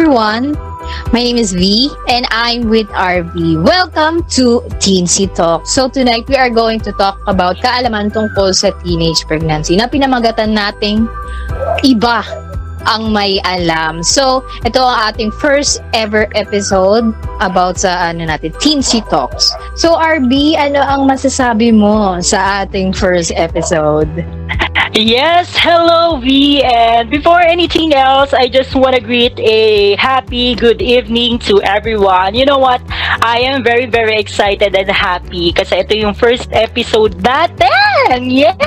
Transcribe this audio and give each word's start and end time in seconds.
everyone. 0.00 0.56
My 1.12 1.20
name 1.20 1.36
is 1.36 1.52
V 1.52 1.92
and 2.08 2.24
I'm 2.30 2.72
with 2.72 2.88
RV. 2.88 3.36
Welcome 3.60 4.24
to 4.32 4.64
Teensy 4.80 5.28
Talk. 5.28 5.66
So 5.66 5.92
tonight 5.92 6.24
we 6.24 6.40
are 6.40 6.48
going 6.48 6.80
to 6.88 6.92
talk 6.96 7.20
about 7.28 7.60
kaalaman 7.60 8.08
tungkol 8.08 8.56
sa 8.56 8.72
teenage 8.80 9.20
pregnancy 9.28 9.76
na 9.76 9.92
pinamagatan 9.92 10.56
nating 10.56 11.04
iba 11.84 12.24
ang 12.88 13.12
may 13.12 13.44
alam. 13.44 14.00
So, 14.00 14.40
ito 14.64 14.80
ang 14.80 15.12
ating 15.12 15.36
first 15.36 15.84
ever 15.92 16.32
episode 16.32 17.12
about 17.44 17.76
sa 17.76 18.08
ano 18.08 18.24
natin, 18.24 18.56
Teensy 18.56 19.04
Talks. 19.12 19.52
So, 19.76 20.00
RB, 20.00 20.56
ano 20.56 20.80
ang 20.80 21.04
masasabi 21.04 21.76
mo 21.76 22.24
sa 22.24 22.64
ating 22.64 22.96
first 22.96 23.36
episode? 23.36 24.08
Yes, 24.90 25.54
hello 25.54 26.18
V, 26.18 26.66
and 26.66 27.08
before 27.14 27.38
anything 27.38 27.94
else, 27.94 28.34
I 28.34 28.50
just 28.50 28.74
want 28.74 28.98
to 28.98 29.00
greet 29.00 29.38
a 29.38 29.94
happy 29.94 30.58
good 30.58 30.82
evening 30.82 31.38
to 31.46 31.62
everyone. 31.62 32.34
You 32.34 32.44
know 32.44 32.58
what? 32.58 32.82
I 33.22 33.38
am 33.46 33.62
very 33.62 33.86
very 33.86 34.18
excited 34.18 34.74
and 34.74 34.90
happy 34.90 35.54
kasi 35.54 35.86
ito 35.86 35.94
yung 35.94 36.10
first 36.18 36.50
episode 36.50 37.22
natin. 37.22 38.34
Yes! 38.34 38.58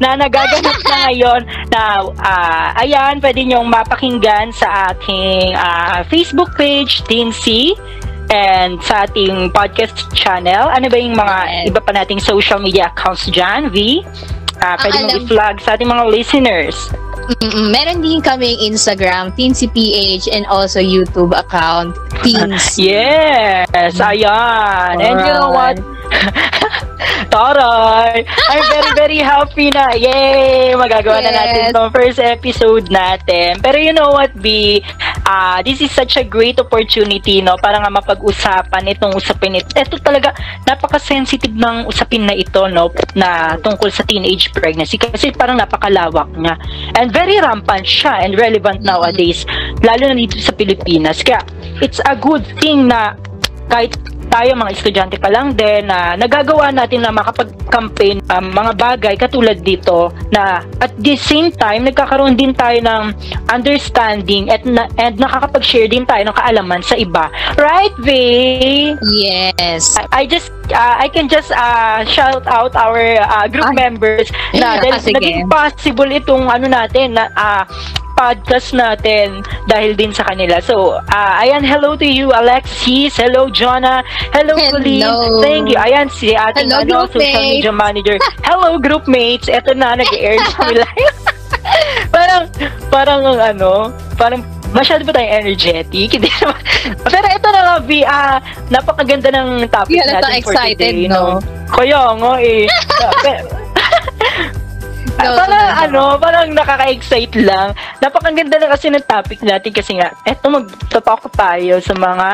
Na 0.00 0.16
nagaganap 0.16 0.80
na 0.80 0.96
ngayon 1.12 1.40
na 1.68 1.82
uh, 2.08 2.80
ayan, 2.80 3.20
pwede 3.20 3.44
nyong 3.44 3.68
mapakinggan 3.68 4.48
sa 4.48 4.96
aking 4.96 5.52
uh, 5.60 6.08
Facebook 6.08 6.56
page, 6.56 7.04
Teensy 7.04 7.76
and 8.32 8.80
sa 8.80 9.04
ating 9.04 9.52
podcast 9.52 10.08
channel. 10.16 10.72
Ano 10.72 10.88
ba 10.88 10.96
yung 10.96 11.20
mga 11.20 11.68
iba 11.68 11.84
pa 11.84 11.92
nating 11.92 12.24
social 12.24 12.56
media 12.56 12.88
accounts 12.88 13.28
dyan, 13.28 13.68
V? 13.68 14.00
Uh, 14.64 14.74
pwede 14.80 14.96
mong 15.04 15.12
i-flag 15.20 15.54
sa 15.60 15.76
ating 15.76 15.90
mga 15.92 16.04
listeners. 16.08 16.76
Mm-mm. 17.40 17.72
Meron 17.72 18.04
din 18.04 18.20
kaming 18.20 18.60
Instagram, 18.68 19.32
TeensyPH, 19.32 20.28
and 20.28 20.44
also 20.48 20.76
YouTube 20.76 21.32
account, 21.32 21.96
Teens. 22.20 22.76
yes! 22.80 23.68
Ayan! 23.96 25.00
And 25.00 25.16
you 25.24 25.32
know 25.32 25.48
what? 25.48 25.80
Taray! 27.32 28.24
I'm 28.26 28.64
very, 28.70 28.92
very 29.02 29.20
happy 29.20 29.68
na. 29.70 29.92
Yay! 29.94 30.74
Magagawa 30.78 31.20
yes. 31.20 31.26
na 31.26 31.32
natin 31.34 31.60
itong 31.72 31.90
first 31.90 32.20
episode 32.22 32.86
natin. 32.88 33.58
Pero 33.60 33.76
you 33.78 33.92
know 33.92 34.14
what, 34.14 34.30
B? 34.38 34.78
Uh, 35.24 35.58
this 35.64 35.80
is 35.80 35.90
such 35.90 36.16
a 36.16 36.24
great 36.24 36.60
opportunity, 36.60 37.40
no? 37.40 37.56
Para 37.58 37.80
nga 37.80 37.90
mapag-usapan 37.90 38.86
itong 38.94 39.16
usapin 39.16 39.58
ito. 39.58 39.72
Ito 39.74 39.98
talaga, 40.00 40.36
napaka-sensitive 40.68 41.54
ng 41.54 41.88
usapin 41.88 42.28
na 42.28 42.34
ito, 42.36 42.66
no? 42.70 42.92
Na 43.16 43.58
tungkol 43.58 43.90
sa 43.90 44.04
teenage 44.06 44.52
pregnancy. 44.52 45.00
Kasi 45.00 45.32
parang 45.34 45.58
napakalawak 45.58 46.30
niya. 46.38 46.54
And 46.98 47.10
very 47.10 47.40
rampant 47.40 47.88
siya 47.88 48.24
and 48.24 48.38
relevant 48.38 48.84
nowadays. 48.84 49.42
Lalo 49.82 50.12
na 50.12 50.16
dito 50.16 50.38
sa 50.38 50.52
Pilipinas. 50.54 51.24
Kaya, 51.24 51.42
it's 51.82 51.98
a 52.04 52.14
good 52.14 52.44
thing 52.60 52.86
na 52.86 53.16
kahit 53.72 53.96
tayo 54.34 54.50
mga 54.58 54.74
estudyante 54.74 55.16
pa 55.22 55.30
lang 55.30 55.54
din 55.54 55.86
na 55.86 56.18
nagagawa 56.18 56.74
natin 56.74 57.06
na 57.06 57.14
makapag-campaign 57.14 58.18
um, 58.34 58.50
mga 58.50 58.72
bagay 58.74 59.14
katulad 59.14 59.62
dito 59.62 60.10
na 60.34 60.66
at 60.82 60.90
the 60.98 61.14
same 61.14 61.54
time 61.54 61.86
nagkakaroon 61.86 62.34
din 62.34 62.50
tayo 62.50 62.82
ng 62.82 63.14
understanding 63.54 64.50
at 64.50 64.66
na, 64.66 64.90
and 64.98 65.22
nakakapag-share 65.22 65.86
din 65.86 66.02
tayo 66.02 66.26
ng 66.26 66.34
kaalaman 66.34 66.82
sa 66.82 66.98
iba. 66.98 67.30
Right, 67.54 67.94
Vay? 68.02 68.98
Yes. 69.14 69.94
I, 69.94 70.02
I 70.10 70.22
just 70.26 70.50
uh, 70.74 70.96
I 70.98 71.06
can 71.06 71.30
just 71.30 71.54
uh, 71.54 72.02
shout 72.08 72.42
out 72.50 72.74
our 72.74 73.22
uh, 73.22 73.46
group 73.46 73.70
Ay. 73.70 73.86
members 73.86 74.26
na 74.50 74.76
dahil 74.82 74.98
naging 74.98 75.46
possible 75.46 76.10
itong 76.10 76.50
ano 76.50 76.66
natin 76.66 77.14
na 77.14 77.30
uh, 77.38 77.62
podcast 78.14 78.72
natin 78.72 79.42
dahil 79.66 79.98
din 79.98 80.14
sa 80.14 80.24
kanila. 80.26 80.62
So, 80.62 80.98
uh, 80.98 81.32
ayan, 81.42 81.66
hello 81.66 81.98
to 81.98 82.06
you, 82.06 82.30
Alexis. 82.30 83.18
Hello, 83.18 83.50
Jonah. 83.50 84.00
Hello, 84.32 84.54
hello. 84.54 84.70
Colleen. 84.78 85.14
Thank 85.42 85.64
you. 85.74 85.78
Ayan, 85.78 86.06
si 86.08 86.32
ating 86.32 86.70
hello, 86.70 87.04
ano, 87.04 87.10
social 87.10 87.44
media 87.44 87.74
manager. 87.74 88.16
hello, 88.48 88.78
group 88.78 89.04
mates. 89.10 89.50
Ito 89.50 89.74
na, 89.74 89.98
nag-air 89.98 90.38
live. 90.72 91.18
parang, 92.14 92.42
parang, 92.88 93.20
ano, 93.26 93.90
parang 94.14 94.40
masyado 94.74 95.06
ba 95.06 95.14
tayong 95.14 95.46
energetic? 95.46 96.08
Hindi 96.18 96.30
naman. 96.42 96.60
Pero 97.02 97.26
ito 97.30 97.48
na 97.50 97.60
nga, 97.62 97.76
V, 97.82 97.90
uh, 98.02 98.38
napakaganda 98.70 99.28
ng 99.30 99.70
topic 99.70 99.98
yeah, 99.98 100.18
natin 100.18 100.42
for 100.42 100.54
excited, 100.54 100.94
today. 100.94 101.06
No? 101.10 101.38
Kaya 101.70 102.00
nga 102.18 102.32
eh. 102.38 102.66
No, 105.24 105.36
parang 105.40 105.66
no. 105.66 105.82
ano, 105.84 106.02
parang 106.20 106.46
nakaka-excite 106.52 107.34
lang. 107.40 107.72
Napakaganda 107.98 108.56
na 108.60 108.68
kasi 108.72 108.92
ng 108.92 109.06
topic 109.08 109.40
natin 109.40 109.72
kasi 109.72 109.96
nga, 109.96 110.12
eto 110.28 110.52
magtatalk 110.52 111.24
tayo 111.32 111.80
sa 111.80 111.94
mga 111.96 112.28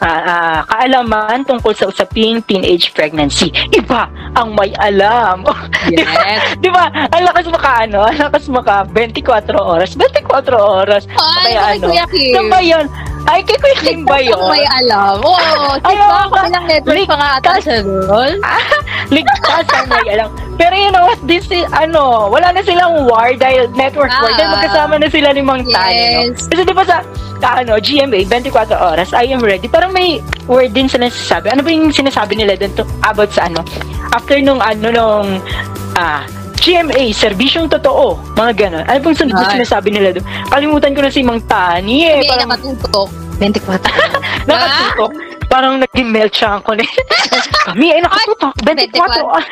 uh, 0.00 0.22
uh, 0.28 0.60
kaalaman 0.68 1.44
tungkol 1.48 1.72
sa 1.72 1.88
usaping 1.88 2.42
teenage 2.44 2.92
pregnancy. 2.92 3.48
Iba 3.72 4.08
ang 4.36 4.52
may 4.52 4.72
alam. 4.76 5.44
Yes. 5.86 6.58
Di 6.58 6.66
ba? 6.66 6.90
Ang 6.90 7.22
lakas 7.30 7.46
maka 7.46 7.86
ano, 7.86 8.02
ang 8.10 8.18
lakas 8.18 8.50
maka 8.50 8.82
24 8.90 9.54
oras. 9.54 9.94
24 9.94 10.26
oras. 10.58 11.06
Ay, 11.14 11.54
Kaya 11.54 11.78
ano, 11.78 11.86
ano 11.94 12.42
ba 12.50 12.58
yun? 12.58 12.90
Ay, 13.26 13.42
kay 13.42 13.58
Kuya 13.58 13.76
Kim 13.82 14.00
ba 14.06 14.22
yun? 14.22 14.38
may 14.46 14.62
alam. 14.82 15.18
Oo, 15.18 15.34
oh, 15.34 15.74
Ay, 15.82 15.98
diba? 15.98 16.30
Kalang 16.30 16.66
network 16.70 17.06
pa 17.10 17.16
nga 17.18 17.30
ata 17.42 17.52
sa 17.58 17.74
doon. 17.82 18.32
Ligtas 19.10 19.66
ang 19.74 19.86
may 19.92 20.06
alam. 20.14 20.30
Pero 20.56 20.74
you 20.78 20.90
know 20.94 21.04
what, 21.04 21.20
this 21.26 21.44
is, 21.50 21.66
ano, 21.74 22.30
wala 22.30 22.54
na 22.54 22.62
silang 22.62 23.04
war 23.04 23.34
dahil 23.34 23.68
network 23.74 24.08
ah, 24.14 24.22
war. 24.24 24.32
Dahil 24.32 24.50
magkasama 24.54 24.94
na 25.02 25.08
sila 25.10 25.28
limang 25.34 25.66
yes. 25.66 25.74
tani, 25.74 26.02
no? 26.06 26.20
Kasi 26.32 26.62
di 26.64 26.74
ba 26.74 26.84
sa, 26.86 26.96
ano, 27.42 27.76
GMA, 27.82 28.24
24 28.30 28.72
oras, 28.78 29.10
I 29.12 29.28
am 29.34 29.42
ready. 29.42 29.68
Parang 29.68 29.92
may 29.92 30.22
word 30.46 30.72
din 30.72 30.88
sila 30.88 31.10
sinasabi. 31.10 31.52
Ano 31.52 31.60
ba 31.66 31.70
yung 31.74 31.90
sinasabi 31.92 32.38
nila 32.38 32.56
to, 32.56 32.86
about 33.04 33.34
sa 33.34 33.50
ano? 33.50 33.60
After 34.14 34.38
nung, 34.40 34.62
ano, 34.62 34.88
nung, 34.94 35.28
ah, 35.98 36.24
GMA, 36.58 37.12
serbisyong 37.12 37.68
totoo. 37.70 38.18
Mga 38.34 38.52
ganon. 38.56 38.84
Ano 38.88 38.98
pong 39.00 39.16
sunod 39.16 39.36
na 39.36 39.52
sinasabi 39.52 39.88
nila 39.92 40.16
doon? 40.16 40.26
Kalimutan 40.50 40.92
ko 40.96 41.00
na 41.04 41.12
si 41.12 41.22
Mang 41.22 41.42
Tani 41.44 42.04
eh. 42.04 42.20
Hindi, 42.20 42.30
parang... 42.30 42.48
nakatutok. 42.50 43.08
24. 43.38 43.80
nakatutok. 44.48 45.12
Parang 45.46 45.78
naging 45.78 46.10
melt 46.10 46.34
siya 46.34 46.58
ako 46.58 46.74
Kami 47.70 47.86
ay 47.94 48.00
nakatutok. 48.02 48.54
24. 48.66 49.46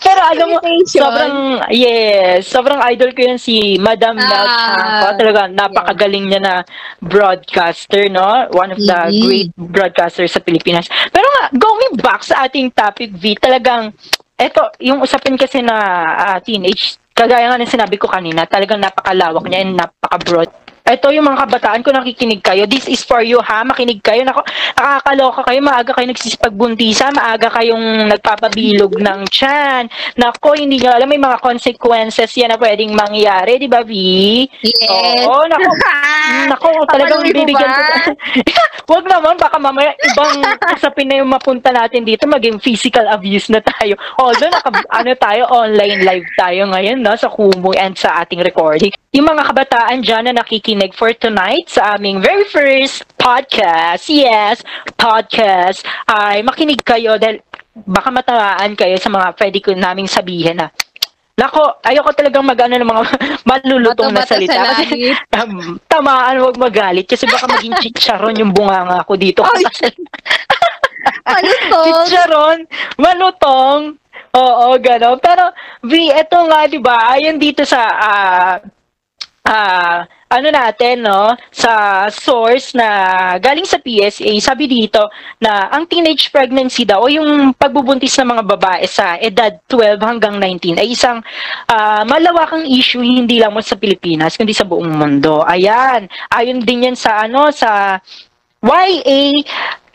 Pero 0.00 0.20
alam 0.22 0.46
mo, 0.54 0.58
sobrang, 0.86 1.36
yes, 1.74 2.46
sobrang 2.46 2.78
idol 2.94 3.10
ko 3.12 3.20
yun 3.26 3.38
si 3.40 3.76
Madam 3.82 4.14
ah. 4.16 4.22
Mel 4.22 4.46
Chanco. 4.46 5.08
Talaga, 5.18 5.40
napakagaling 5.50 6.24
niya 6.30 6.40
na 6.40 6.54
broadcaster, 7.02 8.06
no? 8.06 8.46
One 8.54 8.70
of 8.70 8.78
the 8.78 8.86
mm-hmm. 9.10 9.22
great 9.26 9.50
broadcasters 9.58 10.34
sa 10.34 10.40
Pilipinas. 10.42 10.86
Pero 11.10 11.26
nga, 11.26 11.44
going 11.56 11.98
back 11.98 12.22
sa 12.22 12.46
ating 12.46 12.70
topic, 12.70 13.10
V, 13.18 13.34
talagang, 13.38 13.90
eto, 14.36 14.72
yung 14.84 15.00
usapin 15.00 15.40
kasi 15.40 15.64
na 15.64 15.76
uh, 16.14 16.38
teenage, 16.44 17.00
kagaya 17.16 17.48
nga 17.48 17.60
ng 17.60 17.72
sinabi 17.72 17.96
ko 17.96 18.06
kanina, 18.06 18.44
talagang 18.44 18.80
napakalawak 18.80 19.44
niya 19.48 19.64
and 19.64 19.74
napaka-broad 19.80 20.50
ito 20.86 21.10
yung 21.10 21.26
mga 21.26 21.50
kabataan 21.50 21.82
ko 21.82 21.90
nakikinig 21.90 22.38
kayo. 22.46 22.62
This 22.70 22.86
is 22.86 23.02
for 23.02 23.18
you 23.18 23.42
ha. 23.42 23.66
Makinig 23.66 23.98
kayo. 24.06 24.22
Nako, 24.22 24.46
nakakaloka 24.78 25.42
kayo. 25.50 25.58
Maaga 25.58 25.90
kayo 25.98 26.06
nagsisipagbundisa. 26.14 27.10
Maaga 27.10 27.50
kayong 27.50 28.06
nagpapabilog 28.06 28.94
ng 28.94 29.20
tiyan. 29.26 29.90
Nako, 30.14 30.54
hindi 30.54 30.78
nyo 30.78 30.94
alam. 30.94 31.10
May 31.10 31.18
mga 31.18 31.42
consequences 31.42 32.30
yan 32.38 32.54
na 32.54 32.58
pwedeng 32.62 32.94
mangyari. 32.94 33.58
Di 33.58 33.66
ba, 33.66 33.82
V? 33.82 33.90
Yes. 34.62 35.26
Oo, 35.26 35.42
nako. 35.50 35.70
nako, 36.54 36.68
talagang 36.86 37.22
bibigyan 37.26 37.66
ko. 37.66 37.82
Huwag 38.94 39.10
naman. 39.10 39.34
Baka 39.42 39.58
mamaya 39.58 39.90
ibang 39.98 40.38
kasapin 40.70 41.10
na 41.10 41.18
yung 41.18 41.34
mapunta 41.34 41.74
natin 41.74 42.06
dito. 42.06 42.30
Maging 42.30 42.62
physical 42.62 43.10
abuse 43.10 43.50
na 43.50 43.58
tayo. 43.58 43.98
Although, 44.22 44.54
naka, 44.54 44.70
ano 44.70 45.10
tayo, 45.18 45.42
online 45.50 46.06
live 46.06 46.28
tayo 46.38 46.70
ngayon 46.70 47.02
no, 47.02 47.18
sa 47.18 47.26
Kumu 47.26 47.74
and 47.74 47.98
sa 47.98 48.22
ating 48.22 48.38
recording. 48.46 48.94
Yung 49.10 49.26
mga 49.26 49.50
kabataan 49.50 50.04
dyan 50.04 50.30
na 50.30 50.38
nakikinig 50.38 50.75
nakikinig 50.76 50.92
for 50.92 51.08
tonight 51.16 51.64
sa 51.72 51.96
aming 51.96 52.20
very 52.20 52.44
first 52.44 53.08
podcast. 53.16 54.12
Yes, 54.12 54.60
podcast. 55.00 55.80
Ay 56.04 56.44
makinig 56.44 56.84
kayo 56.84 57.16
dahil 57.16 57.40
baka 57.88 58.12
matawaan 58.12 58.76
kayo 58.76 59.00
sa 59.00 59.08
mga 59.08 59.32
pwede 59.40 59.58
ko 59.64 59.72
naming 59.72 60.08
sabihin 60.08 60.60
na 60.60 60.68
Nako, 61.36 61.84
ayoko 61.84 62.16
talagang 62.16 62.48
mag-ano 62.48 62.80
ng 62.80 62.88
mga 62.88 63.02
malulutong 63.48 64.08
na 64.08 64.24
salita. 64.24 64.56
Sa 64.56 64.80
kasi, 64.80 65.12
um, 65.36 65.76
tamaan, 65.84 66.40
huwag 66.40 66.56
magalit. 66.56 67.04
Kasi 67.04 67.28
baka 67.28 67.44
maging 67.44 67.76
chicharon 67.84 68.40
yung 68.40 68.56
bunganga 68.56 69.04
ko 69.04 69.20
dito. 69.20 69.44
malutong. 71.28 72.08
chicharon, 72.08 72.58
malutong. 72.96 74.00
Oo, 74.32 74.80
gano'n. 74.80 75.20
Pero, 75.20 75.52
V, 75.84 76.08
eto 76.08 76.40
nga, 76.48 76.64
di 76.72 76.80
ba, 76.80 77.12
ayon 77.20 77.36
dito 77.36 77.68
sa 77.68 77.84
uh, 77.84 78.56
uh, 79.46 80.02
ano 80.26 80.48
natin, 80.50 81.06
no, 81.06 81.38
sa 81.54 82.04
source 82.10 82.74
na 82.74 82.88
galing 83.38 83.62
sa 83.62 83.78
PSA, 83.78 84.34
sabi 84.42 84.66
dito 84.66 85.06
na 85.38 85.70
ang 85.70 85.86
teenage 85.86 86.34
pregnancy 86.34 86.82
daw 86.82 87.06
o 87.06 87.06
yung 87.06 87.54
pagbubuntis 87.54 88.18
ng 88.18 88.34
mga 88.34 88.44
babae 88.58 88.84
sa 88.90 89.14
edad 89.22 89.54
12 89.70 90.02
hanggang 90.02 90.36
19 90.42 90.82
ay 90.82 90.90
isang 90.90 91.22
uh, 91.70 92.02
malawakang 92.02 92.66
issue 92.66 92.98
hindi 92.98 93.38
lang 93.38 93.54
mo 93.54 93.62
sa 93.62 93.78
Pilipinas 93.78 94.34
kundi 94.34 94.50
sa 94.50 94.66
buong 94.66 94.90
mundo. 94.90 95.46
Ayan, 95.46 96.10
ayon 96.34 96.58
din 96.66 96.90
yan 96.90 96.98
sa 96.98 97.22
ano 97.22 97.54
sa 97.54 98.02
YA 98.66 99.30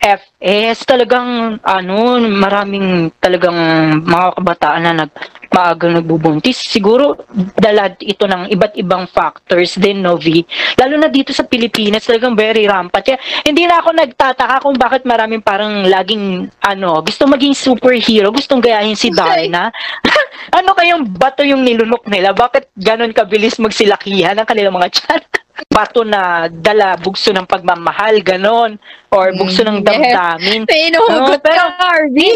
FS 0.02 0.82
talagang 0.90 1.62
ano 1.62 2.18
maraming 2.26 3.14
talagang 3.22 3.54
mga 4.02 4.28
kabataan 4.34 4.82
na 4.82 4.94
nag 5.06 5.14
maagang 5.52 6.00
nagbubuntis. 6.00 6.58
Siguro 6.64 7.28
dala 7.60 7.92
ito 8.00 8.24
ng 8.26 8.50
iba't 8.50 8.74
ibang 8.82 9.06
factors 9.06 9.78
din 9.78 10.02
Novi 10.02 10.42
lalo 10.80 10.98
na 10.98 11.12
dito 11.12 11.36
sa 11.36 11.46
Pilipinas 11.46 12.08
talagang 12.08 12.34
very 12.34 12.66
rampant 12.66 13.04
kaya 13.06 13.20
hindi 13.46 13.68
na 13.68 13.84
ako 13.84 13.94
nagtataka 13.94 14.64
kung 14.64 14.80
bakit 14.80 15.04
maraming 15.04 15.44
parang 15.44 15.86
laging 15.86 16.50
ano 16.64 17.04
gusto 17.04 17.28
maging 17.28 17.54
superhero 17.54 18.32
gustong 18.32 18.64
gayahin 18.64 18.96
si 18.98 19.12
Darna 19.12 19.70
ano 20.58 20.74
kayong 20.74 21.06
bato 21.16 21.46
yung 21.46 21.62
nilunok 21.62 22.10
nila? 22.10 22.34
Bakit 22.34 22.74
ganon 22.76 23.14
kabilis 23.14 23.62
magsilakihan 23.62 24.36
ang 24.40 24.48
kanilang 24.48 24.74
mga 24.74 24.90
chan 24.90 25.22
bato 25.68 26.04
na 26.04 26.48
dala 26.52 26.96
bugso 27.00 27.32
ng 27.32 27.48
pagmamahal, 27.48 28.20
ganon. 28.24 28.80
Or 29.12 29.36
bugso 29.36 29.68
ng 29.68 29.84
damdamin. 29.84 30.64
Pinuhugot 30.64 31.40
no, 31.40 31.44
pero, 31.44 31.64
ka, 31.76 32.08
Hindi, 32.08 32.32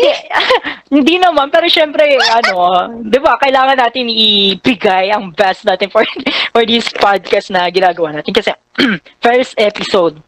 hindi 0.96 1.16
naman, 1.16 1.48
pero 1.48 1.72
syempre, 1.72 2.20
ano, 2.20 2.92
di 3.00 3.20
ba, 3.24 3.40
kailangan 3.40 3.80
natin 3.80 4.12
ibigay 4.12 5.08
ang 5.12 5.32
best 5.32 5.64
natin 5.64 5.88
for, 5.88 6.04
for 6.54 6.68
this 6.68 6.92
podcast 6.92 7.48
na 7.52 7.72
ginagawa 7.72 8.20
natin. 8.20 8.36
Kasi, 8.36 8.52
first 9.24 9.56
episode, 9.56 10.20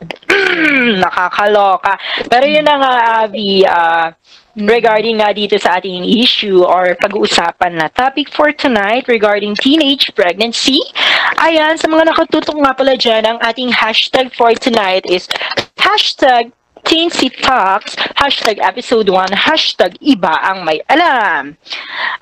nakakaloka. 1.04 2.00
Pero 2.32 2.46
yun 2.48 2.64
na 2.64 2.76
nga, 2.80 2.94
Abby, 3.28 3.68
uh, 3.68 4.16
regarding 4.58 5.22
nga 5.22 5.30
dito 5.30 5.54
sa 5.62 5.78
ating 5.78 6.02
issue 6.02 6.66
or 6.66 6.98
pag-uusapan 6.98 7.78
na 7.78 7.88
topic 7.94 8.34
for 8.34 8.50
tonight 8.50 9.06
regarding 9.06 9.54
teenage 9.54 10.10
pregnancy. 10.18 10.82
Ayan, 11.38 11.78
sa 11.78 11.86
mga 11.86 12.10
nakatutok 12.10 12.58
nga 12.58 12.74
pala 12.74 12.98
dyan, 12.98 13.24
ang 13.24 13.38
ating 13.46 13.70
hashtag 13.70 14.34
for 14.34 14.50
tonight 14.58 15.06
is 15.06 15.30
hashtag 15.78 16.50
Teensy 16.88 17.28
Talks, 17.28 18.00
hashtag 18.16 18.64
episode 18.64 19.12
1, 19.12 19.36
hashtag 19.36 20.00
iba 20.00 20.40
ang 20.40 20.64
may 20.64 20.80
alam. 20.88 21.60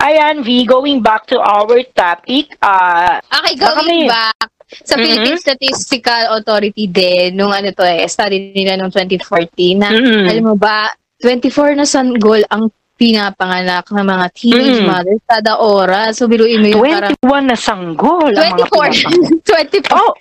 Ayan, 0.02 0.42
V, 0.42 0.66
going 0.66 1.06
back 1.06 1.30
to 1.30 1.38
our 1.38 1.86
topic. 1.94 2.58
Uh, 2.66 3.22
okay, 3.30 3.54
going 3.62 4.10
back 4.10 4.50
sa 4.66 4.98
mm-hmm. 4.98 5.06
Philippine 5.06 5.38
Statistical 5.38 6.34
Authority 6.42 6.90
din, 6.90 7.38
nung 7.38 7.54
ano 7.54 7.70
to 7.72 7.86
eh, 7.86 8.10
study 8.10 8.58
nila 8.58 8.82
noong 8.82 8.90
2014, 8.90 9.78
na 9.78 9.88
mm-hmm. 9.94 10.26
alam 10.34 10.46
mo 10.50 10.56
ba, 10.58 10.90
24 11.23 11.79
na 11.79 11.85
sanggol 11.88 12.44
ang 12.51 12.71
pinapanganak 12.95 13.91
ng 13.91 14.07
mga 14.07 14.25
teenage 14.35 14.79
mm. 14.83 14.88
mothers 14.88 15.23
kada 15.27 15.59
oras. 15.59 16.19
So, 16.19 16.31
biruin 16.31 16.63
mo 16.63 16.67
yung 16.71 16.81
21 16.83 17.19
parang... 17.19 17.45
na 17.47 17.56
sanggol 17.59 18.31
24. 18.31 19.44
24. 19.44 19.91
Oh, 19.91 20.15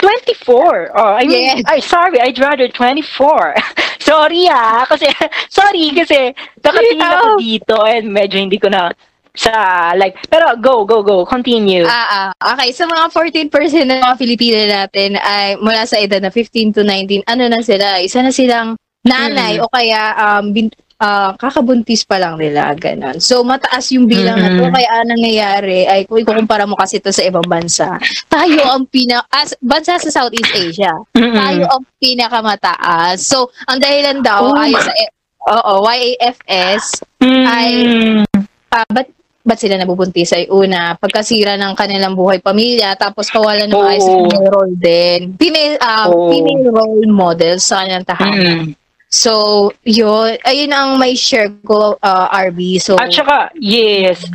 24. 0.00 0.96
Oh, 0.96 1.12
I 1.12 1.28
mean, 1.28 1.60
yes. 1.60 1.68
ay, 1.68 1.80
sorry, 1.84 2.20
I'd 2.20 2.38
rather 2.40 2.68
24. 2.68 3.56
sorry 4.04 4.44
ah, 4.52 4.84
kasi, 4.84 5.08
sorry, 5.56 5.90
kasi, 5.96 6.36
nakatingin 6.60 7.00
ako 7.00 7.26
dito 7.40 7.76
and 7.88 8.12
medyo 8.12 8.36
hindi 8.36 8.60
ko 8.60 8.68
na 8.68 8.92
sa 9.34 9.90
like 9.98 10.14
pero 10.30 10.54
go 10.62 10.86
go 10.86 11.02
go 11.02 11.26
continue 11.26 11.82
ah, 11.82 12.30
ah 12.38 12.54
okay 12.54 12.70
so 12.70 12.86
mga 12.86 13.10
14% 13.50 13.50
ng 13.82 13.98
mga 13.98 14.14
Filipino 14.14 14.62
natin 14.62 15.18
ay 15.18 15.58
mula 15.58 15.82
sa 15.90 15.98
edad 15.98 16.22
na 16.22 16.30
15 16.30 16.70
to 16.70 16.86
19 16.86 17.26
ano 17.26 17.50
na 17.50 17.58
sila 17.58 17.98
isa 17.98 18.22
na 18.22 18.30
silang 18.30 18.78
nanay 19.04 19.60
mm-hmm. 19.60 19.64
o 19.68 19.72
kaya 19.72 20.02
um, 20.16 20.44
bin, 20.50 20.66
uh, 21.00 21.36
kakabuntis 21.36 22.02
pa 22.08 22.16
lang 22.16 22.40
nila, 22.40 22.72
ganun. 22.74 23.20
So, 23.20 23.44
mataas 23.44 23.92
yung 23.92 24.08
bilang 24.08 24.40
mm-hmm. 24.40 24.56
na 24.56 24.64
to. 24.64 24.74
Kaya 24.74 24.88
anong 25.04 25.20
nangyayari 25.20 25.80
ay 25.84 26.00
kung 26.08 26.24
ikukumpara 26.24 26.64
mo 26.64 26.74
kasi 26.74 26.98
ito 26.98 27.12
sa 27.12 27.24
ibang 27.24 27.44
bansa, 27.44 28.00
tayo 28.32 28.60
ang 28.72 28.88
pina... 28.88 29.20
As, 29.28 29.52
bansa 29.60 30.00
sa 30.00 30.10
Southeast 30.10 30.52
Asia, 30.56 30.92
mm-hmm. 31.14 31.36
tayo 31.36 31.64
ang 31.68 31.84
pinakamataas. 32.00 33.20
So, 33.20 33.52
ang 33.68 33.78
dahilan 33.78 34.24
daw 34.24 34.50
oh. 34.50 34.58
ay 34.58 34.72
sa... 34.72 34.92
Oo, 35.44 35.84
YAFS 35.84 37.04
mm-hmm. 37.20 37.44
ay... 37.44 37.70
Uh, 38.72 38.88
but 38.90 39.06
ba't 39.44 39.60
sila 39.60 39.76
nabubuntis 39.76 40.32
ay 40.32 40.48
una, 40.48 40.96
pagkasira 40.96 41.60
ng 41.60 41.76
kanilang 41.76 42.16
buhay 42.16 42.40
pamilya, 42.40 42.96
tapos 42.96 43.28
kawalan 43.28 43.68
ng 43.68 43.76
oh. 43.76 43.92
ayos 43.92 44.08
role 44.48 44.72
din. 44.80 45.36
Female, 45.36 45.76
uh, 45.84 46.08
oh. 46.08 46.32
female 46.32 46.72
role 46.72 47.04
models 47.12 47.60
sa 47.68 47.84
kanilang 47.84 48.08
tahanan. 48.08 48.72
Mm. 48.72 48.83
So, 49.14 49.70
yun, 49.86 50.34
ayun 50.42 50.74
ang 50.74 50.98
may 50.98 51.14
share 51.14 51.46
ko, 51.62 51.94
uh, 52.02 52.26
RB. 52.34 52.82
So, 52.82 52.98
At 52.98 53.14
saka, 53.14 53.54
yes, 53.54 54.26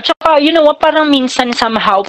at 0.00 0.08
saka, 0.08 0.40
you 0.40 0.48
know, 0.48 0.64
parang 0.80 1.12
minsan 1.12 1.52
somehow, 1.52 2.00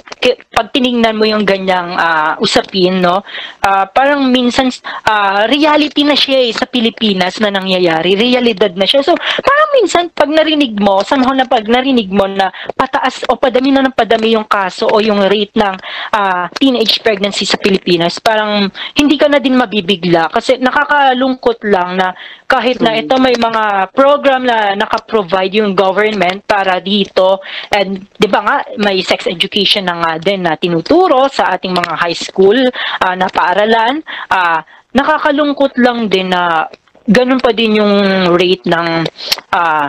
pag 0.56 0.72
tiningnan 0.72 1.12
mo 1.12 1.28
yung 1.28 1.44
ganyang 1.44 1.92
uh, 1.92 2.40
usapin, 2.40 3.04
no, 3.04 3.20
uh, 3.60 3.84
parang 3.92 4.32
minsan 4.32 4.72
uh, 5.04 5.44
reality 5.44 6.00
na 6.00 6.16
siya 6.16 6.40
eh, 6.48 6.56
sa 6.56 6.64
Pilipinas 6.64 7.36
na 7.36 7.52
nangyayari. 7.52 8.16
Realidad 8.16 8.72
na 8.80 8.88
siya. 8.88 9.04
So, 9.04 9.12
parang 9.20 9.70
minsan, 9.76 10.08
pag 10.08 10.32
narinig 10.32 10.72
mo, 10.80 11.04
somehow 11.04 11.36
na 11.36 11.44
pag 11.44 11.68
narinig 11.68 12.08
mo 12.08 12.24
na 12.24 12.48
pataas 12.72 13.28
o 13.28 13.36
padami 13.36 13.68
na 13.76 13.84
ng 13.84 13.92
padami 13.92 14.32
yung 14.32 14.48
kaso 14.48 14.88
o 14.88 14.96
yung 15.04 15.20
rate 15.28 15.52
ng 15.60 15.74
uh, 16.16 16.48
teenage 16.56 17.04
pregnancy 17.04 17.44
sa 17.44 17.60
Pilipinas, 17.60 18.16
parang 18.24 18.72
hindi 18.96 19.20
ka 19.20 19.28
na 19.28 19.36
din 19.36 19.60
mabibigla. 19.60 20.32
Kasi 20.32 20.56
nakakalungkot 20.56 21.60
lang 21.68 22.00
na 22.00 22.16
kahit 22.52 22.84
na 22.84 23.00
ito 23.00 23.16
may 23.16 23.32
mga 23.32 23.88
program 23.96 24.44
na 24.44 24.76
naka-provide 24.76 25.64
yung 25.64 25.72
government 25.72 26.44
para 26.44 26.76
dito 26.84 27.40
And 27.72 28.04
'di 28.18 28.28
ba 28.28 28.40
nga 28.44 28.56
may 28.80 29.00
sex 29.00 29.24
education 29.24 29.88
na 29.88 29.96
nga 30.02 30.12
din 30.20 30.44
na 30.44 30.60
tinuturo 30.60 31.24
sa 31.32 31.56
ating 31.56 31.72
mga 31.72 31.94
high 31.96 32.16
school 32.16 32.58
uh, 33.00 33.14
na 33.16 33.28
paaralan. 33.32 34.04
Uh, 34.28 34.60
nakakalungkot 34.92 35.78
lang 35.80 36.12
din 36.12 36.28
na 36.28 36.68
ganun 37.08 37.40
pa 37.40 37.56
din 37.56 37.80
yung 37.80 37.94
rate 38.36 38.68
ng 38.68 39.08
uh, 39.56 39.86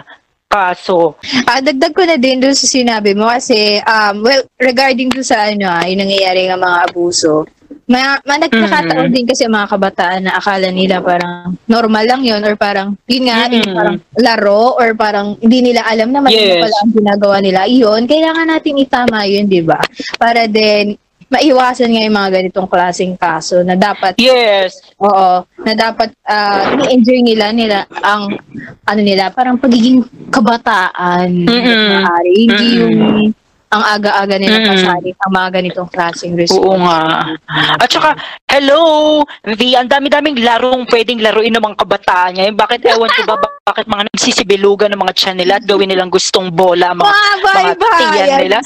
kaso. 0.47 1.17
Ah, 1.49 1.59
dagdag 1.65 1.97
ko 1.97 2.05
na 2.05 2.15
din 2.21 2.37
doon 2.37 2.53
sa 2.53 2.69
sinabi 2.69 3.17
mo 3.17 3.25
kasi 3.25 3.81
um, 3.81 4.21
well 4.21 4.45
regarding 4.61 5.09
doon 5.09 5.25
sa 5.25 5.49
ano 5.49 5.65
ah, 5.65 5.83
yung 5.89 6.05
nangyayari 6.05 6.45
ng 6.47 6.61
mga 6.61 6.79
abuso. 6.87 7.49
May, 7.83 7.99
may 8.23 8.37
nagkakataon 8.47 9.11
mm-hmm. 9.11 9.15
din 9.15 9.25
kasi 9.27 9.43
mga 9.43 9.67
kabataan 9.67 10.21
na 10.23 10.39
akala 10.39 10.71
nila 10.71 11.03
parang 11.03 11.59
normal 11.67 12.07
lang 12.07 12.21
yon 12.23 12.39
or 12.47 12.55
parang 12.55 12.95
yun 13.11 13.27
nga 13.27 13.43
mm-hmm. 13.43 13.55
yung 13.59 13.75
parang 13.75 13.97
laro 14.15 14.79
or 14.79 14.89
parang 14.95 15.35
hindi 15.43 15.59
nila 15.71 15.83
alam 15.83 16.07
na 16.15 16.23
mali 16.23 16.39
yes. 16.39 16.63
pala 16.63 16.77
ang 16.79 16.93
ginagawa 16.95 17.35
nila. 17.43 17.59
Iyon, 17.67 18.07
kailangan 18.07 18.47
natin 18.47 18.79
itama 18.79 19.27
yun, 19.27 19.51
di 19.51 19.59
ba? 19.59 19.83
Para 20.15 20.47
din 20.47 20.95
maiwasan 21.33 21.89
nga 21.89 22.05
yung 22.05 22.13
mga 22.13 22.29
ganitong 22.29 22.69
klaseng 22.69 23.17
kaso 23.17 23.65
na 23.65 23.73
dapat 23.73 24.13
yes 24.21 24.77
oo 25.01 25.41
na 25.65 25.73
dapat 25.73 26.13
uh, 26.29 26.77
ni-enjoy 26.77 27.25
nila 27.25 27.49
nila 27.49 27.89
ang 28.05 28.37
ano 28.85 29.01
nila 29.01 29.33
parang 29.33 29.57
pagiging 29.57 30.05
kabataan 30.29 31.49
mm-hmm. 31.49 31.89
maaari 31.89 32.33
hindi 32.37 32.67
mm-hmm. 32.69 32.81
yung 32.85 33.33
ang 33.73 33.83
aga-aga 33.97 34.37
nila 34.37 34.61
mm. 34.61 34.67
kasali 34.69 35.09
ang 35.17 35.31
mga 35.33 35.49
ganitong 35.49 35.89
klaseng 35.89 36.37
resort. 36.37 36.61
Oo 36.61 36.77
nga. 36.77 37.33
At 37.81 37.89
saka, 37.89 38.13
hello, 38.45 39.25
V, 39.41 39.61
ang 39.73 39.89
dami-daming 39.89 40.37
larong 40.45 40.85
pwedeng 40.93 41.25
laruin 41.25 41.57
ng 41.57 41.63
mga 41.65 41.79
kabataan 41.81 42.37
ngayon. 42.37 42.53
Bakit, 42.53 42.79
ewan 42.93 43.09
ko 43.09 43.21
ba, 43.25 43.35
bakit 43.63 43.87
mga 43.87 44.11
nagsisibilugan 44.11 44.91
ng 44.91 44.99
mga 45.07 45.15
tiyan 45.15 45.37
nila 45.39 45.55
at 45.55 45.63
gawin 45.63 45.87
nilang 45.87 46.11
gustong 46.11 46.51
bola, 46.51 46.91
mga, 46.91 47.07
ah, 47.07 47.35
mga 47.39 47.73
bye, 47.79 47.95
tiyan 47.95 48.29
nila. 48.43 48.57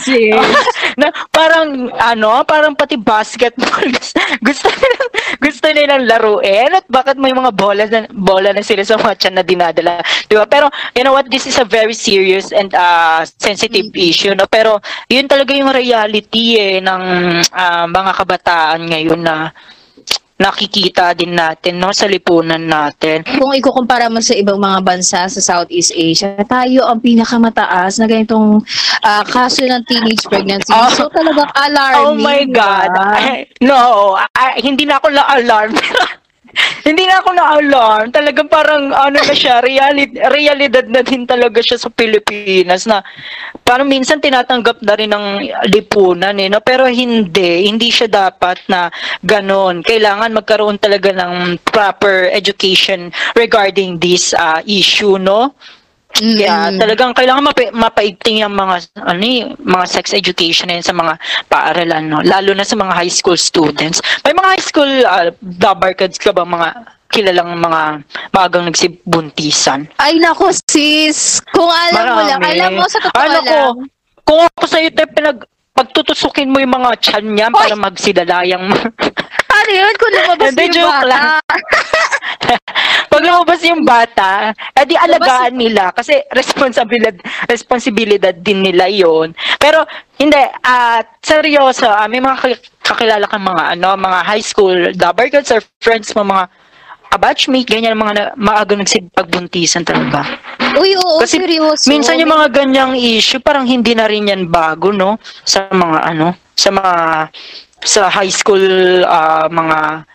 na, 1.00 1.14
parang, 1.30 1.94
ano, 2.02 2.42
parang 2.50 2.74
pati 2.74 2.98
basketball, 2.98 3.86
gusto 4.50 4.68
nilang, 4.74 5.12
gusto 5.38 5.66
nilang 5.70 6.04
laruin 6.10 6.74
at 6.74 6.86
bakit 6.90 7.14
may 7.22 7.30
mga 7.30 7.54
bola 7.54 7.86
na, 7.86 8.10
bola 8.10 8.50
na 8.50 8.66
sila 8.66 8.82
sa 8.82 8.98
mga 8.98 9.22
tiyan 9.22 9.36
na 9.38 9.46
dinadala. 9.46 10.02
Diba? 10.26 10.50
Pero, 10.50 10.74
you 10.98 11.06
know 11.06 11.14
what, 11.14 11.30
this 11.30 11.46
is 11.46 11.62
a 11.62 11.68
very 11.70 11.94
serious 11.94 12.50
and 12.50 12.74
uh, 12.74 13.22
sensitive 13.38 13.94
mm-hmm. 13.94 14.10
issue, 14.10 14.34
no? 14.34 14.50
Pero, 14.50 14.82
yun 15.14 15.30
talaga 15.30 15.54
yung 15.54 15.70
reality 15.70 16.58
eh 16.58 16.82
ng 16.82 17.04
uh, 17.54 17.86
mga 17.86 18.12
kabataan 18.18 18.82
ngayon 18.90 19.22
na 19.22 19.54
nakikita 20.38 21.18
din 21.18 21.34
natin 21.34 21.82
no 21.82 21.90
sa 21.90 22.06
lipunan 22.06 22.62
natin. 22.62 23.26
Kung 23.26 23.58
ikukumpara 23.58 24.06
mo 24.08 24.22
sa 24.22 24.38
ibang 24.38 24.62
mga 24.62 24.80
bansa 24.86 25.26
sa 25.26 25.42
Southeast 25.42 25.92
Asia, 25.98 26.38
tayo 26.46 26.86
ang 26.86 27.02
pinakamataas 27.02 27.98
na 27.98 28.06
ganitong 28.06 28.62
uh, 29.02 29.24
kaso 29.26 29.66
ng 29.66 29.84
teenage 29.90 30.24
pregnancy. 30.30 30.70
Oh, 30.78 30.94
so 30.94 31.10
talagang 31.10 31.50
alarming. 31.58 32.06
Oh 32.06 32.14
my 32.14 32.46
God. 32.54 32.94
Diba? 32.94 33.10
no, 33.66 34.14
I, 34.38 34.62
hindi 34.62 34.86
na 34.86 35.02
ako 35.02 35.10
la-alarm. 35.10 35.74
hindi 36.88 37.04
na 37.04 37.20
ako 37.20 37.30
na-alarm. 37.36 38.08
Talagang 38.16 38.48
parang 38.48 38.96
ano 38.96 39.20
na 39.20 39.36
siya, 39.36 39.60
reality, 39.68 40.18
realidad 40.18 40.86
na 40.88 41.02
din 41.04 41.28
talaga 41.28 41.60
siya 41.60 41.78
sa 41.78 41.90
Pilipinas 41.92 42.88
na 42.88 43.04
parang 43.68 43.88
minsan 43.88 44.24
tinatanggap 44.24 44.80
na 44.82 44.94
rin 44.96 45.12
ng 45.12 45.28
lipunan 45.74 46.36
eh, 46.40 46.48
no? 46.48 46.64
pero 46.64 46.88
hindi, 46.88 47.68
hindi 47.68 47.92
siya 47.92 48.08
dapat 48.08 48.64
na 48.72 48.88
ganon. 49.22 49.84
Kailangan 49.84 50.32
magkaroon 50.32 50.80
talaga 50.80 51.12
ng 51.12 51.60
proper 51.68 52.32
education 52.32 53.12
regarding 53.36 54.00
this 54.00 54.32
uh, 54.34 54.64
issue, 54.64 55.20
no? 55.20 55.52
Mm-hmm. 56.18 56.40
Yeah, 56.40 56.74
talagang 56.80 57.14
kailangan 57.14 57.46
mapa- 57.46 57.76
mapaigting 57.76 58.42
yung 58.42 58.56
mga 58.56 58.90
ano 59.06 59.22
eh, 59.22 59.54
mga 59.54 59.86
sex 59.86 60.16
education 60.16 60.72
yan 60.72 60.82
sa 60.82 60.96
mga 60.96 61.20
paaralan 61.52 62.10
no, 62.10 62.24
lalo 62.26 62.58
na 62.58 62.66
sa 62.66 62.74
mga 62.74 62.96
high 62.96 63.12
school 63.12 63.38
students. 63.38 64.02
May 64.26 64.34
mga 64.34 64.50
high 64.58 64.66
school 64.66 64.92
uh, 65.06 65.30
dabarkads 65.44 66.18
ka 66.18 66.34
ba 66.34 66.48
mga 66.48 66.90
kilalang 67.14 67.60
mga 67.60 67.82
magang 68.34 68.66
nagsibuntisan? 68.66 69.86
Ay 70.02 70.18
nako 70.18 70.50
sis, 70.72 71.44
kung 71.54 71.70
alam 71.70 72.02
Marami. 72.02 72.16
mo 72.16 72.22
lang, 72.26 72.42
alam 72.42 72.72
mo 72.82 72.86
sa 72.90 73.00
totoo 73.04 73.22
ano 73.22 73.38
lang. 73.38 73.46
Ko, 73.46 73.58
kung 74.26 74.42
ako 74.48 74.64
sa 74.66 74.82
iyo 74.82 74.90
pinag 74.92 75.46
pagtutusukin 75.78 76.50
mo 76.50 76.58
yung 76.58 76.74
mga 76.74 76.98
chan 76.98 77.22
niya 77.22 77.54
para 77.54 77.78
magsidalayang 77.78 78.74
ano 79.68 79.76
yun 79.76 79.94
kung 80.00 80.14
lumabas 80.16 80.54
yung 80.56 80.80
bata? 80.80 81.04
Lang. 81.04 81.42
Pag 83.12 83.24
lumabas 83.24 83.60
yung 83.68 83.84
bata, 83.84 84.30
edi 84.72 84.96
alagaan 84.96 85.60
nila 85.60 85.92
kasi 85.92 86.24
responsibilidad 86.32 87.16
responsibilidad 87.52 88.32
din 88.32 88.64
nila 88.64 88.88
yon. 88.88 89.36
Pero 89.60 89.84
hindi 90.16 90.40
at 90.64 91.04
uh, 91.04 91.20
seryoso, 91.20 91.92
uh, 91.92 92.08
may 92.08 92.24
mga 92.24 92.56
kakilala 92.80 93.28
kang 93.28 93.44
mga 93.44 93.76
ano, 93.76 94.00
mga 94.00 94.20
high 94.24 94.46
school 94.46 94.96
double 94.96 95.28
girls 95.28 95.52
or 95.52 95.60
friends 95.84 96.16
mo 96.16 96.24
mga 96.24 96.48
kabatchmate, 97.08 97.68
ganyan 97.68 98.00
mga 98.00 98.14
na, 98.16 98.24
maaga 98.36 98.76
nagsipagbuntisan 98.76 99.88
talaga. 99.88 100.28
Uy, 100.76 100.96
oo, 101.00 101.24
Kasi 101.24 101.40
seryoso. 101.40 101.88
minsan 101.88 102.20
yung 102.20 102.36
mga 102.36 102.52
ganyang 102.52 103.00
issue, 103.00 103.40
parang 103.40 103.64
hindi 103.64 103.96
na 103.96 104.12
rin 104.12 104.28
yan 104.28 104.52
bago, 104.52 104.92
no? 104.92 105.16
Sa 105.48 105.72
mga 105.72 106.04
ano, 106.04 106.36
sa 106.52 106.68
mga 106.68 106.94
sa 107.84 108.10
high 108.10 108.32
school 108.32 108.62
uh, 109.06 109.48
mga 109.50 110.08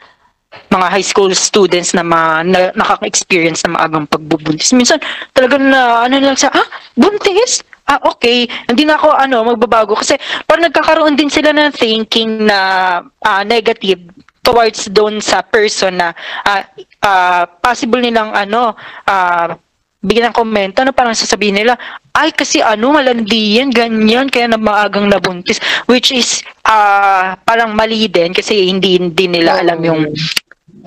mga 0.68 0.86
high 0.88 1.04
school 1.04 1.32
students 1.32 1.96
na, 1.96 2.04
ma, 2.04 2.44
na 2.44 2.72
nakaka-experience 2.76 3.64
ng 3.64 3.76
maagang 3.76 4.08
pagbubuntis. 4.08 4.72
Minsan 4.76 5.00
talagang 5.32 5.68
na 5.68 6.04
ano 6.04 6.20
lang 6.20 6.36
sa 6.36 6.52
ah 6.52 6.68
buntis? 6.96 7.64
Ah 7.88 8.00
okay. 8.04 8.48
Hindi 8.68 8.84
na 8.84 8.96
ako 8.96 9.16
ano 9.16 9.44
magbabago. 9.48 9.96
Kasi 9.96 10.16
parang 10.44 10.68
nagkakaroon 10.68 11.16
din 11.16 11.32
sila 11.32 11.56
ng 11.56 11.72
thinking 11.72 12.48
na 12.48 12.58
uh, 13.04 13.42
negative 13.44 14.00
towards 14.42 14.90
doon 14.90 15.22
sa 15.22 15.40
person 15.40 15.96
na 15.96 16.08
uh, 16.44 16.62
uh, 17.04 17.42
possible 17.62 18.02
nilang 18.02 18.34
ano 18.34 18.74
uh, 19.06 19.46
bigyan 20.02 20.34
ng 20.34 20.36
komento 20.36 20.82
na 20.82 20.90
parang 20.90 21.14
sasabihin 21.14 21.62
nila 21.62 21.78
ay 22.12 22.34
kasi 22.34 22.58
ano 22.58 22.92
malandi 22.92 23.62
yan 23.62 23.70
ganyan 23.70 24.26
kaya 24.28 24.50
na 24.50 24.58
maagang 24.58 25.06
nabuntis. 25.08 25.62
Which 25.86 26.10
is 26.10 26.42
uh, 26.66 27.38
parang 27.46 27.78
mali 27.78 28.10
din 28.10 28.34
kasi 28.34 28.68
hindi 28.68 28.98
hindi 28.98 29.30
nila 29.30 29.62
alam 29.62 29.78
yung 29.80 30.12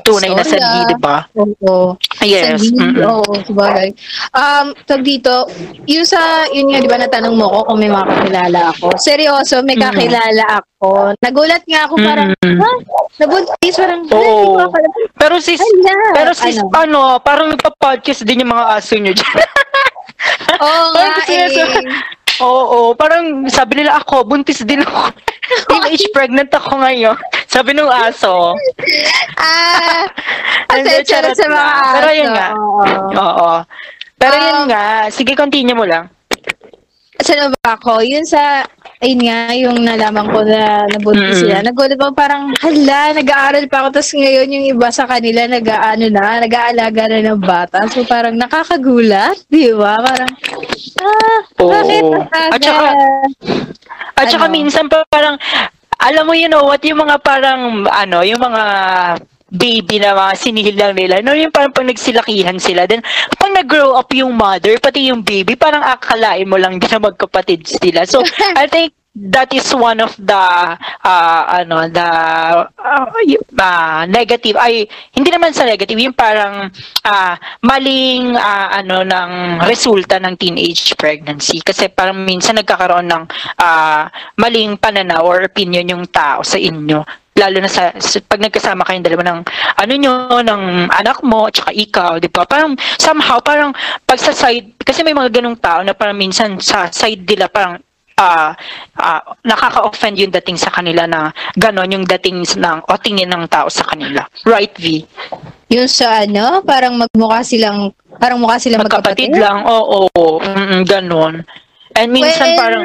tunay 0.04 0.32
na 0.36 0.44
sanhi, 0.44 0.80
di 0.92 0.98
ba? 1.00 1.24
Oo. 1.38 1.96
Yes. 2.26 2.74
Sanhi, 2.74 3.00
oo, 3.06 3.24
sabagay. 3.46 3.96
Um, 4.36 4.76
tag 4.90 5.06
dito, 5.06 5.48
yung 5.88 6.04
sa, 6.04 6.50
yun 6.52 6.74
nga, 6.74 6.84
di 6.84 6.90
ba, 6.90 7.00
natanong 7.00 7.36
mo 7.38 7.48
ko 7.48 7.60
kung 7.72 7.80
may 7.80 7.92
mga 7.92 8.06
kakilala 8.10 8.62
ako. 8.76 8.88
Seryoso, 9.00 9.64
may 9.64 9.78
kakilala 9.80 10.46
mm. 10.50 10.60
ako. 10.60 10.90
Nagulat 11.24 11.64
nga 11.70 11.82
ako, 11.88 11.96
parang, 12.02 12.30
mm. 12.44 12.60
ha? 12.60 12.72
Nabuntis, 13.24 13.76
parang, 13.80 14.02
Oo. 14.12 14.68
Pero 15.16 15.36
sis, 15.40 15.62
Hala. 15.62 16.12
pero 16.12 16.32
sis, 16.36 16.58
ano, 16.60 16.72
ano 16.76 17.00
parang 17.24 17.56
nagpa-podcast 17.56 18.28
din 18.28 18.44
yung 18.44 18.52
mga 18.52 18.66
aso 18.76 19.00
nyo 19.00 19.14
dyan. 19.16 19.38
Oo 20.66 20.86
nga 20.96 21.24
eh. 21.32 21.48
Oo, 22.44 22.92
parang 23.00 23.48
sabi 23.48 23.80
nila 23.80 24.04
ako, 24.04 24.28
buntis 24.28 24.60
din 24.68 24.84
ako. 24.84 25.16
Teenage 25.72 26.08
pregnant 26.16 26.52
ako 26.52 26.84
ngayon. 26.84 27.16
Sabi 27.56 27.72
nung 27.72 27.88
aso. 27.88 28.52
Ah, 29.40 30.04
pasensya 30.68 31.24
sa 31.32 31.48
mga 31.48 31.72
aso. 31.80 31.96
Pero 31.96 32.10
yun 32.12 32.32
nga. 32.36 32.48
Oo. 33.16 33.52
Pero 34.20 34.36
um, 34.36 34.44
yun 34.44 34.62
nga. 34.68 35.08
Sige, 35.08 35.40
continue 35.40 35.72
mo 35.72 35.88
lang. 35.88 36.12
Saan 37.24 37.56
ba 37.64 37.80
ako? 37.80 38.04
Yun 38.04 38.28
sa 38.28 38.68
ayun 39.00 39.22
nga, 39.24 39.40
yung 39.56 39.78
nalaman 39.88 40.28
ko 40.32 40.44
na 40.44 40.84
nabuntis 40.92 41.40
mm-hmm. 41.40 41.42
sila. 41.48 41.56
Nagulat 41.64 41.96
pa 41.96 42.12
parang, 42.12 42.52
hala, 42.60 43.16
nag-aaral 43.16 43.66
pa 43.72 43.78
ako. 43.86 43.88
Tapos 44.00 44.12
ngayon 44.16 44.52
yung 44.52 44.66
iba 44.76 44.90
sa 44.92 45.08
kanila, 45.08 45.48
nag-aano 45.48 46.06
na, 46.12 46.44
nag-aalaga 46.44 47.04
na 47.08 47.20
ng 47.24 47.40
bata. 47.40 47.88
So 47.92 48.04
parang 48.04 48.36
nakakagulat, 48.36 49.48
di 49.48 49.72
ba? 49.72 50.00
Parang, 50.04 50.32
ah, 51.00 51.40
Oo. 51.64 51.72
bakit? 51.72 52.04
At 52.52 52.60
saka, 52.60 52.88
at 54.16 54.28
saka 54.32 54.46
ano? 54.48 54.56
minsan 54.56 54.86
pa 54.88 55.04
parang, 55.08 55.36
alam 56.00 56.24
mo, 56.28 56.34
you 56.34 56.48
know 56.48 56.66
what, 56.68 56.84
yung 56.84 57.02
mga 57.02 57.18
parang, 57.24 57.88
ano, 57.88 58.22
yung 58.22 58.42
mga 58.42 58.64
baby 59.56 60.02
na 60.02 60.18
mga 60.18 60.34
sinihil 60.36 60.76
lang 60.76 60.94
nila. 60.98 61.22
No, 61.22 61.38
yung 61.38 61.54
parang 61.54 61.72
pag 61.72 61.88
nagsilakihan 61.88 62.58
sila. 62.58 62.90
Then, 62.90 63.06
pag 63.38 63.54
nag-grow 63.54 63.96
up 63.96 64.10
yung 64.12 64.34
mother, 64.34 64.76
pati 64.82 65.08
yung 65.14 65.22
baby, 65.22 65.56
parang 65.56 65.86
akalain 65.86 66.50
mo 66.50 66.58
lang 66.58 66.82
din 66.82 66.90
na 66.92 67.00
magkapatid 67.00 67.64
sila. 67.64 68.04
So, 68.04 68.26
I 68.60 68.68
think 68.68 68.94
that 69.16 69.48
is 69.56 69.72
one 69.72 70.04
of 70.04 70.12
the 70.20 70.46
uh, 71.08 71.42
ano 71.48 71.88
the 71.88 72.10
uh, 72.76 73.08
uh, 73.58 74.04
negative. 74.12 74.60
Ay 74.60 74.84
hindi 75.16 75.30
naman 75.32 75.56
sa 75.56 75.64
negative 75.64 75.96
yung 75.96 76.16
parang 76.16 76.68
uh, 77.08 77.36
maling 77.64 78.36
uh, 78.36 78.68
ano 78.76 79.08
ng 79.08 79.32
resulta 79.64 80.20
ng 80.20 80.36
teenage 80.36 80.94
pregnancy. 81.00 81.64
Kasi 81.64 81.88
parang 81.88 82.20
minsan 82.28 82.60
nagkakaroon 82.60 83.08
ng 83.08 83.24
uh, 83.64 84.04
maling 84.36 84.76
pananaw 84.76 85.24
or 85.24 85.48
opinion 85.48 85.88
yung 85.88 86.06
tao 86.12 86.44
sa 86.44 86.60
inyo. 86.60 87.02
Lalo 87.36 87.60
na 87.60 87.68
sa, 87.68 87.92
pag 88.32 88.40
nagkasama 88.40 88.88
kayong 88.88 89.04
dalawa 89.04 89.24
ng 89.28 89.40
ano 89.84 89.94
nyo, 90.00 90.40
ng 90.40 90.88
anak 90.88 91.20
mo, 91.20 91.52
at 91.52 91.60
saka 91.60 91.76
ikaw, 91.76 92.16
di 92.16 92.32
ba? 92.32 92.48
Parang 92.48 92.80
somehow, 92.96 93.44
parang 93.44 93.76
pag 94.08 94.16
sa 94.24 94.32
side, 94.32 94.72
kasi 94.80 95.04
may 95.04 95.12
mga 95.12 95.44
ganong 95.44 95.60
tao 95.60 95.84
na 95.84 95.92
parang 95.92 96.16
minsan 96.16 96.56
sa 96.64 96.88
side 96.88 97.28
nila 97.28 97.52
parang 97.52 97.84
uh, 98.20 98.52
uh, 99.00 99.22
nakaka-offend 99.44 100.16
yung 100.20 100.34
dating 100.34 100.58
sa 100.60 100.72
kanila 100.72 101.04
na 101.08 101.32
ganon 101.60 101.92
yung 101.92 102.06
dating 102.08 102.44
ng 102.44 102.80
o 102.88 102.92
tingin 103.00 103.30
ng 103.30 103.46
tao 103.52 103.68
sa 103.68 103.84
kanila. 103.88 104.24
Right, 104.48 104.72
V? 104.76 105.04
Yung 105.72 105.90
sa 105.90 106.24
ano, 106.24 106.64
parang 106.64 106.96
magmukha 106.96 107.44
silang, 107.44 107.92
parang 108.22 108.40
mukha 108.40 108.62
silang 108.62 108.86
magkapatid? 108.86 109.34
Magkapatid 109.34 109.44
lang, 109.44 109.60
oo, 109.68 110.08
oo, 110.08 110.40
mm, 110.40 110.82
ganon. 110.88 111.44
And 111.96 112.12
minsan 112.12 112.56
well, 112.56 112.60
parang, 112.60 112.84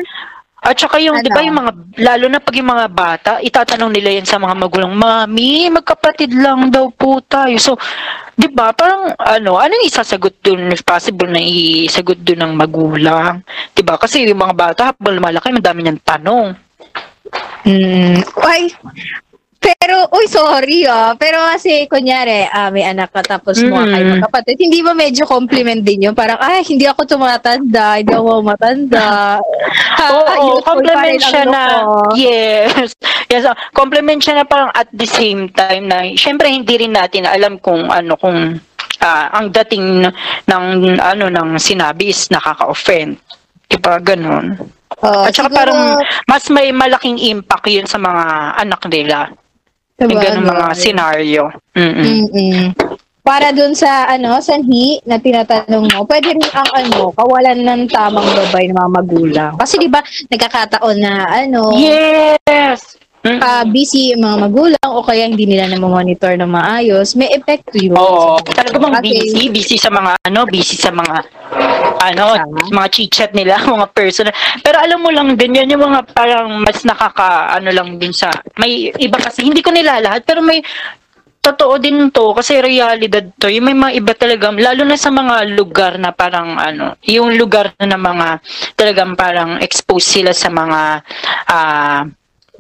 at 0.61 0.77
saka 0.77 1.01
yung, 1.01 1.17
ano? 1.17 1.25
di 1.25 1.33
ba 1.33 1.41
yung 1.41 1.57
mga, 1.57 1.73
lalo 2.05 2.25
na 2.29 2.37
pag 2.37 2.53
yung 2.53 2.69
mga 2.69 2.87
bata, 2.93 3.31
itatanong 3.41 3.97
nila 3.97 4.21
yan 4.21 4.29
sa 4.29 4.37
mga 4.37 4.53
magulang, 4.61 4.93
Mami, 4.93 5.73
magkapatid 5.73 6.37
lang 6.37 6.69
daw 6.69 6.93
po 6.93 7.25
tayo. 7.25 7.57
So, 7.57 7.81
di 8.37 8.45
ba, 8.53 8.77
parang, 8.77 9.17
ano, 9.17 9.57
anong 9.57 9.89
isasagot 9.89 10.37
dun, 10.45 10.69
if 10.69 10.85
possible 10.85 11.33
na 11.33 11.41
isagot 11.41 12.21
dun 12.21 12.45
ng 12.45 12.53
magulang? 12.53 13.41
Di 13.73 13.81
ba? 13.81 13.97
Kasi 13.97 14.29
yung 14.29 14.37
mga 14.37 14.57
bata, 14.57 14.81
habang 14.93 15.17
lumalaki, 15.17 15.49
madami 15.49 15.81
niyang 15.81 16.05
tanong. 16.05 16.53
Mm, 17.65 18.21
ay, 18.45 18.63
pero, 19.61 20.09
uy, 20.17 20.25
sorry 20.25 20.89
ah. 20.89 21.13
Pero 21.21 21.37
kasi, 21.53 21.85
kunyari, 21.85 22.49
ah, 22.49 22.73
may 22.73 22.85
anak 22.89 23.13
ka 23.13 23.21
tapos 23.37 23.61
mo 23.61 23.77
mm. 23.77 23.89
kayo 23.93 24.05
magkapatid, 24.17 24.57
hindi 24.57 24.81
ba 24.81 24.97
medyo 24.97 25.29
compliment 25.29 25.85
din 25.85 26.09
yun? 26.09 26.17
Parang, 26.17 26.41
ay, 26.41 26.65
hindi 26.65 26.89
ako 26.89 27.05
tumatanda, 27.05 28.01
hindi 28.01 28.13
ako 28.17 28.41
matanda. 28.41 29.37
Oo, 30.01 30.65
compliment 30.65 31.21
siya 31.21 31.45
na, 31.45 31.63
yes. 32.17 32.97
Yes, 33.31 33.47
uh, 33.47 33.55
compliment 33.79 34.19
siya 34.19 34.43
na 34.43 34.45
parang 34.45 34.75
at 34.75 34.91
the 34.91 35.07
same 35.07 35.55
time 35.55 35.87
na, 35.87 36.03
syempre 36.19 36.51
hindi 36.51 36.75
rin 36.75 36.99
natin 36.99 37.31
alam 37.31 37.63
kung 37.63 37.87
ano, 37.87 38.19
kung 38.19 38.59
uh, 38.59 39.27
ang 39.31 39.55
dating 39.55 40.03
ng, 40.51 40.65
ano, 40.99 41.31
ng 41.31 41.55
sinabi 41.55 42.11
is 42.11 42.27
nakaka-offend. 42.35 43.23
Diba, 43.71 44.03
ganun. 44.03 44.59
Uh, 44.99 45.31
At 45.31 45.33
saka 45.33 45.47
siguro, 45.47 45.59
parang 45.63 45.81
mas 46.27 46.51
may 46.51 46.75
malaking 46.75 47.23
impact 47.23 47.71
yun 47.71 47.87
sa 47.87 48.03
mga 48.03 48.25
anak 48.67 48.83
nila. 48.91 49.31
Diba, 50.01 50.17
yung 50.17 50.25
ganun 50.25 50.49
mga 50.49 50.67
scenario. 50.73 51.43
Mm-mm. 51.77 52.05
Mm-mm. 52.33 52.61
Para 53.21 53.53
dun 53.53 53.77
sa 53.77 54.09
ano, 54.09 54.41
sanhi 54.41 54.97
na 55.05 55.21
tinatanong 55.21 55.93
mo, 55.93 56.09
pwede 56.09 56.33
rin 56.33 56.51
ang 56.57 56.71
ano, 56.73 57.13
kawalan 57.13 57.61
ng 57.61 57.83
tamang 57.93 58.25
gabay 58.25 58.73
ng 58.73 58.77
mga 58.81 58.91
magulang. 58.97 59.53
Kasi 59.61 59.77
'di 59.77 59.93
ba, 59.93 60.01
nagkakataon 60.33 60.97
na 60.99 61.29
ano, 61.29 61.77
Yes 61.77 62.97
uh, 63.25 63.65
busy 63.69 64.17
yung 64.17 64.25
mga 64.25 64.37
magulang 64.49 64.91
o 64.91 65.05
kaya 65.05 65.29
hindi 65.29 65.45
nila 65.45 65.69
na 65.69 65.81
monitor 65.81 66.33
na 66.37 66.49
maayos, 66.49 67.13
may 67.17 67.29
epekto 67.33 67.77
yun. 67.77 67.97
Oo, 67.97 68.41
talaga 68.45 68.77
bang 68.81 68.97
busy, 69.05 69.53
busy 69.53 69.77
sa 69.77 69.93
mga 69.93 70.17
ano, 70.25 70.41
busy 70.49 70.77
sa 70.77 70.93
mga 70.93 71.17
ano, 72.01 72.25
uh 72.33 72.49
mga 72.73 72.89
chit-chat 72.89 73.31
nila, 73.37 73.61
mga 73.77 73.93
personal. 73.93 74.33
Pero 74.65 74.81
alam 74.81 75.05
mo 75.05 75.13
lang 75.13 75.37
din, 75.37 75.59
yan 75.59 75.73
yung 75.73 75.85
mga 75.85 76.01
parang 76.17 76.65
mas 76.65 76.81
nakaka, 76.87 77.53
ano 77.61 77.69
lang 77.75 78.01
din 78.01 78.15
sa, 78.15 78.33
may 78.57 78.89
iba 78.97 79.21
kasi, 79.21 79.45
hindi 79.45 79.61
ko 79.61 79.69
nila 79.75 80.01
lahat, 80.01 80.25
pero 80.25 80.41
may 80.41 80.65
totoo 81.41 81.81
din 81.81 82.13
to 82.13 82.37
kasi 82.37 82.61
realidad 82.61 83.33
to. 83.41 83.49
Yung 83.49 83.65
may 83.65 83.77
mga 83.77 83.93
iba 83.97 84.13
talaga, 84.13 84.53
lalo 84.53 84.85
na 84.85 84.97
sa 84.97 85.09
mga 85.09 85.57
lugar 85.57 85.97
na 85.97 86.13
parang 86.13 86.57
ano, 86.57 87.01
yung 87.09 87.33
lugar 87.37 87.73
na 87.81 87.97
mga 87.97 88.29
talagang 88.77 89.17
parang 89.17 89.57
exposed 89.61 90.09
sila 90.09 90.33
sa 90.37 90.53
mga 90.53 90.81
uh, 91.49 92.01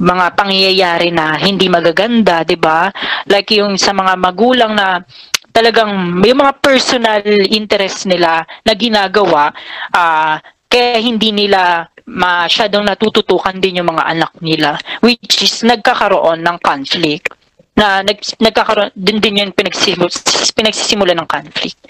mga 0.00 0.26
pangyayari 0.33 1.12
na 1.12 1.37
hindi 1.37 1.69
magaganda, 1.69 2.42
'di 2.42 2.57
ba? 2.57 2.88
Like 3.28 3.52
yung 3.52 3.76
sa 3.76 3.92
mga 3.92 4.16
magulang 4.16 4.73
na 4.73 5.04
talagang 5.52 6.23
yung 6.25 6.40
mga 6.40 6.54
personal 6.62 7.23
interest 7.52 8.09
nila 8.09 8.47
na 8.64 8.73
ginagawa 8.73 9.50
uh, 9.92 10.38
kaya 10.71 11.02
hindi 11.02 11.35
nila 11.35 11.90
masyadong 12.07 12.87
natututukan 12.87 13.59
din 13.59 13.83
yung 13.83 13.90
mga 13.90 14.07
anak 14.07 14.33
nila 14.38 14.78
which 15.02 15.42
is 15.42 15.66
nagkakaroon 15.66 16.42
ng 16.47 16.57
conflict 16.62 17.35
na 17.75 18.04
nag, 18.04 18.19
nagkakaroon 18.38 18.92
din 18.92 19.19
din 19.19 19.40
yung 19.40 19.52
pinagsisimula, 19.57 20.12
pinagsisimula 20.52 21.12
ng 21.16 21.28
conflict. 21.28 21.80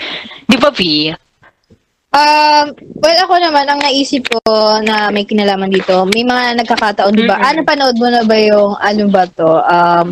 Di 0.47 0.55
ba, 0.55 0.71
V? 0.71 1.11
Um, 2.11 2.75
well, 2.99 3.19
ako 3.23 3.38
naman, 3.38 3.71
ang 3.71 3.79
naisip 3.87 4.26
ko 4.26 4.43
na 4.83 5.14
may 5.14 5.23
kinalaman 5.23 5.71
dito, 5.71 6.02
may 6.11 6.26
mga 6.26 6.59
nagkakataon, 6.59 7.14
di 7.14 7.23
ba? 7.23 7.38
Mm-hmm. 7.38 7.50
Ano, 7.55 7.61
panood 7.62 7.97
mo 8.02 8.09
na 8.11 8.23
ba 8.26 8.35
yung, 8.35 8.75
ano 8.83 9.02
ba 9.07 9.23
to? 9.31 9.62
Um, 9.62 10.07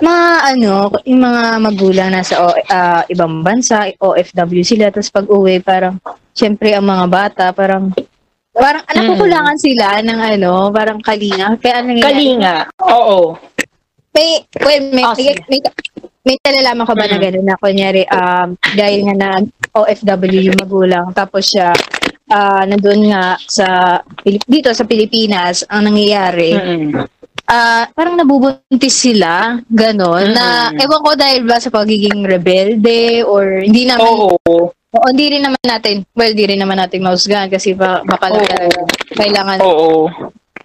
mga, 0.00 0.26
ano, 0.48 0.88
yung 1.04 1.20
mga 1.20 1.42
magulang 1.60 2.08
nasa 2.08 2.40
o, 2.40 2.56
uh, 2.56 3.04
ibang 3.12 3.44
bansa, 3.44 3.92
OFW 4.00 4.64
sila, 4.64 4.88
tapos 4.88 5.12
pag 5.12 5.28
uwi, 5.28 5.60
parang, 5.60 6.00
syempre, 6.32 6.72
ang 6.72 6.88
mga 6.88 7.06
bata, 7.12 7.44
parang, 7.52 7.92
parang, 8.56 8.88
mm. 8.88 8.96
nakukulangan 8.96 9.58
sila 9.60 10.00
ng, 10.00 10.20
ano, 10.40 10.72
parang 10.72 11.04
kalinga. 11.04 11.60
Kaya, 11.60 11.84
ano 11.84 12.00
Kalinga, 12.00 12.56
oo. 12.80 13.36
May, 14.16 14.40
well, 14.56 14.84
may, 14.88 15.04
oh, 15.04 15.12
may, 15.20 15.36
may, 15.52 15.60
may 16.22 16.38
talalaman 16.38 16.86
ka 16.86 16.94
ba 16.94 17.06
na 17.10 17.18
gano'n 17.18 17.46
na 17.46 17.58
kunyari, 17.58 18.06
um, 18.06 18.54
dahil 18.78 19.00
nga 19.10 19.14
na 19.18 19.30
OFW 19.74 20.40
yung 20.50 20.58
magulang, 20.62 21.10
tapos 21.10 21.50
siya, 21.50 21.74
uh, 22.30 22.62
nandun 22.62 23.10
nga 23.10 23.34
sa, 23.42 23.98
dito 24.24 24.70
sa 24.70 24.86
Pilipinas, 24.86 25.66
ang 25.66 25.90
nangyayari, 25.90 26.54
mm-hmm. 26.54 26.90
uh, 27.50 27.84
parang 27.90 28.14
nabubuntis 28.14 28.94
sila, 28.94 29.58
gano'n, 29.66 30.30
mm-hmm. 30.30 30.38
na, 30.38 30.70
ewan 30.78 31.02
ko 31.02 31.10
dahil 31.18 31.42
ba 31.42 31.58
sa 31.58 31.74
pagiging 31.74 32.22
rebelde, 32.22 33.26
or 33.26 33.58
hindi 33.58 33.90
naman, 33.90 34.06
Oo. 34.06 34.38
Oh, 34.46 34.64
Oo, 34.92 35.08
hindi 35.08 35.32
rin 35.32 35.42
naman 35.42 35.64
natin, 35.64 36.04
well, 36.12 36.28
hindi 36.28 36.52
rin 36.52 36.60
naman 36.60 36.76
natin 36.76 37.00
mausgahan 37.00 37.48
kasi 37.48 37.72
ba, 37.72 38.04
baka 38.04 38.28
lang 38.28 38.44
oh. 38.44 38.86
kailangan 39.16 39.58
Oo 39.64 40.12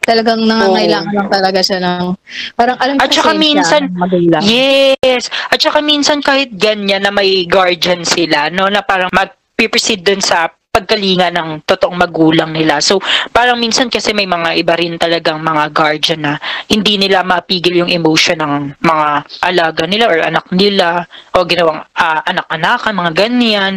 talagang 0.07 0.39
nangangailangan 0.47 1.11
lang 1.11 1.27
talaga 1.27 1.59
siya 1.59 1.83
ng 1.83 2.15
parang 2.55 2.79
alam 2.79 2.95
At 2.95 3.11
saka 3.11 3.35
minsan 3.35 3.91
Yes. 4.39 5.27
At 5.51 5.59
saka 5.59 5.83
minsan 5.83 6.23
kahit 6.23 6.55
ganyan 6.55 7.03
na 7.03 7.11
may 7.11 7.43
guardian 7.43 8.07
sila 8.07 8.47
no 8.47 8.71
na 8.71 8.79
parang 8.87 9.11
magpiproceed 9.11 10.07
dun 10.07 10.23
sa 10.23 10.47
pagkalinga 10.77 11.33
ng 11.33 11.65
totoong 11.65 11.97
magulang 11.97 12.53
nila. 12.53 12.77
So, 12.85 13.01
parang 13.33 13.57
minsan 13.57 13.89
kasi 13.89 14.13
may 14.13 14.29
mga 14.29 14.61
iba 14.61 14.77
rin 14.77 15.01
talagang 15.01 15.41
mga 15.41 15.73
guardian 15.73 16.21
na 16.21 16.33
hindi 16.69 17.01
nila 17.01 17.25
mapigil 17.25 17.81
yung 17.81 17.89
emotion 17.89 18.37
ng 18.37 18.77
mga 18.77 19.07
alaga 19.41 19.89
nila 19.89 20.05
or 20.05 20.21
anak 20.21 20.45
nila 20.53 21.09
o 21.33 21.41
ginawang 21.49 21.81
uh, 21.81 22.21
anak-anakan, 22.29 22.93
mga 22.93 23.11
ganyan. 23.17 23.73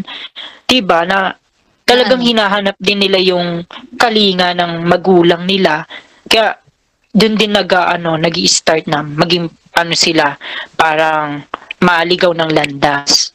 Diba? 0.68 1.08
Na 1.08 1.32
talagang 1.88 2.20
hinahanap 2.20 2.76
din 2.76 3.00
nila 3.00 3.16
yung 3.16 3.64
kalinga 3.96 4.52
ng 4.52 4.84
magulang 4.84 5.48
nila 5.48 5.88
kaya 6.30 6.54
doon 7.10 7.34
din 7.34 7.50
nag 7.50 7.66
ano, 7.74 8.14
nag-i-start 8.14 8.86
na 8.86 9.02
maging 9.02 9.50
ano 9.74 9.94
sila, 9.98 10.38
parang 10.78 11.42
maligaw 11.82 12.30
ng 12.30 12.50
landas. 12.54 13.34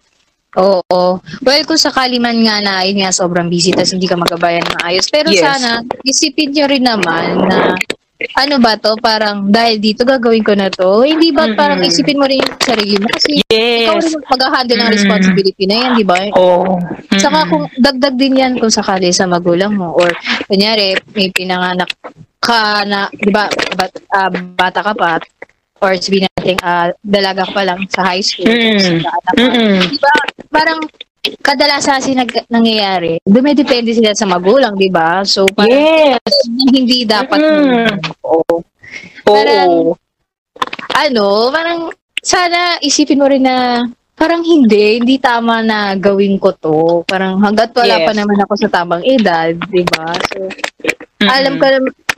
Oo. 0.56 1.20
Well, 1.44 1.64
kung 1.68 1.76
sakali 1.76 2.16
man 2.16 2.40
nga 2.40 2.64
na, 2.64 2.88
yun 2.88 3.04
nga, 3.04 3.12
sobrang 3.12 3.52
busy, 3.52 3.76
tapos 3.76 3.92
hindi 3.92 4.08
ka 4.08 4.16
magabayan 4.16 4.64
ng 4.64 4.82
ayos. 4.88 5.12
Pero 5.12 5.28
yes. 5.28 5.44
sana, 5.44 5.84
isipin 6.08 6.56
nyo 6.56 6.66
rin 6.72 6.88
naman 6.88 7.44
na, 7.44 7.76
ano 8.16 8.56
ba 8.64 8.80
to, 8.80 8.96
parang, 9.04 9.52
dahil 9.52 9.76
dito 9.84 10.08
gagawin 10.08 10.44
ko 10.44 10.56
na 10.56 10.72
to, 10.72 11.04
hindi 11.04 11.36
ba 11.36 11.52
mm-hmm. 11.52 11.60
parang 11.60 11.84
isipin 11.84 12.16
mo 12.16 12.24
rin 12.24 12.40
yung 12.40 12.56
sarili 12.64 12.96
mo? 12.96 13.12
Kasi, 13.12 13.44
yes. 13.52 13.92
ikaw 13.92 13.98
rin 14.00 14.16
mag-handle 14.32 14.80
ng 14.80 14.94
responsibility 14.96 15.64
na 15.68 15.76
yan, 15.76 15.92
di 16.00 16.06
ba? 16.08 16.18
Oo. 16.40 16.80
Oh. 16.80 16.80
Mm-hmm. 16.80 17.20
Saka 17.20 17.40
kung, 17.52 17.68
dagdag 17.76 18.16
din 18.16 18.40
yan 18.40 18.54
kung 18.56 18.72
sakali 18.72 19.12
sa 19.12 19.28
magulang 19.28 19.76
mo, 19.76 19.92
or, 19.92 20.08
kunyari, 20.48 20.96
may 21.12 21.28
pinanganak 21.36 21.92
ka 22.40 22.88
na, 22.88 23.12
di 23.12 23.32
ba, 23.36 23.52
bat, 23.76 23.92
uh, 24.16 24.32
bata 24.56 24.80
ka 24.80 24.94
pa, 24.96 25.20
or 25.84 26.00
sabihin 26.00 26.32
natin, 26.40 26.56
uh, 26.64 26.96
dalaga 27.04 27.44
ka 27.44 27.52
pa 27.52 27.64
lang 27.68 27.84
sa 27.92 28.02
high 28.08 28.24
school, 28.24 28.48
mm. 28.48 28.80
sa 28.80 29.12
anak 29.12 29.36
mm 29.36 29.76
di 29.92 30.00
ba, 30.00 30.14
parang 30.56 30.80
kadalasan 31.42 31.98
kasi 31.98 32.12
nag, 32.14 32.30
nangyayari, 32.50 33.18
dumidepende 33.26 33.94
sila 33.96 34.14
sa 34.14 34.30
magulang, 34.30 34.78
di 34.78 34.90
ba? 34.92 35.26
So, 35.26 35.46
parang 35.50 35.74
yes. 35.74 36.36
hindi 36.50 37.06
dapat 37.08 37.40
mm. 37.42 38.22
Oo. 38.26 38.62
Parang, 39.26 39.96
ano, 40.96 41.28
parang 41.50 41.80
sana 42.22 42.78
isipin 42.82 43.22
mo 43.22 43.28
rin 43.30 43.46
na 43.46 43.86
parang 44.16 44.42
hindi, 44.42 45.04
hindi 45.04 45.20
tama 45.20 45.60
na 45.60 45.94
gawin 46.00 46.40
ko 46.40 46.56
to. 46.56 47.04
Parang 47.04 47.42
hanggat 47.44 47.76
wala 47.76 48.02
yes. 48.02 48.06
pa 48.08 48.14
naman 48.16 48.38
ako 48.40 48.54
sa 48.56 48.70
tamang 48.72 49.04
edad, 49.04 49.52
di 49.70 49.84
ba? 49.92 50.16
So, 50.32 50.48
mm-hmm. 50.48 51.28
alam 51.28 51.54
ko 51.60 51.66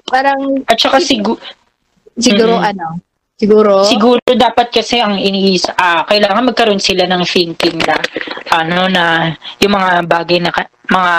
parang... 0.08 0.40
At 0.70 0.78
saka 0.78 1.02
siguro... 1.02 1.42
Siguro 2.18 2.58
mm-hmm. 2.58 2.72
ano, 2.74 2.88
Siguro? 3.38 3.86
Siguro 3.86 4.18
dapat 4.34 4.74
kasi 4.74 4.98
ang 4.98 5.14
iniis 5.14 5.70
ah, 5.78 6.02
kailangan 6.10 6.50
magkaroon 6.50 6.82
sila 6.82 7.06
ng 7.06 7.22
thinking 7.22 7.78
na 7.86 8.02
ano 8.50 8.90
na 8.90 9.30
yung 9.62 9.78
mga 9.78 10.10
bagay 10.10 10.42
na 10.42 10.50
mga 10.90 11.16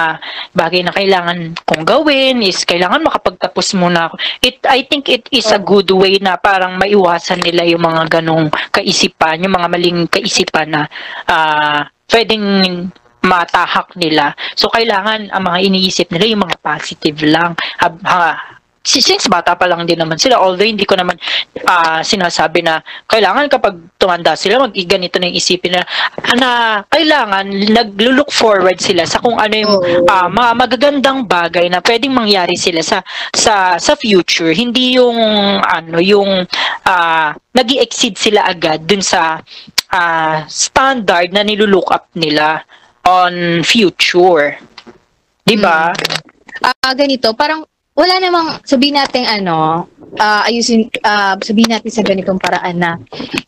bagay 0.50 0.80
na 0.82 0.90
kailangan 0.90 1.54
kong 1.62 1.86
gawin 1.86 2.42
is 2.42 2.66
kailangan 2.66 3.06
makapagtapos 3.06 3.78
muna 3.78 4.10
ako. 4.10 4.18
It 4.42 4.58
I 4.66 4.82
think 4.90 5.06
it 5.06 5.30
is 5.30 5.46
a 5.54 5.62
good 5.62 5.94
way 5.94 6.18
na 6.18 6.34
parang 6.34 6.74
maiwasan 6.74 7.38
nila 7.38 7.62
yung 7.70 7.86
mga 7.86 8.18
ganong 8.18 8.50
kaisipan, 8.74 9.46
yung 9.46 9.54
mga 9.54 9.70
maling 9.70 10.10
kaisipan 10.10 10.74
na 10.74 10.82
ah, 11.30 11.86
pwedeng 12.10 12.90
matahak 13.22 13.94
nila. 13.94 14.34
So 14.58 14.66
kailangan 14.74 15.30
ang 15.30 15.42
mga 15.46 15.58
iniisip 15.70 16.10
nila 16.10 16.34
yung 16.34 16.42
mga 16.42 16.58
positive 16.58 17.18
lang. 17.30 17.54
Ha, 17.78 17.86
ha, 17.94 18.57
since 18.88 19.28
bata 19.28 19.52
pa 19.52 19.68
lang 19.68 19.84
din 19.84 20.00
naman 20.00 20.16
sila, 20.16 20.40
although 20.40 20.64
hindi 20.64 20.88
ko 20.88 20.96
naman 20.96 21.20
uh, 21.68 22.00
sinasabi 22.00 22.64
na 22.64 22.80
kailangan 23.04 23.52
kapag 23.52 23.76
tumanda 24.00 24.32
sila, 24.32 24.64
mag 24.64 24.72
ganito 24.72 25.20
na 25.20 25.28
yung 25.28 25.36
isipin 25.36 25.76
na, 25.76 25.82
na 26.40 26.50
kailangan 26.88 27.44
naglo-look 27.68 28.32
forward 28.32 28.80
sila 28.80 29.04
sa 29.04 29.20
kung 29.20 29.36
ano 29.36 29.54
yung 29.54 29.74
uh, 30.08 30.28
mga 30.32 30.50
magagandang 30.56 31.28
bagay 31.28 31.68
na 31.68 31.84
pwedeng 31.84 32.16
mangyari 32.16 32.56
sila 32.56 32.80
sa 32.80 32.98
sa 33.36 33.76
sa 33.76 33.92
future. 34.00 34.56
Hindi 34.56 34.96
yung 34.96 35.18
ano 35.60 36.00
yung 36.00 36.48
uh, 36.88 37.28
nag 37.36 37.68
exceed 37.76 38.16
sila 38.16 38.48
agad 38.48 38.88
dun 38.88 39.04
sa 39.04 39.44
uh, 39.92 40.36
standard 40.48 41.30
na 41.36 41.44
nilulook 41.44 41.92
up 41.92 42.08
nila 42.16 42.64
on 43.04 43.60
future. 43.64 44.56
'Di 45.44 45.56
ba? 45.60 45.92
Ah, 46.58 46.74
uh, 46.74 46.92
ganito, 46.96 47.30
parang 47.38 47.62
wala 47.98 48.14
namang 48.22 48.62
sabihin 48.62 48.94
natin 48.94 49.26
ano, 49.26 49.90
uh, 50.14 50.42
ayusin 50.46 50.86
uh, 51.02 51.34
sabihin 51.42 51.74
natin 51.74 51.90
sa 51.90 52.06
ganitong 52.06 52.38
paraan 52.38 52.78
na 52.78 52.94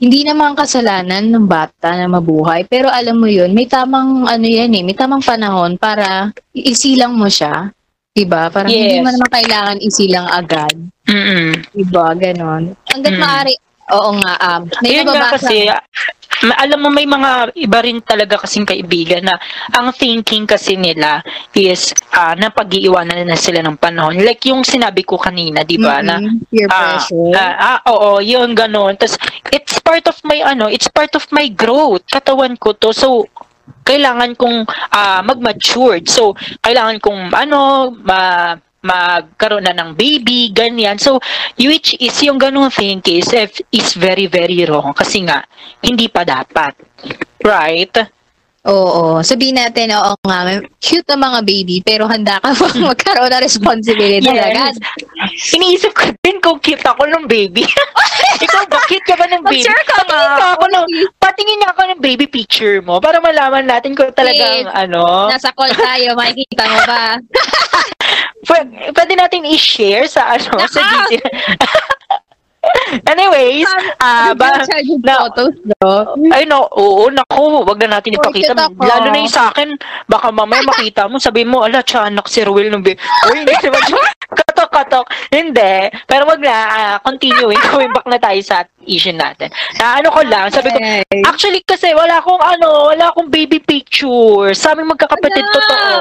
hindi 0.02 0.26
naman 0.26 0.58
kasalanan 0.58 1.30
ng 1.30 1.46
bata 1.46 1.94
na 1.94 2.10
mabuhay, 2.10 2.66
pero 2.66 2.90
alam 2.90 3.22
mo 3.22 3.30
'yun, 3.30 3.54
may 3.54 3.70
tamang 3.70 4.26
ano 4.26 4.46
'yan 4.46 4.74
eh, 4.74 4.82
may 4.82 4.98
tamang 4.98 5.22
panahon 5.22 5.78
para 5.78 6.34
isilang 6.50 7.14
mo 7.14 7.30
siya. 7.30 7.70
'Di 8.10 8.26
ba? 8.26 8.50
Parang 8.50 8.74
yes. 8.74 8.82
hindi 8.82 8.98
mo 9.06 9.10
naman 9.14 9.30
kailangan 9.30 9.78
isilang 9.78 10.26
agad. 10.26 10.74
Mm. 11.06 11.50
'Di 11.70 11.84
ba? 11.86 12.06
Ganon. 12.18 12.62
Hangga't 12.90 13.14
mm. 13.14 13.22
maaari 13.22 13.54
Oo 13.94 14.10
nga, 14.18 14.32
um, 14.38 14.62
may 14.82 15.00
Ayun 15.00 15.06
nga 15.10 15.34
kasi, 15.34 15.66
alam 16.40 16.78
mo 16.80 16.88
may 16.88 17.04
mga 17.04 17.52
iba 17.52 17.78
rin 17.84 18.00
talaga 18.00 18.40
kasing 18.40 18.64
kaibigan 18.64 19.28
na 19.28 19.36
ang 19.76 19.92
thinking 19.92 20.48
kasi 20.48 20.78
nila 20.78 21.20
is 21.52 21.92
uh, 22.16 22.32
napag-iiwanan 22.32 23.28
na 23.28 23.36
sila 23.36 23.60
ng 23.60 23.76
panahon. 23.76 24.16
Like 24.24 24.48
yung 24.48 24.64
sinabi 24.64 25.04
ko 25.04 25.20
kanina, 25.20 25.66
'di 25.66 25.76
ba? 25.76 26.00
Mm-hmm. 26.00 26.08
Na 26.08 26.16
peer 26.48 26.68
uh, 26.70 26.72
pressure. 26.72 27.32
Uh, 27.36 27.56
uh, 27.60 27.78
oo, 27.92 28.10
yun 28.24 28.56
ganoon. 28.56 28.96
Tapos 28.96 29.20
it's 29.52 29.76
part 29.84 30.08
of 30.08 30.16
my 30.24 30.40
ano, 30.40 30.72
it's 30.72 30.88
part 30.88 31.12
of 31.12 31.28
my 31.28 31.44
growth. 31.52 32.08
Katawan 32.08 32.56
ko 32.56 32.72
to. 32.72 32.96
So 32.96 33.28
kailangan 33.84 34.38
kong 34.40 34.64
uh, 34.70 35.20
mag-matured. 35.20 36.08
So 36.08 36.32
kailangan 36.64 37.04
kong 37.04 37.36
ano, 37.36 37.92
ma 38.00 38.56
magkaroon 38.80 39.68
na 39.68 39.76
ng 39.76 39.92
baby, 39.92 40.52
ganyan. 40.52 40.96
So, 40.96 41.20
which 41.56 41.96
is 42.00 42.16
yung 42.24 42.40
ganung 42.40 42.72
thinking 42.72 43.20
is, 43.20 43.32
is 43.72 43.88
very, 43.96 44.26
very 44.26 44.64
wrong 44.64 44.96
kasi 44.96 45.24
nga, 45.24 45.44
hindi 45.84 46.08
pa 46.08 46.24
dapat. 46.24 46.76
Right? 47.40 48.19
Oo, 48.60 49.24
sabihin 49.24 49.56
natin, 49.56 49.88
oo 49.96 50.12
nga, 50.20 50.60
cute 50.76 51.08
ang 51.08 51.24
mga 51.24 51.40
baby, 51.42 51.80
pero 51.80 52.04
handa 52.04 52.36
ka 52.38 52.52
bang 52.52 52.84
magkaroon 52.84 53.32
ng 53.32 53.40
responsibility 53.40 54.28
Yes. 54.28 54.44
agad? 54.46 54.74
Iniisip 55.56 55.96
ko 55.96 56.12
din 56.20 56.36
kung 56.38 56.60
cute 56.60 56.84
ako 56.84 57.08
ng 57.08 57.24
baby. 57.24 57.64
Ikaw 58.44 58.68
ba, 58.68 58.84
cute 58.84 59.06
ka 59.08 59.16
ba 59.16 59.24
ng 59.26 59.40
baby? 59.48 59.64
Mag-share 59.64 59.84
ka 59.88 59.94
Patingin 59.96 60.28
nga. 60.36 60.52
ako 60.52 60.64
ng, 60.68 60.84
patingin 61.16 61.56
niya 61.56 61.68
ako 61.72 61.82
ng 61.88 62.00
baby 62.00 62.26
picture 62.28 62.78
mo 62.80 63.00
para 63.00 63.16
malaman 63.16 63.64
natin 63.64 63.96
kung 63.96 64.12
talagang 64.12 64.68
Yes. 64.68 64.76
ano. 64.76 65.32
Nasa 65.32 65.56
call 65.56 65.72
tayo, 65.72 66.12
makikita 66.12 66.62
mo 66.62 66.78
ba? 66.84 67.16
Pwede, 68.40 68.72
pwede 68.90 69.12
natin 69.14 69.44
i-share 69.46 70.08
sa 70.08 70.32
ano, 70.32 70.64
sa 70.66 70.80
Naka! 70.80 70.96
GC. 71.06 71.12
Anyways, 73.12 73.64
ah, 74.04 74.36
ba, 74.36 74.60
na- 74.60 75.20
photos, 75.24 75.54
no? 75.80 76.12
ay 76.28 76.44
no, 76.44 76.68
oo, 76.68 77.08
naku, 77.08 77.64
wag 77.64 77.80
na 77.80 77.98
natin 77.98 78.20
ipakita. 78.20 78.52
cute 78.52 78.60
ako. 78.60 78.84
Lalo 78.84 79.06
na 79.08 79.18
yung 79.24 79.32
sa 79.32 79.48
akin, 79.48 79.72
baka 80.04 80.28
mamaya 80.28 80.60
makita 80.68 81.08
mo, 81.08 81.16
sabihin 81.16 81.48
mo, 81.48 81.64
ala, 81.64 81.80
tiyanak 81.80 82.28
si 82.28 82.44
Ruel 82.44 82.68
ng 82.68 82.84
baby. 82.84 83.00
Uy, 83.32 83.42
hindi 83.42 83.54
naman 83.64 83.82
siya. 83.88 84.00
Katok, 84.30 84.70
katok. 84.70 85.06
Hindi. 85.34 85.90
Pero 86.06 86.22
wag 86.22 86.38
na, 86.38 86.54
ah, 86.54 86.96
continuing, 87.02 87.58
going 87.74 87.90
back 87.90 88.06
na 88.06 88.20
tayo 88.20 88.38
sa 88.46 88.62
issue 88.86 89.10
natin. 89.10 89.50
Na 89.74 89.98
ano 89.98 90.14
ko 90.14 90.22
lang, 90.22 90.46
sabi 90.54 90.70
ko. 90.70 90.78
Actually 91.26 91.66
kasi 91.66 91.90
wala 91.90 92.22
akong 92.22 92.38
ano, 92.38 92.94
wala 92.94 93.10
akong 93.10 93.26
baby 93.26 93.58
picture. 93.58 94.54
Sa 94.54 94.70
aming 94.70 94.94
magkakapatid 94.94 95.42
Ala! 95.42 95.50
totoo. 95.50 95.98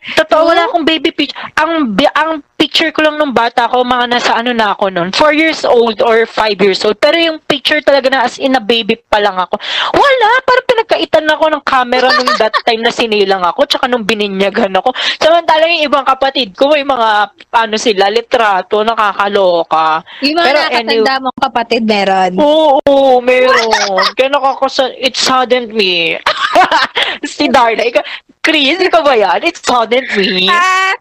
Totoo, 0.00 0.42
wala 0.48 0.68
akong 0.68 0.84
baby 0.84 1.08
picture. 1.12 1.36
Ang 1.56 1.96
bi- 1.96 2.12
ang 2.12 2.44
picture 2.60 2.92
ko 2.92 3.00
lang 3.00 3.16
nung 3.16 3.32
bata 3.32 3.72
ko, 3.72 3.80
mga 3.80 4.04
nasa 4.12 4.36
ano 4.36 4.52
na 4.52 4.76
ako 4.76 4.92
noon, 4.92 5.08
4 5.16 5.32
years 5.32 5.64
old 5.64 6.04
or 6.04 6.28
5 6.28 6.60
years 6.60 6.84
old. 6.84 7.00
Pero 7.00 7.16
yung 7.16 7.40
picture 7.48 7.80
talaga 7.80 8.12
na 8.12 8.28
as 8.28 8.36
in 8.36 8.52
a 8.52 8.60
baby 8.60 9.00
pa 9.00 9.16
lang 9.16 9.32
ako. 9.40 9.56
Wala, 9.96 10.28
parang 10.44 10.68
pinagkaitan 10.68 11.24
ako 11.32 11.44
ng 11.56 11.64
camera 11.64 12.12
nung 12.12 12.28
that 12.36 12.52
time 12.68 12.84
na 12.84 12.92
sinilang 12.92 13.40
ako, 13.40 13.64
tsaka 13.64 13.88
nung 13.88 14.04
bininyagan 14.04 14.76
ako. 14.76 14.92
Samantala 15.16 15.72
yung 15.72 15.88
ibang 15.88 16.04
kapatid 16.04 16.52
ko, 16.52 16.76
may 16.76 16.84
mga, 16.84 17.32
ano 17.32 17.76
sila, 17.80 18.12
litrato, 18.12 18.84
nakakaloka. 18.84 20.04
Yung 20.20 20.36
mga 20.36 20.44
Pero 20.44 20.58
nakatanda 20.60 21.14
mong 21.24 21.38
kapatid 21.40 21.82
meron. 21.88 22.32
Oo, 22.36 23.24
meron. 23.24 24.04
Kaya 24.20 24.28
nakakasa... 24.28 24.92
It 25.00 25.16
saddened 25.16 25.72
me. 25.72 26.20
si 27.24 27.48
Darla, 27.48 27.88
ikaw, 27.88 28.04
Chris, 28.44 28.76
ikaw 28.76 29.00
ba 29.00 29.16
yan? 29.16 29.40
It 29.48 29.56
saddened 29.56 30.12
me. 30.12 30.44
Ah, 30.52 30.92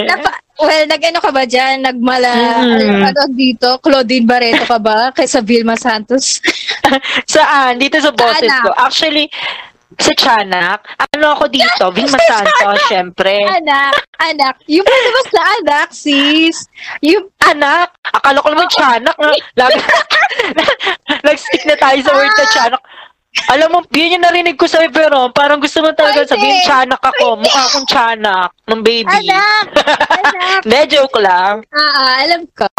napa, 0.00 0.43
well, 0.56 0.84
nag-ano 0.84 1.18
ka 1.18 1.30
ba 1.30 1.44
dyan? 1.44 1.82
Nagmala, 1.82 2.32
Mm. 2.60 3.02
ano 3.04 3.20
dito? 3.30 3.78
Claudine 3.78 4.24
Barreto 4.24 4.64
ka 4.64 4.78
ba? 4.78 4.98
Kaysa 5.16 5.40
Vilma 5.40 5.74
Santos? 5.74 6.38
Saan? 7.24 7.76
Dito 7.76 7.98
sa 7.98 8.10
boses 8.10 8.44
Anak. 8.44 8.62
ko. 8.62 8.70
Actually, 8.76 9.26
sa 9.94 10.10
Chanak, 10.12 10.82
ano 11.12 11.26
ako 11.32 11.46
dito? 11.46 11.84
Vilma 11.92 12.18
Santos, 12.20 12.78
syempre. 12.88 13.46
anak, 13.46 13.94
anak. 14.18 14.54
Yung 14.66 14.82
palabas 14.82 15.28
na 15.30 15.42
anak, 15.54 15.88
sis. 15.90 16.66
Yung, 17.00 17.30
Anak, 17.40 17.94
akala 18.02 18.42
ko 18.42 18.48
naman 18.50 18.66
Chanak. 18.68 19.14
Na, 19.14 19.30
lagi, 19.60 19.78
nag-stick 21.26 21.62
na 21.64 21.76
tayo 21.76 21.98
sa 22.00 22.12
word 22.12 22.32
na 22.32 22.46
Chanak. 22.48 22.82
Alam 23.44 23.68
mo, 23.68 23.78
yun 23.90 24.14
yung 24.14 24.24
narinig 24.24 24.54
ko 24.54 24.64
sa'yo, 24.64 24.88
pero 24.88 25.28
parang 25.30 25.58
gusto 25.58 25.82
mo 25.82 25.90
talaga 25.90 26.22
Pwede. 26.22 26.30
sabihin, 26.30 26.58
Chanak 26.62 27.02
ako. 27.02 27.42
Mukha 27.42 27.62
akong 27.66 27.86
Chanak 27.86 28.50
ng 28.64 28.80
baby. 28.80 29.10
anak, 29.10 29.66
anak. 30.08 30.60
Hindi, 30.62 30.80
joke 30.88 31.18
lang. 31.18 31.66
Ah, 31.68 31.78
ah, 31.78 32.14
alam 32.22 32.42
ka. 32.48 32.70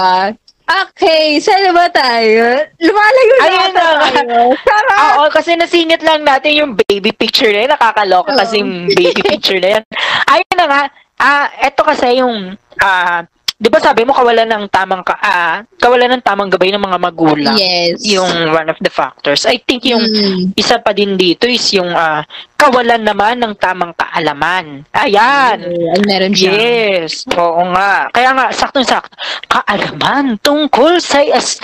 Okay, 0.65 1.37
saan 1.37 1.69
ba 1.71 1.85
tayo? 1.87 2.65
Lumalayo 2.81 3.33
na 3.37 3.45
Ayun 3.45 3.69
na. 3.69 3.85
tayo. 4.09 4.39
Sarap. 4.65 4.97
Oo, 4.97 5.23
kasi 5.29 5.53
nasingit 5.53 6.01
lang 6.01 6.25
natin 6.25 6.57
yung 6.57 6.71
baby 6.81 7.13
picture 7.13 7.53
na 7.53 7.61
yun. 7.61 7.71
Nakakaloka 7.71 8.33
Oo. 8.33 8.39
kasi 8.39 8.65
yung 8.65 8.89
baby 8.89 9.21
picture 9.21 9.61
na 9.61 9.77
yan. 9.77 9.83
Ayun 10.25 10.55
na 10.57 10.65
nga. 10.65 10.81
Ah, 11.15 11.47
eto 11.61 11.85
kasi 11.85 12.17
yung 12.17 12.57
ah, 12.81 13.21
'di 13.55 13.71
ba 13.71 13.79
sabi 13.79 14.03
mo 14.03 14.11
kawalan 14.11 14.51
ng 14.51 14.63
tamang 14.67 14.99
ka, 14.99 15.15
ah, 15.15 15.63
kawalan 15.79 16.19
ng 16.19 16.23
tamang 16.23 16.51
gabay 16.51 16.75
ng 16.75 16.83
mga 16.83 16.99
magulang. 16.99 17.55
Yes. 17.55 18.03
Yung 18.03 18.27
one 18.51 18.67
of 18.67 18.75
the 18.83 18.91
factors. 18.91 19.47
I 19.47 19.63
think 19.63 19.87
yung 19.87 20.03
Mm. 20.03 20.51
isa 20.59 20.75
pa 20.83 20.91
din 20.91 21.15
dito 21.15 21.47
is 21.47 21.63
yung 21.71 21.87
ah, 21.95 22.27
kawalan 22.59 22.99
naman 22.99 23.39
ng 23.39 23.55
tamang 23.55 23.95
kaalaman. 23.95 24.83
Ayan. 24.91 25.57
Ay, 25.71 25.99
meron 26.03 26.35
siya. 26.35 26.51
Yes, 26.51 27.23
oo 27.31 27.61
nga. 27.71 28.11
Kaya 28.11 28.35
nga, 28.35 28.45
saktong-sakto, 28.51 29.15
kaalaman 29.47 30.35
tungkol 30.43 30.99
sa, 30.99 31.23
as, 31.31 31.59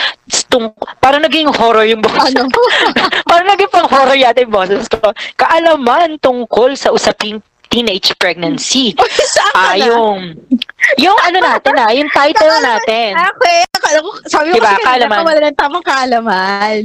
tung, 0.47 0.71
parang 0.99 1.23
naging 1.23 1.47
horror 1.51 1.87
yung 1.87 2.03
boses. 2.03 2.35
Ano? 2.35 2.47
parang 3.29 3.47
naging 3.51 3.71
pang 3.71 3.87
horror 3.87 4.15
yata 4.15 4.43
yung 4.43 4.53
boses 4.53 4.87
ko. 4.87 5.11
Kaalaman 5.35 6.19
tungkol 6.19 6.75
sa 6.75 6.91
usaping 6.91 7.39
teenage 7.71 8.11
pregnancy. 8.17 8.93
Ah, 9.51 9.75
yung, 9.75 10.31
yung 10.95 11.17
ano 11.19 11.37
natin 11.43 11.75
ah, 11.75 11.91
yung 11.91 12.07
title 12.07 12.55
natin. 12.63 13.19
Okay, 13.35 13.67
akala 13.67 13.99
ko, 13.99 14.09
sabi 14.23 14.47
mo 14.47 14.55
Diba, 14.55 14.63
kasi 14.63 14.79
kanina, 14.79 14.87
kaalaman. 15.11 15.23
wala 15.27 15.39
ng 15.43 15.57
tamang 15.59 15.83
kaalaman. 15.83 16.79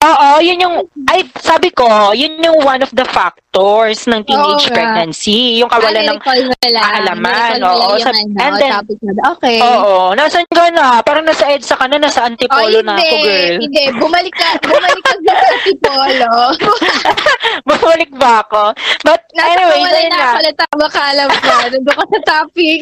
Oo, 0.00 0.28
yun 0.38 0.58
yung, 0.60 0.76
ay, 1.06 1.26
sabi 1.36 1.74
ko, 1.74 1.86
yun 2.14 2.38
yung 2.38 2.62
one 2.62 2.78
of 2.78 2.94
the 2.94 3.02
factors 3.04 4.06
ng 4.06 4.22
teenage 4.22 4.64
Oo 4.64 4.70
pregnancy. 4.70 5.58
Yung 5.58 5.66
kawalan 5.66 6.14
ng 6.14 6.20
kaalaman, 6.22 7.58
oo, 7.58 7.98
sa- 7.98 8.14
ano, 8.14 8.38
and 8.38 8.54
then- 8.56 8.70
topic 8.72 8.98
na. 9.02 9.12
Okay. 9.34 9.58
Oo, 9.58 10.14
nasan 10.14 10.46
ka 10.46 10.70
na? 10.70 11.02
Parang 11.02 11.26
nasa 11.26 11.50
EDSA 11.50 11.74
ka 11.74 11.90
na, 11.90 11.98
nasa 11.98 12.22
Oh, 12.22 12.28
Antipolo 12.30 12.78
na 12.80 12.94
ako, 12.96 13.14
girl. 13.18 13.56
Hindi, 13.58 13.82
bumalik 13.98 14.34
ka, 14.34 14.48
bumalik 14.62 15.02
ka 15.02 15.12
sa 15.18 15.34
Antipolo. 15.50 16.32
Bumalik 17.68 18.10
ba 18.14 18.42
ako? 18.42 18.72
But 19.02 19.26
Nasa 19.32 19.48
anyways, 19.52 19.84
wala 19.84 19.99
ayun 20.00 20.12
na 20.16 20.26
pala 20.32 20.50
tama 20.56 20.86
kaalam 20.88 21.28
ka. 21.28 21.56
Nandun 21.68 21.84
ka 21.92 22.04
sa 22.08 22.20
topic. 22.24 22.80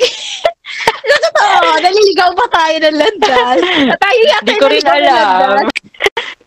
Totoo, 1.09 1.81
naliligaw 1.81 2.31
pa 2.37 2.47
tayo 2.53 2.77
ng 2.85 2.97
landas. 2.97 3.59
Tayo 3.97 4.21
yata 4.29 4.45
Hindi 4.45 4.55
ko 4.61 4.67
rin 4.69 4.85
alam. 4.87 5.65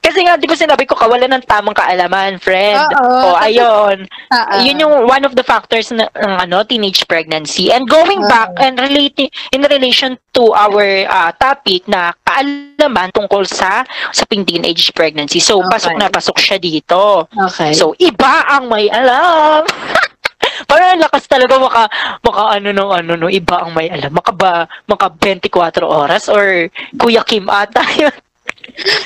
Kasi 0.02 0.26
nga, 0.26 0.34
di 0.34 0.50
ba 0.50 0.58
sinabi 0.58 0.90
ko, 0.90 0.98
kawalan 0.98 1.30
ng 1.30 1.46
tamang 1.46 1.78
kaalaman, 1.78 2.42
friend. 2.42 2.82
Oo. 2.98 3.32
O, 3.32 3.38
ayun. 3.38 4.10
Oo. 4.10 4.56
Yun 4.66 4.82
yung 4.82 4.94
one 5.06 5.22
of 5.24 5.38
the 5.38 5.46
factors 5.46 5.94
ng 5.94 6.02
ano, 6.18 6.66
teenage 6.66 7.06
pregnancy. 7.06 7.70
And 7.70 7.86
going 7.86 8.26
Oo. 8.26 8.28
back 8.28 8.50
and 8.58 8.82
relating 8.82 9.30
in 9.54 9.62
relation 9.62 10.18
to 10.34 10.58
our 10.58 11.06
uh, 11.06 11.30
topic 11.38 11.86
na 11.86 12.18
kaalaman 12.26 13.14
tungkol 13.14 13.46
sa 13.46 13.86
sa 14.10 14.24
teenage 14.26 14.90
pregnancy. 14.98 15.38
So, 15.38 15.62
Okay. 15.62 15.70
pasok 15.78 15.94
na 16.02 16.10
pasok 16.10 16.38
siya 16.42 16.58
dito. 16.58 17.30
Okay. 17.30 17.78
So, 17.78 17.94
iba 18.02 18.50
ang 18.50 18.74
may 18.74 18.90
alam. 18.90 19.70
Parang 20.70 20.98
ang 20.98 21.04
lakas 21.04 21.26
talaga 21.30 21.58
maka, 21.58 21.84
maka 22.22 22.42
ano 22.58 22.70
no, 22.74 22.92
ano 22.92 23.14
no, 23.18 23.28
iba 23.30 23.62
ang 23.64 23.72
may 23.74 23.88
alam. 23.90 24.12
Maka 24.14 24.32
ba, 24.34 24.66
maka 24.90 25.10
24 25.14 25.82
oras 25.86 26.28
or 26.30 26.70
Kuya 26.98 27.24
Kim 27.26 27.48
ata 27.50 27.82
yun. 28.02 28.14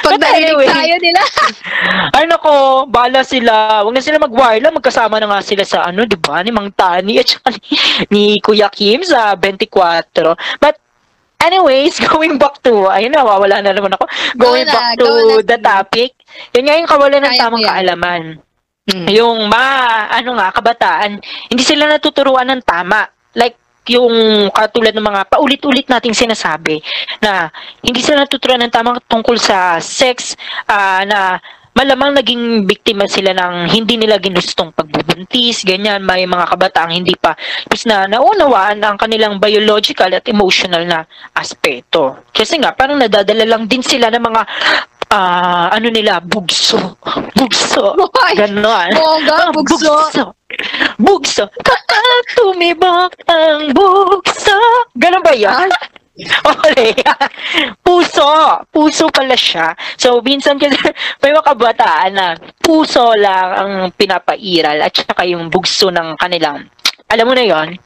Pag 0.03 0.19
narinig 0.21 0.55
anyway. 0.55 0.67
tayo 0.69 0.95
nila. 1.01 1.21
Ay 2.15 2.25
nako, 2.29 2.85
bala 2.87 3.21
sila. 3.25 3.81
Huwag 3.83 3.95
na 3.97 4.03
sila 4.03 4.21
mag-wirela. 4.21 4.73
Magkasama 4.73 5.17
na 5.19 5.27
nga 5.31 5.41
sila 5.41 5.63
sa 5.65 5.85
ano, 5.87 6.05
di 6.05 6.17
ba? 6.19 6.41
Ni 6.41 6.51
Mang 6.53 6.71
Tani 6.73 7.19
at 7.19 7.27
saka 7.29 7.49
ni, 7.55 7.61
ni 8.11 8.23
Kuya 8.39 8.69
Kim 8.71 9.01
sa 9.03 9.33
24. 9.35 10.59
But 10.61 10.75
anyways, 11.41 11.97
going 12.11 12.37
back 12.37 12.61
to, 12.63 12.89
ayun 12.89 13.13
na, 13.13 13.25
wawala 13.25 13.61
na 13.61 13.73
naman 13.73 13.95
ako. 13.95 14.05
Going 14.37 14.65
Go 14.65 14.69
na, 14.69 14.73
back 14.73 14.89
to 15.01 15.09
na, 15.09 15.43
the 15.43 15.57
topic. 15.59 16.11
Yun 16.53 16.63
nga 16.67 16.77
yung 16.79 16.89
kawalan 16.89 17.21
ng 17.25 17.35
tamang 17.39 17.65
kaalaman. 17.65 18.21
Hmm. 18.85 19.09
Yung 19.09 19.49
mga, 19.49 19.73
ano 20.13 20.37
nga, 20.37 20.53
kabataan, 20.53 21.17
hindi 21.49 21.63
sila 21.65 21.89
natuturuan 21.89 22.45
ng 22.53 22.61
tama. 22.61 23.09
Like, 23.33 23.57
yung 23.89 24.13
katulad 24.53 24.93
ng 24.93 25.01
mga 25.09 25.21
paulit-ulit 25.29 25.89
nating 25.89 26.13
sinasabi 26.13 26.81
na 27.21 27.49
hindi 27.81 28.01
sila 28.01 28.25
natuturuan 28.25 28.61
ng 28.65 28.73
tama 28.73 28.97
tungkol 29.09 29.37
sa 29.41 29.81
sex 29.81 30.37
ah, 30.69 31.01
na 31.05 31.37
malamang 31.75 32.15
naging 32.15 32.63
biktima 32.65 33.03
sila 33.05 33.35
ng 33.35 33.67
hindi 33.67 33.99
nila 33.99 34.21
ginustong 34.21 34.71
pagbubuntis, 34.71 35.67
ganyan, 35.67 36.01
may 36.05 36.23
mga 36.23 36.47
kabataang 36.55 36.95
hindi 36.95 37.13
pa 37.19 37.35
tapos 37.67 37.83
na 37.83 38.07
naunawaan 38.07 38.79
ang 38.79 38.95
kanilang 38.95 39.43
biological 39.43 40.07
at 40.13 40.23
emotional 40.31 40.87
na 40.87 41.03
aspeto. 41.35 42.23
Kasi 42.31 42.63
nga, 42.63 42.71
parang 42.71 43.01
nadadala 43.01 43.43
lang 43.43 43.67
din 43.67 43.83
sila 43.83 44.07
ng 44.07 44.23
mga 44.23 44.41
ah, 45.11 45.67
ano 45.73 45.87
nila, 45.89 46.21
bugso. 46.21 46.97
Bugso. 47.35 47.93
Ganon. 48.35 48.89
Bongga, 48.95 49.35
Ah, 49.35 49.49
bugso. 49.51 49.93
Bugso. 50.97 51.43
Kapag 51.61 52.23
tumibok 52.37 53.11
ang 53.27 53.73
bugso. 53.75 54.57
Ganon 54.95 55.21
ba 55.25 55.33
yan? 55.35 55.69
Okay. 56.15 56.95
puso. 57.85 58.63
Puso 58.71 59.11
pala 59.11 59.35
siya. 59.35 59.75
So, 59.99 60.23
minsan 60.23 60.55
kasi 60.55 60.75
may 61.21 61.35
mga 61.35 61.43
kabataan 61.53 62.11
na 62.15 62.27
puso 62.63 63.11
lang 63.19 63.49
ang 63.51 63.71
pinapairal 63.99 64.79
at 64.79 64.95
saka 64.95 65.27
yung 65.27 65.51
bugso 65.51 65.91
ng 65.91 66.15
kanilang 66.17 66.65
alam 67.05 67.29
mo 67.29 67.37
na 67.37 67.45
yon 67.45 67.77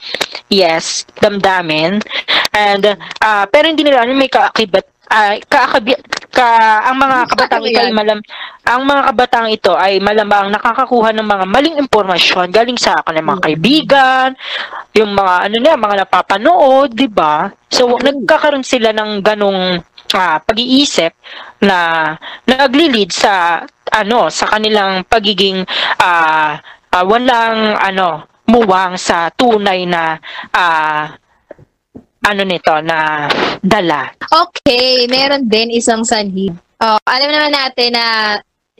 yes 0.48 1.04
damdamin 1.20 2.00
and 2.56 2.96
ah 3.20 3.44
pero 3.52 3.68
hindi 3.68 3.84
nila 3.84 4.08
may 4.08 4.32
kaakibat 4.32 4.88
ah 5.12 5.36
kaakabi 5.44 5.94
ka 6.30 6.86
ang 6.88 6.98
mga 6.98 7.18
kabataan 7.30 7.66
ito 7.66 7.80
ay 7.82 7.92
malam 7.92 8.20
ang 8.64 8.82
mga 8.86 9.02
kabataan 9.12 9.50
ito 9.50 9.74
ay 9.74 9.94
malamang 9.98 10.54
nakakakuha 10.54 11.10
ng 11.14 11.28
mga 11.28 11.46
maling 11.50 11.76
impormasyon 11.82 12.54
galing 12.54 12.78
sa 12.78 13.02
kanilang 13.02 13.34
mga 13.34 13.46
kaibigan, 13.50 14.30
yung 14.94 15.12
mga 15.18 15.36
ano 15.50 15.56
na, 15.58 15.74
mga 15.76 15.96
napapanood, 16.06 16.94
'di 16.94 17.10
ba? 17.10 17.50
So 17.70 17.98
nagkakaroon 17.98 18.66
sila 18.66 18.94
ng 18.94 19.26
ganong 19.26 19.82
uh, 20.14 20.38
pag-iisip 20.42 21.14
na 21.62 22.14
naglilid 22.46 23.10
sa 23.14 23.66
ano 23.90 24.30
sa 24.30 24.46
kanilang 24.54 25.06
pagiging 25.10 25.66
uh, 25.98 26.52
uh, 26.94 27.04
walang 27.06 27.78
ano 27.78 28.30
muwang 28.50 28.98
sa 28.98 29.30
tunay 29.30 29.86
na 29.86 30.18
uh, 30.54 31.06
ano 32.24 32.42
nito 32.44 32.74
na 32.84 33.28
dala. 33.64 34.12
Okay, 34.28 35.08
meron 35.08 35.48
din 35.48 35.72
isang 35.72 36.04
sanhib. 36.04 36.56
Oh, 36.80 37.00
alam 37.04 37.30
naman 37.32 37.52
natin 37.52 37.96
na 37.96 38.06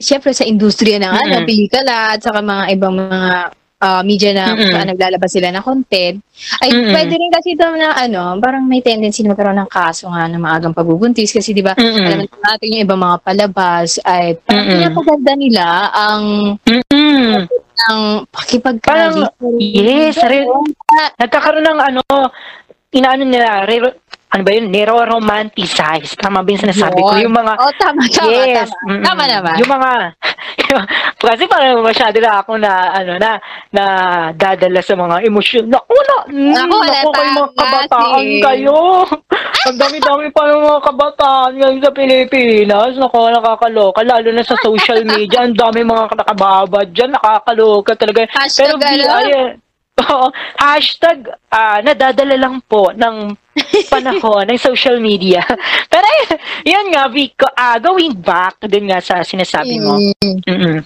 syempre 0.00 0.32
sa 0.32 0.48
industriya 0.48 0.96
ng 0.96 1.12
mm-hmm. 1.12 1.32
ano, 1.36 1.44
pelikula 1.44 1.96
at 2.16 2.20
saka 2.24 2.40
mga 2.40 2.64
ibang 2.72 2.96
mga 2.96 3.52
uh, 3.84 4.02
media 4.04 4.30
na 4.32 4.44
mm-hmm. 4.56 4.76
uh, 4.76 4.84
naglalabas 4.88 5.30
sila 5.32 5.52
ng 5.52 5.64
content, 5.64 6.16
ay 6.64 6.70
mm-hmm. 6.72 6.92
pwede 6.96 7.12
rin 7.16 7.32
kasi 7.32 7.48
ito 7.52 7.66
na 7.76 7.92
ano, 7.96 8.40
parang 8.40 8.64
may 8.64 8.80
tendency 8.80 9.20
na 9.20 9.36
magkaroon 9.36 9.60
ng 9.60 9.72
kaso 9.72 10.08
nga 10.08 10.24
ng 10.28 10.40
maagang 10.40 10.76
pagbubuntis 10.76 11.32
kasi 11.32 11.52
di 11.52 11.60
ba, 11.60 11.76
mm-hmm. 11.76 12.06
alam 12.08 12.18
natin 12.24 12.72
yung 12.72 12.84
ibang 12.88 13.00
mga 13.00 13.18
palabas 13.20 14.00
ay 14.08 14.36
parang 14.44 14.64
mm-hmm. 14.64 14.80
pinapaganda 14.80 15.32
nila 15.36 15.66
ang 15.92 16.24
mm-hmm. 16.64 17.36
ang 17.88 18.28
pakipagkali. 18.28 19.24
Yes, 19.56 20.20
rin, 20.28 20.44
nagkakaroon 21.16 21.64
ng 21.64 21.80
ano, 21.80 22.02
inaano 22.90 23.22
nila, 23.22 23.64
re- 23.66 23.98
ano 24.30 24.42
ba 24.46 24.50
yun, 24.54 24.70
nero-romanticize. 24.70 26.14
Tama 26.14 26.46
ba 26.46 26.48
yung 26.54 26.62
sinasabi 26.62 27.02
ko? 27.02 27.18
Yung 27.18 27.34
mga... 27.34 27.52
Oh, 27.58 27.72
tama, 27.74 27.98
tama, 28.06 28.30
yes, 28.30 28.70
tama. 28.70 28.94
Mm, 28.94 29.02
tama 29.02 29.24
naman. 29.26 29.56
Yung 29.58 29.72
mga... 29.74 29.90
kasi 31.30 31.42
parang 31.50 31.82
masyado 31.82 32.16
na 32.22 32.32
ako 32.38 32.52
na, 32.62 32.72
ano, 32.94 33.12
na, 33.18 33.30
na 33.74 33.84
dadala 34.30 34.78
sa 34.86 34.94
mga 34.94 35.26
emosyon. 35.26 35.66
Naku, 35.66 35.98
na, 35.98 36.16
mm, 36.30 36.52
naku, 36.54 36.76
naku 36.78 37.10
kayo 37.10 37.30
mga 37.34 37.50
kabataan 37.58 38.22
si. 38.22 38.38
kayo. 38.38 38.78
Ang 39.66 39.78
dami-dami 39.82 40.26
pa 40.30 40.42
ng 40.46 40.62
mga 40.62 40.80
kabataan 40.86 41.50
ngayon 41.58 41.82
sa 41.82 41.90
Pilipinas. 41.90 42.92
Naku, 43.02 43.18
nakakaloka. 43.34 44.00
Lalo 44.06 44.28
na 44.30 44.44
sa 44.46 44.54
social 44.62 45.02
media. 45.02 45.42
Ang 45.42 45.58
dami 45.58 45.82
mga 45.82 46.14
nakababad 46.14 46.86
dyan. 46.94 47.18
Nakakaloka 47.18 47.98
talaga. 47.98 48.30
Hashtag 48.30 48.78
Pero, 48.78 49.10
ano? 49.10 49.58
Oo. 50.00 50.26
Hashtag, 50.56 51.28
uh, 51.52 51.78
nadadala 51.84 52.36
lang 52.40 52.62
po 52.64 52.92
ng 52.96 53.36
panahon 53.92 54.48
ng 54.48 54.60
social 54.60 54.96
media. 55.02 55.44
Pero 55.92 56.06
yun 56.64 56.86
nga, 56.94 57.10
Vico, 57.10 57.46
uh, 57.46 57.76
going 57.82 58.16
back 58.16 58.62
din 58.64 58.88
nga 58.88 59.02
sa 59.02 59.20
sinasabi 59.20 59.76
mo. 59.80 60.00
Mm-mm. 60.46 60.80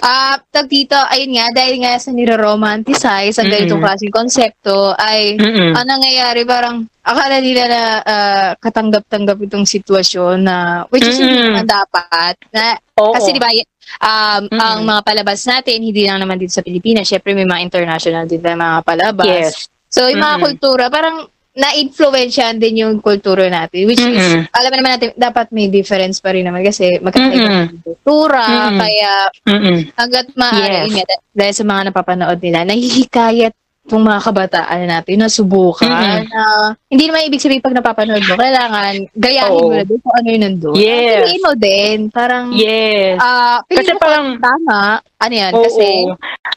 Ah, 0.00 0.40
uh, 0.40 0.48
tag 0.48 0.72
dito, 0.72 0.96
ayun 0.96 1.36
nga, 1.36 1.52
dahil 1.52 1.84
nga 1.84 2.00
sa 2.00 2.16
nire-romanticize 2.16 3.36
ang 3.36 3.52
ganitong 3.52 3.76
mm-hmm. 3.76 3.92
klaseng 3.92 4.14
konsepto, 4.16 4.96
ay, 4.96 5.36
mm-hmm. 5.36 5.76
ang 5.76 5.84
nangyayari, 5.84 6.48
parang, 6.48 6.88
akala 7.04 7.44
nila 7.44 7.68
na 7.68 7.82
uh, 8.00 8.50
katanggap-tanggap 8.56 9.36
itong 9.44 9.68
sitwasyon 9.68 10.48
na, 10.48 10.88
which 10.88 11.04
is 11.04 11.20
mm-hmm. 11.20 11.28
hindi 11.28 11.44
naman 11.44 11.68
dapat, 11.68 12.40
na, 12.56 12.80
Oo. 12.96 13.12
kasi 13.12 13.36
di 13.36 13.40
ba, 13.44 13.52
um, 14.00 14.48
mm-hmm. 14.48 14.58
ang 14.58 14.78
mga 14.86 15.00
palabas 15.02 15.40
natin, 15.44 15.82
hindi 15.82 16.06
lang 16.06 16.22
naman 16.22 16.38
dito 16.38 16.54
sa 16.54 16.64
Pilipinas, 16.64 17.08
syempre 17.08 17.36
may 17.36 17.46
mga 17.46 17.62
international 17.62 18.24
din 18.26 18.42
na 18.42 18.58
mga 18.58 18.78
palabas. 18.82 19.26
Yes. 19.26 19.68
So, 19.92 20.08
yung 20.08 20.24
mga 20.24 20.40
mm-hmm. 20.40 20.46
kultura, 20.48 20.84
parang, 20.88 21.28
na-influensyahan 21.52 22.56
din 22.56 22.80
yung 22.80 23.04
kultura 23.04 23.44
natin. 23.52 23.84
Which 23.84 24.00
mm-hmm. 24.00 24.16
is, 24.16 24.48
alam 24.56 24.72
naman 24.72 24.96
natin, 24.96 25.12
dapat 25.20 25.52
may 25.52 25.68
difference 25.68 26.16
pa 26.16 26.32
rin 26.32 26.48
naman 26.48 26.64
kasi 26.64 26.96
magkakaiba 26.96 27.68
mm-hmm. 27.68 27.84
kultura. 27.84 28.44
Mm-hmm. 28.48 28.80
Kaya, 28.80 29.12
mm-hmm. 29.52 29.78
hanggat 29.92 30.26
maaari, 30.32 30.88
yes. 30.88 30.92
nga, 30.96 31.04
dahil 31.36 31.52
sa 31.52 31.64
mga 31.68 31.82
napapanood 31.92 32.40
nila, 32.40 32.64
nahihikayat 32.64 33.52
itong 33.82 34.06
mga 34.06 34.20
kabataan 34.22 34.86
natin 34.86 35.16
na 35.18 35.28
subukan 35.28 35.90
mm-hmm. 35.90 36.30
na 36.30 36.42
hindi 36.86 37.04
naman 37.10 37.26
ibig 37.26 37.42
sabihin 37.42 37.64
pag 37.64 37.74
napapanood 37.74 38.22
mo, 38.24 38.38
kailangan 38.38 38.94
gayahin 39.18 39.58
mo 39.58 39.74
na 39.74 39.84
din 39.84 39.98
kung 39.98 40.14
ano 40.14 40.26
yung 40.30 40.42
nandun. 40.46 40.74
Yes. 40.78 41.18
Piliin 41.26 41.42
mo 41.42 41.52
din. 41.58 41.98
Parang, 42.14 42.44
yes. 42.54 43.18
Uh, 43.18 43.58
kasi 43.66 43.90
parang, 43.98 44.38
tama. 44.38 45.02
Ano 45.18 45.34
yan? 45.34 45.52
Oo. 45.52 45.66
Kasi, 45.66 45.86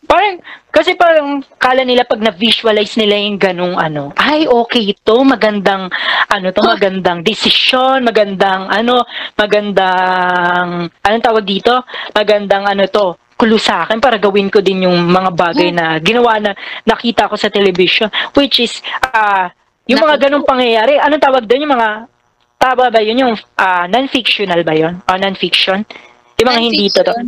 parang, 0.06 0.34
kasi 0.70 0.92
parang 0.94 1.40
kala 1.58 1.88
nila 1.88 2.04
pag 2.06 2.20
na-visualize 2.20 3.00
nila 3.00 3.16
yung 3.16 3.40
ganung 3.40 3.76
ano, 3.80 4.12
ay 4.20 4.44
okay 4.46 4.92
ito, 4.92 5.16
magandang 5.24 5.88
ano 6.28 6.48
to, 6.52 6.62
magandang 6.62 7.24
desisyon, 7.24 8.04
magandang 8.04 8.68
ano, 8.68 9.08
magandang 9.40 10.92
anong 11.00 11.26
tawag 11.26 11.48
dito? 11.48 11.80
Magandang 12.12 12.68
ano 12.68 12.84
to, 12.92 13.16
clue 13.36 13.60
sa 13.60 13.84
akin 13.84 14.00
para 14.00 14.16
gawin 14.16 14.48
ko 14.48 14.64
din 14.64 14.88
yung 14.88 15.12
mga 15.12 15.32
bagay 15.36 15.70
na 15.72 16.00
ginawa 16.00 16.40
na 16.40 16.52
nakita 16.88 17.28
ko 17.28 17.36
sa 17.36 17.52
television 17.52 18.08
which 18.36 18.64
is 18.64 18.80
uh, 19.12 19.52
yung 19.86 20.02
mga 20.02 20.28
ganong 20.28 20.48
pangyayari 20.48 20.96
anong 20.98 21.24
tawag 21.24 21.44
doon 21.44 21.68
yung 21.68 21.76
mga 21.76 21.90
tama 22.56 22.88
ba 22.88 23.00
yun 23.04 23.20
yung 23.20 23.34
uh, 23.36 23.86
non-fictional 23.92 24.64
ba 24.64 24.74
yun 24.74 24.98
o 25.04 25.20
non-fiction 25.20 25.84
yung 26.40 26.48
mga 26.48 26.62
hindi 26.64 26.88
totoo 26.92 27.20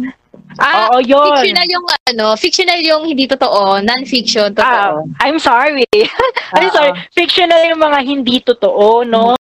Ah, 0.58 0.90
Oo, 0.90 1.04
yun. 1.04 1.38
Fictional 1.38 1.68
yung 1.70 1.86
ano, 2.10 2.26
fictional 2.34 2.80
yung 2.82 3.04
hindi 3.06 3.30
totoo, 3.30 3.84
non-fiction 3.84 4.56
totoo. 4.58 5.06
Ah, 5.06 5.26
I'm 5.28 5.38
sorry. 5.38 5.86
I'm 6.58 6.72
sorry. 6.74 6.98
Fictional 7.14 7.62
yung 7.68 7.82
mga 7.82 8.00
hindi 8.02 8.42
totoo, 8.42 9.06
no? 9.06 9.38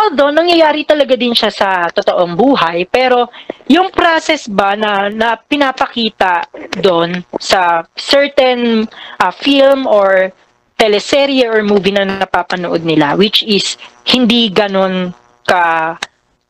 Although, 0.00 0.32
nangyayari 0.32 0.88
talaga 0.88 1.12
din 1.12 1.36
siya 1.36 1.52
sa 1.52 1.68
totoong 1.92 2.32
buhay, 2.32 2.88
pero 2.88 3.28
yung 3.68 3.92
process 3.92 4.48
ba 4.48 4.72
na, 4.72 5.12
na 5.12 5.36
pinapakita 5.36 6.48
doon 6.80 7.20
sa 7.36 7.84
certain 8.00 8.88
uh, 9.20 9.32
film 9.34 9.84
or 9.84 10.32
teleserye 10.80 11.44
or 11.44 11.60
movie 11.60 11.92
na 11.92 12.08
napapanood 12.08 12.80
nila, 12.80 13.12
which 13.12 13.44
is 13.44 13.76
hindi 14.08 14.48
ganon 14.48 15.12
ka 15.44 16.00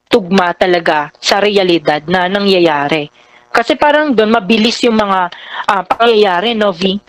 tugma 0.07 0.55
talaga 0.55 1.11
sa 1.19 1.43
realidad 1.43 2.07
na 2.07 2.31
nangyayari. 2.31 3.11
Kasi 3.51 3.75
parang 3.75 4.15
doon 4.15 4.31
mabilis 4.31 4.79
yung 4.87 4.95
mga 4.95 5.27
uh, 5.67 5.83
pangyayari, 5.91 6.55
no, 6.55 6.71
V? 6.71 7.03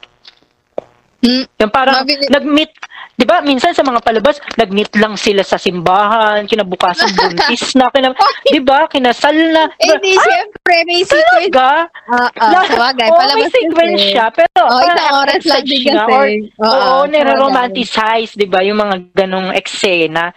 Mm, 1.21 1.45
yung 1.45 1.69
parang 1.69 2.01
nag-meet 2.01 2.80
'Di 3.17 3.25
ba? 3.27 3.43
Minsan 3.43 3.75
sa 3.75 3.83
mga 3.83 3.99
palabas, 4.01 4.39
nag-meet 4.55 4.95
lang 4.97 5.15
sila 5.19 5.43
sa 5.43 5.59
simbahan, 5.59 6.47
kinabukasan 6.47 7.11
buntis 7.13 7.75
na, 7.75 7.91
kina, 7.91 8.15
'di 8.51 8.61
ba? 8.63 8.87
Kinasal 8.87 9.35
na. 9.51 9.63
Eh, 9.77 9.95
di 9.99 10.15
ah, 10.15 10.23
syempre 10.23 10.75
may 10.87 11.01
sequence. 11.03 11.51
Talaga? 11.51 11.69
Ah, 12.07 12.27
uh, 12.27 12.29
uh, 12.31 12.65
sabagay, 12.65 13.07
oh, 13.11 13.17
palabas 13.17 13.37
may 13.37 13.49
sequence 13.51 14.01
siya, 14.11 14.25
pero 14.31 14.61
oh, 14.63 14.81
isang 14.81 15.15
oras 15.21 15.41
lang 15.43 15.63
din 15.67 15.83
kasi. 15.85 16.11
Or, 16.11 16.27
oo, 16.65 16.89
oh, 17.01 17.03
nire-romanticize, 17.07 18.31
'di 18.35 18.47
ba? 18.47 18.59
Yung 18.63 18.79
mga 18.79 18.95
ganong 19.13 19.51
eksena. 19.53 20.31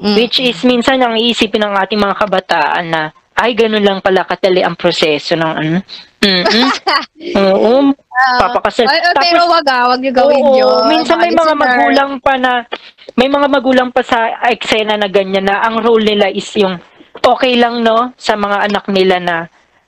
Mm. 0.00 0.16
Which 0.16 0.40
is 0.40 0.64
minsan 0.64 1.00
ang 1.04 1.16
iisipin 1.20 1.60
ng 1.60 1.76
ating 1.76 2.00
mga 2.00 2.16
kabataan 2.16 2.86
na 2.88 3.02
ay 3.36 3.52
ganun 3.56 3.84
lang 3.84 4.00
pala 4.04 4.24
katali 4.24 4.60
ang 4.60 4.76
proseso 4.76 5.36
ng 5.36 5.52
ano. 5.56 5.78
Mm-hmm. 6.20 6.68
Oo. 7.40 7.92
Uh, 7.96 8.38
papakasal. 8.40 8.84
Ay, 8.84 9.00
Tapos, 9.00 9.24
pero 9.24 9.40
wag 9.48 9.66
ah, 9.72 9.84
wag 9.88 10.00
niyo 10.04 10.12
gawin 10.12 10.44
oo, 10.44 10.56
yun. 10.60 10.82
Minsan 10.92 11.16
may 11.16 11.32
mga 11.32 11.54
magulang 11.56 12.12
pa 12.20 12.36
na 12.36 12.68
may 13.16 13.28
mga 13.32 13.48
magulang 13.48 13.88
pa 13.88 14.04
sa 14.04 14.44
eksena 14.52 15.00
na 15.00 15.08
ganyan 15.08 15.48
na 15.48 15.64
ang 15.64 15.80
role 15.80 16.04
nila 16.04 16.28
is 16.28 16.48
yung 16.60 16.76
okay 17.20 17.56
lang 17.56 17.80
no 17.80 18.12
sa 18.20 18.36
mga 18.36 18.68
anak 18.68 18.84
nila 18.92 19.16
na 19.16 19.36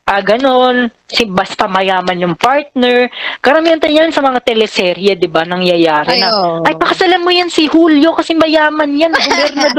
ah, 0.08 0.20
ganun, 0.20 0.90
si 1.06 1.24
basta 1.30 1.70
mayaman 1.70 2.20
yung 2.20 2.36
partner. 2.36 3.08
Karamihan 3.38 3.78
tayo 3.78 3.94
yan 4.02 4.10
sa 4.10 4.20
mga 4.20 4.42
teleserye, 4.42 5.14
di 5.14 5.30
ba, 5.30 5.46
nangyayari 5.46 6.18
ay, 6.18 6.20
na, 6.20 6.28
oh. 6.34 6.66
ay, 6.66 6.74
pakasalan 6.74 7.22
mo 7.22 7.30
yan 7.30 7.48
si 7.48 7.70
Julio 7.70 8.12
kasi 8.12 8.34
mayaman 8.34 8.90
yan. 8.98 9.12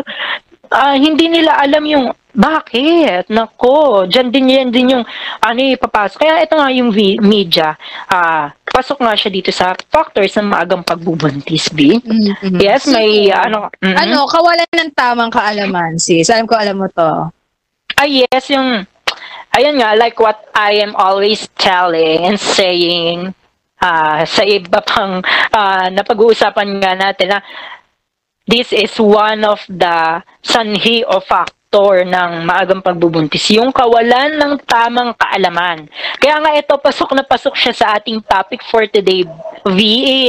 uh, 0.73 0.95
hindi 0.95 1.29
nila 1.29 1.59
alam 1.59 1.83
yung 1.85 2.05
bakit? 2.33 3.29
Nako, 3.29 4.09
dyan 4.09 4.33
din 4.33 4.49
yan 4.49 4.69
din 4.73 4.93
yung 4.97 5.05
ano 5.39 5.59
ipapasok. 5.61 6.17
Kaya 6.25 6.41
ito 6.41 6.57
nga 6.57 6.73
yung 6.73 6.89
media, 7.21 7.77
uh, 8.09 8.49
pasok 8.65 9.05
nga 9.05 9.13
siya 9.13 9.29
dito 9.29 9.53
sa 9.53 9.77
factors 9.93 10.33
ng 10.33 10.49
maagang 10.49 10.81
pagbubuntis, 10.81 11.69
B. 11.69 12.01
Mm-hmm. 12.01 12.57
Yes, 12.57 12.89
may 12.89 13.29
so, 13.29 13.37
ano... 13.37 13.57
Mm-hmm. 13.77 13.97
Ano, 14.01 14.25
kawalan 14.25 14.69
ng 14.73 14.93
tamang 14.97 15.29
kaalaman, 15.29 16.01
sis. 16.01 16.33
Alam 16.33 16.49
ko 16.49 16.57
alam 16.57 16.81
mo 16.81 16.89
to. 16.89 17.29
Ah, 17.93 18.09
yes, 18.09 18.49
yung... 18.49 18.89
Ayun 19.53 19.77
nga, 19.77 19.93
like 19.93 20.17
what 20.17 20.49
I 20.57 20.81
am 20.81 20.97
always 20.97 21.45
telling 21.61 22.25
and 22.25 22.41
saying 22.41 23.37
uh, 23.83 24.25
sa 24.25 24.41
iba 24.41 24.81
pang 24.81 25.21
uh, 25.53 25.87
napag-uusapan 25.93 26.81
nga 26.81 26.97
natin 26.97 27.37
na 27.37 27.39
this 28.47 28.71
is 28.71 28.95
one 28.97 29.43
of 29.43 29.59
the 29.67 30.23
sanhi 30.41 31.03
o 31.03 31.19
factor 31.73 32.05
ng 32.05 32.45
maagang 32.45 32.85
pagbubuntis, 32.85 33.49
yung 33.49 33.73
kawalan 33.73 34.37
ng 34.37 34.61
tamang 34.69 35.09
kaalaman. 35.17 35.89
Kaya 36.21 36.37
nga 36.37 36.53
ito, 36.53 36.77
pasok 36.77 37.17
na 37.17 37.25
pasok 37.25 37.57
siya 37.57 37.73
sa 37.73 37.85
ating 37.97 38.21
topic 38.21 38.61
for 38.69 38.85
today. 38.85 39.25
V, 39.65 39.79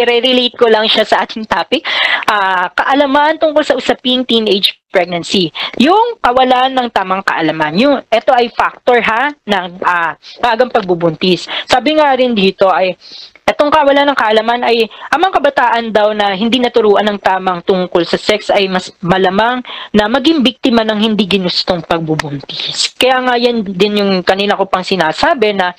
i-relate 0.00 0.56
ko 0.56 0.72
lang 0.72 0.88
siya 0.88 1.04
sa 1.04 1.20
ating 1.20 1.44
topic. 1.44 1.84
Uh, 2.24 2.72
kaalaman 2.72 3.36
tungkol 3.36 3.60
sa 3.60 3.76
usaping 3.76 4.24
teenage 4.24 4.80
pregnancy. 4.94 5.50
Yung 5.82 6.22
kawalan 6.22 6.70
ng 6.70 6.88
tamang 6.94 7.26
kaalaman. 7.26 7.74
Yung, 7.74 7.98
ito 8.06 8.30
ay 8.30 8.46
factor 8.54 9.02
ha 9.02 9.34
ng 9.34 9.82
uh, 9.82 10.14
maagang 10.38 10.70
pagbubuntis. 10.70 11.50
Sabi 11.66 11.98
nga 11.98 12.14
rin 12.14 12.38
dito 12.38 12.70
ay 12.70 12.94
Itong 13.44 13.68
kawalan 13.68 14.08
ng 14.08 14.16
kaalaman 14.16 14.64
ay 14.64 14.88
amang 15.12 15.28
kabataan 15.28 15.92
daw 15.92 16.16
na 16.16 16.32
hindi 16.32 16.56
naturuan 16.56 17.04
ng 17.12 17.20
tamang 17.20 17.60
tungkol 17.60 18.00
sa 18.08 18.16
sex 18.16 18.48
ay 18.48 18.72
mas 18.72 18.88
malamang 19.04 19.60
na 19.92 20.08
maging 20.08 20.40
biktima 20.40 20.80
ng 20.80 20.96
hindi 20.96 21.28
ginustong 21.28 21.84
pagbubuntis. 21.84 22.96
Kaya 22.96 23.20
nga 23.20 23.36
yan 23.36 23.60
din 23.60 24.00
yung 24.00 24.12
kanina 24.24 24.56
ko 24.56 24.64
pang 24.64 24.80
sinasabi 24.80 25.52
na 25.52 25.76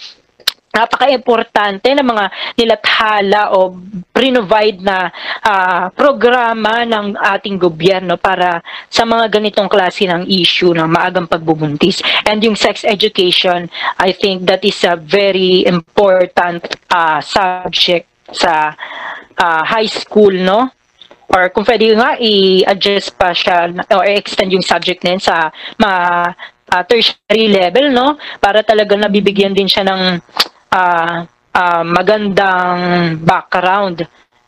napaka-importante 0.75 1.87
ng 1.95 2.03
mga 2.03 2.25
nilathala 2.59 3.55
o 3.55 3.71
provide 4.11 4.83
na 4.83 5.07
uh, 5.43 5.87
programa 5.95 6.83
ng 6.83 7.15
ating 7.15 7.55
gobyerno 7.55 8.19
para 8.19 8.59
sa 8.91 9.07
mga 9.07 9.39
ganitong 9.39 9.71
klase 9.71 10.03
ng 10.05 10.27
issue 10.27 10.75
ng 10.75 10.87
maagang 10.91 11.27
pagbubuntis. 11.27 12.03
And 12.27 12.43
yung 12.43 12.59
sex 12.59 12.83
education, 12.83 13.71
I 13.97 14.11
think 14.11 14.45
that 14.51 14.67
is 14.67 14.83
a 14.83 14.99
very 14.99 15.63
important 15.63 16.67
uh, 16.91 17.23
subject 17.23 18.11
sa 18.35 18.75
uh, 19.39 19.63
high 19.63 19.89
school, 19.89 20.33
no? 20.33 20.69
Or 21.31 21.49
kung 21.49 21.65
pwede 21.65 21.91
nga, 21.97 22.15
i-adjust 22.21 23.17
pa 23.17 23.33
siya 23.33 23.67
or 23.91 24.05
extend 24.07 24.53
yung 24.53 24.63
subject 24.63 25.03
na 25.03 25.17
sa 25.17 25.49
mga 25.75 25.99
uh, 26.71 26.83
tertiary 26.85 27.49
level, 27.51 27.91
no? 27.91 28.15
Para 28.39 28.61
talaga 28.61 28.95
nabibigyan 28.95 29.51
din 29.51 29.67
siya 29.67 29.83
ng 29.83 30.21
uh, 30.75 31.23
uh, 31.55 31.83
magandang 31.87 33.15
background 33.23 34.03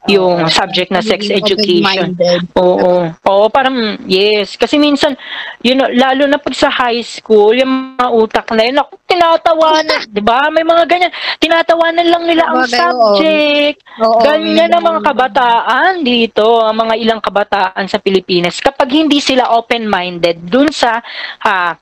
yung 0.07 0.47
subject 0.47 0.87
na 0.87 1.03
sex 1.03 1.27
education. 1.27 2.15
Oo. 2.55 3.11
Oo, 3.11 3.45
parang 3.51 3.99
yes. 4.07 4.55
Kasi 4.55 4.79
minsan, 4.79 5.13
you 5.59 5.75
know, 5.75 5.87
lalo 5.91 6.23
na 6.31 6.39
pag 6.39 6.55
sa 6.55 6.71
high 6.71 7.03
school, 7.03 7.51
yung 7.51 7.99
mga 7.99 8.07
utak 8.15 8.47
na 8.55 8.63
yun, 8.63 8.79
ako, 8.79 8.93
tinatawanan, 9.03 10.01
di 10.15 10.23
ba? 10.23 10.47
May 10.47 10.63
mga 10.63 10.83
ganyan. 10.87 11.11
Tinatawanan 11.43 12.07
lang 12.07 12.23
nila 12.23 12.43
ang 12.47 12.63
subject. 12.63 13.83
Oo, 13.99 14.23
ganyan 14.23 14.71
ang 14.71 14.83
mga 14.87 15.01
kabataan 15.03 15.93
dito, 16.07 16.63
ang 16.63 16.87
mga 16.87 16.95
ilang 17.03 17.19
kabataan 17.19 17.85
sa 17.91 17.99
Pilipinas. 17.99 18.63
Kapag 18.63 18.87
hindi 18.87 19.19
sila 19.19 19.59
open-minded 19.59 20.39
dun 20.47 20.71
sa 20.71 21.03
uh, 21.43 21.75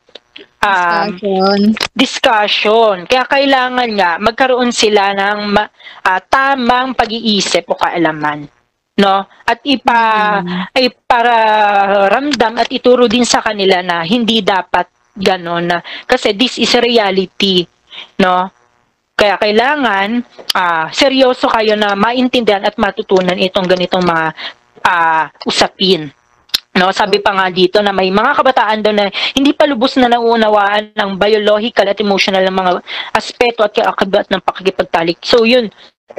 um, 0.63 1.15
discussion. 1.15 1.59
discussion. 1.93 2.95
Kaya 3.07 3.23
kailangan 3.27 3.89
nga 3.95 4.11
magkaroon 4.19 4.71
sila 4.71 5.15
ng 5.15 5.55
uh, 5.57 6.19
tamang 6.27 6.93
pag-iisip 6.93 7.69
o 7.71 7.77
kaalaman. 7.77 8.47
No? 8.95 9.27
At 9.43 9.59
ipa 9.67 9.99
hmm. 10.39 10.71
ay 10.71 10.87
para 11.03 11.35
ramdam 12.07 12.55
at 12.55 12.71
ituro 12.71 13.11
din 13.11 13.27
sa 13.27 13.43
kanila 13.43 13.83
na 13.83 14.07
hindi 14.07 14.39
dapat 14.39 14.87
ganon 15.15 15.67
na 15.67 15.79
kasi 16.07 16.35
this 16.35 16.59
is 16.59 16.75
reality, 16.75 17.63
no? 18.19 18.51
Kaya 19.15 19.39
kailangan 19.39 20.27
uh, 20.51 20.91
seryoso 20.91 21.47
kayo 21.47 21.79
na 21.79 21.95
maintindihan 21.95 22.67
at 22.67 22.75
matutunan 22.75 23.39
itong 23.39 23.63
ganitong 23.63 24.03
mga 24.03 24.27
uh, 24.83 25.25
usapin. 25.47 26.11
No, 26.75 26.91
sabi 26.91 27.23
pa 27.23 27.31
nga 27.31 27.47
dito 27.47 27.79
na 27.79 27.95
may 27.95 28.11
mga 28.11 28.35
kabataan 28.35 28.83
daw 28.83 28.91
na 28.91 29.07
hindi 29.31 29.55
pa 29.55 29.63
lubos 29.63 29.95
na 29.95 30.11
nauunawaan 30.11 30.91
ng 30.91 31.09
biological 31.15 31.88
at 31.88 32.03
emotional 32.03 32.43
ng 32.43 32.51
mga 32.51 32.71
aspeto 33.15 33.63
at 33.63 33.71
kaakibat 33.71 34.27
ng 34.27 34.43
pakikipagtalik. 34.43 35.23
So 35.23 35.47
yun, 35.47 35.71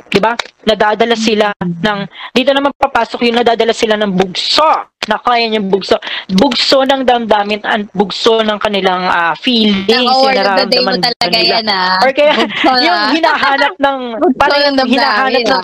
'di 0.09 0.19
ba? 0.19 0.33
Nadadala 0.65 1.13
sila 1.13 1.53
ng 1.61 2.01
dito 2.33 2.51
naman 2.57 2.73
papasok 2.73 3.29
yung 3.29 3.39
nadadala 3.39 3.77
sila 3.77 4.01
ng 4.01 4.17
bugso. 4.17 4.97
Na 5.07 5.23
kaya 5.23 5.47
niyang 5.47 5.71
bugso. 5.71 5.95
Bugso 6.35 6.83
ng 6.83 7.07
damdamin 7.07 7.63
at 7.63 7.87
bugso 7.95 8.43
ng 8.43 8.59
kanilang 8.59 9.07
uh, 9.07 9.39
feelings, 9.39 9.87
yung 9.87 10.35
nararamdaman 10.35 10.99
talaga 10.99 11.37
nila. 11.39 11.63
yan 11.63 11.69
ah. 11.71 12.03
Or 12.03 12.11
kaya 12.11 12.33
yung 12.91 13.01
hinahanap 13.15 13.75
ng 13.79 13.99
parang 14.41 14.61
yung 14.67 14.89
hinahanap 14.89 15.43
ng 15.47 15.63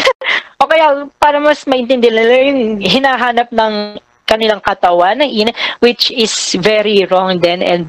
o 0.60 0.68
kaya 0.68 0.86
para 1.16 1.40
mas 1.40 1.64
maintindihan 1.64 2.18
nila 2.18 2.34
yung 2.44 2.60
hinahanap 2.84 3.48
ng 3.48 3.96
kanilang 4.24 4.60
katawan 4.60 5.20
na 5.20 5.26
ina 5.28 5.52
which 5.84 6.10
is 6.10 6.32
very 6.60 7.04
wrong 7.08 7.38
then 7.38 7.60
and 7.60 7.84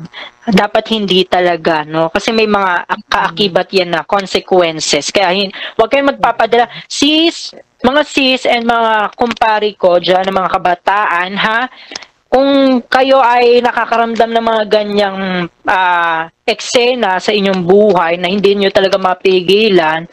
dapat 0.45 0.85
hindi 0.93 1.25
talaga 1.25 1.87
no 1.87 2.13
kasi 2.13 2.29
may 2.29 2.45
mga 2.45 2.85
kaakibat 3.09 3.67
yan 3.73 3.95
na 3.95 4.05
consequences 4.05 5.09
kaya 5.09 5.33
hin, 5.33 5.49
wag 5.79 5.89
kayong 5.89 6.13
magpapadala 6.13 6.69
sis 6.85 7.55
mga 7.81 8.01
sis 8.05 8.45
and 8.45 8.67
mga 8.67 9.15
kumpari 9.17 9.73
ko 9.73 9.97
diyan 9.97 10.29
mga 10.29 10.53
kabataan 10.53 11.31
ha 11.39 11.71
kung 12.35 12.83
kayo 12.91 13.23
ay 13.23 13.63
nakakaramdam 13.63 14.27
ng 14.27 14.43
mga 14.43 14.63
ganyang 14.67 15.47
uh, 15.47 16.27
eksena 16.43 17.15
sa 17.15 17.31
inyong 17.31 17.63
buhay 17.63 18.19
na 18.19 18.27
hindi 18.27 18.51
niyo 18.59 18.75
talaga 18.75 18.99
mapigilan, 18.99 20.03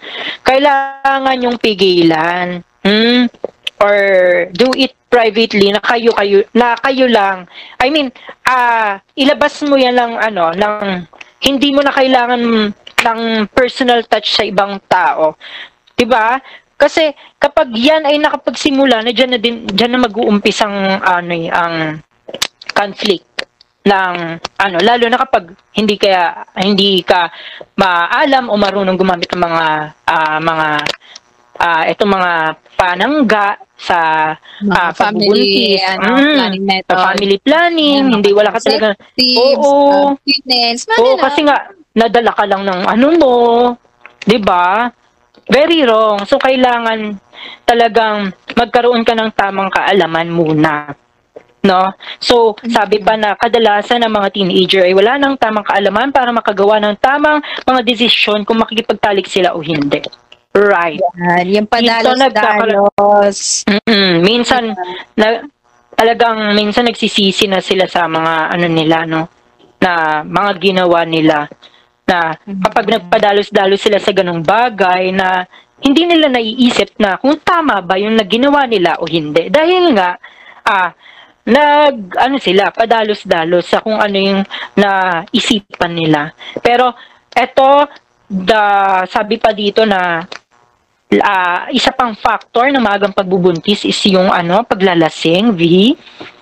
kailangan 0.46 1.42
yung 1.42 1.58
pigilan. 1.58 2.62
Hmm? 2.86 3.26
Or 3.82 3.98
do 4.54 4.70
it 4.78 4.94
privately 5.10 5.74
na 5.74 5.82
kayo 5.82 6.14
kayo 6.14 6.46
na 6.54 6.78
kayo 6.78 7.10
lang. 7.10 7.50
I 7.82 7.90
mean 7.90 8.14
uh, 8.46 9.02
ilabas 9.18 9.58
mo 9.66 9.74
yan 9.74 9.98
lang 9.98 10.14
ano 10.16 10.54
ng 10.54 11.04
hindi 11.42 11.74
mo 11.74 11.82
na 11.82 11.90
kailangan 11.90 12.70
ng 13.02 13.20
personal 13.50 14.06
touch 14.06 14.38
sa 14.38 14.46
ibang 14.46 14.78
tao. 14.86 15.34
'di 15.98 16.06
ba 16.06 16.38
kasi 16.78 17.14
kapag 17.38 17.70
yan 17.78 18.02
ay 18.02 18.18
nakapagsimula 18.18 19.06
na 19.06 19.14
diyan 19.14 19.30
na 19.34 19.38
din 19.38 19.66
diyan 19.70 19.92
na 19.94 20.00
mag-uumpisang 20.02 20.98
ano 20.98 21.30
eh, 21.30 21.46
ang 21.46 22.02
conflict 22.74 23.46
ng 23.82 24.14
ano 24.38 24.76
lalo 24.82 25.04
na 25.10 25.18
kapag 25.18 25.54
hindi 25.74 25.94
kaya 25.98 26.46
hindi 26.58 27.02
ka 27.02 27.30
maalam 27.78 28.50
o 28.50 28.54
marunong 28.58 28.98
gumamit 28.98 29.30
ng 29.30 29.42
mga 29.42 29.66
uh, 30.06 30.38
mga 30.38 30.68
uh, 31.62 31.82
itong 31.86 32.10
mga 32.10 32.32
panangga 32.74 33.62
sa 33.78 34.30
uh, 34.66 34.90
family 34.94 35.78
ano, 35.78 36.18
mm, 36.18 36.34
planning 36.38 36.66
method. 36.66 36.98
family 36.98 37.38
planning, 37.38 38.02
yeah, 38.02 38.12
hindi 38.18 38.30
wala 38.34 38.50
ka 38.50 38.58
talaga. 38.62 38.98
Oo. 39.38 39.70
Uh, 39.90 40.10
fitness, 40.26 40.86
oo, 40.98 41.14
kasi 41.18 41.46
nga 41.46 41.70
nadala 41.94 42.30
ka 42.34 42.44
lang 42.46 42.62
ng 42.66 42.80
ano 42.86 43.06
mo, 43.18 43.36
'di 44.26 44.38
ba? 44.42 44.90
Very 45.50 45.82
wrong. 45.86 46.22
So 46.26 46.38
kailangan 46.38 47.18
talagang 47.66 48.30
magkaroon 48.54 49.02
ka 49.02 49.14
ng 49.18 49.30
tamang 49.34 49.70
kaalaman 49.70 50.30
muna. 50.30 50.94
No? 51.62 51.94
So, 52.18 52.58
sabi 52.74 52.98
pa 52.98 53.14
na 53.14 53.38
kadalasan 53.38 54.02
ng 54.02 54.10
mga 54.10 54.28
teenager 54.34 54.82
ay 54.82 54.98
wala 54.98 55.14
nang 55.14 55.38
tamang 55.38 55.62
kaalaman 55.62 56.10
para 56.10 56.34
makagawa 56.34 56.82
ng 56.82 56.98
tamang 56.98 57.38
mga 57.62 57.86
desisyon 57.86 58.42
kung 58.42 58.58
makikipagtalik 58.58 59.30
sila 59.30 59.54
o 59.54 59.62
hindi. 59.62 60.02
Right. 60.52 61.00
Yan, 61.16 61.48
yung 61.48 61.68
padalos-dalos. 61.68 63.64
Mm-mm. 63.64 64.20
Minsan, 64.20 64.76
na, 65.16 65.40
talagang 65.96 66.52
minsan 66.52 66.84
nagsisisi 66.84 67.48
na 67.48 67.64
sila 67.64 67.88
sa 67.88 68.04
mga 68.04 68.52
ano 68.52 68.66
nila, 68.68 69.08
no? 69.08 69.32
Na 69.80 70.20
mga 70.20 70.52
ginawa 70.60 71.08
nila. 71.08 71.48
Na 72.04 72.36
kapag 72.36 72.92
nagpadalos-dalos 73.00 73.80
sila 73.80 73.96
sa 73.96 74.12
ganong 74.12 74.44
bagay 74.44 75.08
na 75.08 75.48
hindi 75.82 76.04
nila 76.04 76.28
naiisip 76.28 77.00
na 77.00 77.16
kung 77.18 77.40
tama 77.40 77.80
ba 77.82 77.96
yung 77.96 78.14
naginawa 78.14 78.68
nila 78.68 79.00
o 79.00 79.08
hindi. 79.08 79.48
Dahil 79.48 79.96
nga, 79.96 80.20
ah, 80.68 80.92
nag, 81.42 82.14
ano 82.22 82.36
sila, 82.38 82.70
padalos-dalos 82.70 83.66
sa 83.66 83.82
kung 83.82 83.98
ano 83.98 84.14
yung 84.20 84.44
naisipan 84.78 85.90
nila. 85.96 86.30
Pero, 86.62 86.94
eto, 87.34 87.88
the, 88.30 88.62
sabi 89.10 89.42
pa 89.42 89.50
dito 89.50 89.82
na 89.82 90.22
uh, 91.20 91.68
isa 91.68 91.92
pang 91.92 92.16
factor 92.16 92.72
ng 92.72 92.80
magang 92.80 93.12
pagbubuntis 93.12 93.84
is 93.84 93.98
yung 94.08 94.32
ano, 94.32 94.64
paglalasing, 94.64 95.52
V. 95.52 95.92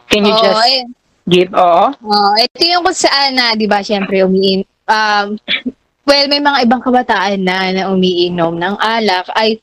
Can 0.07 0.27
you 0.27 0.35
oh, 0.35 0.43
just 0.43 0.63
ay. 0.63 0.87
give, 1.27 1.51
oo? 1.55 1.85
Oh, 2.05 2.33
ito 2.39 2.63
yung 2.63 2.87
kung 2.87 2.95
saan 2.95 3.35
na, 3.35 3.55
di 3.59 3.67
ba, 3.67 3.83
syempre, 3.83 4.23
umiin, 4.23 4.63
um, 4.87 5.39
well, 6.07 6.27
may 6.27 6.43
mga 6.43 6.67
ibang 6.67 6.83
kabataan 6.83 7.41
na 7.43 7.71
na 7.71 7.83
umiinom 7.91 8.59
ng 8.59 8.75
alak, 8.79 9.27
ay, 9.39 9.59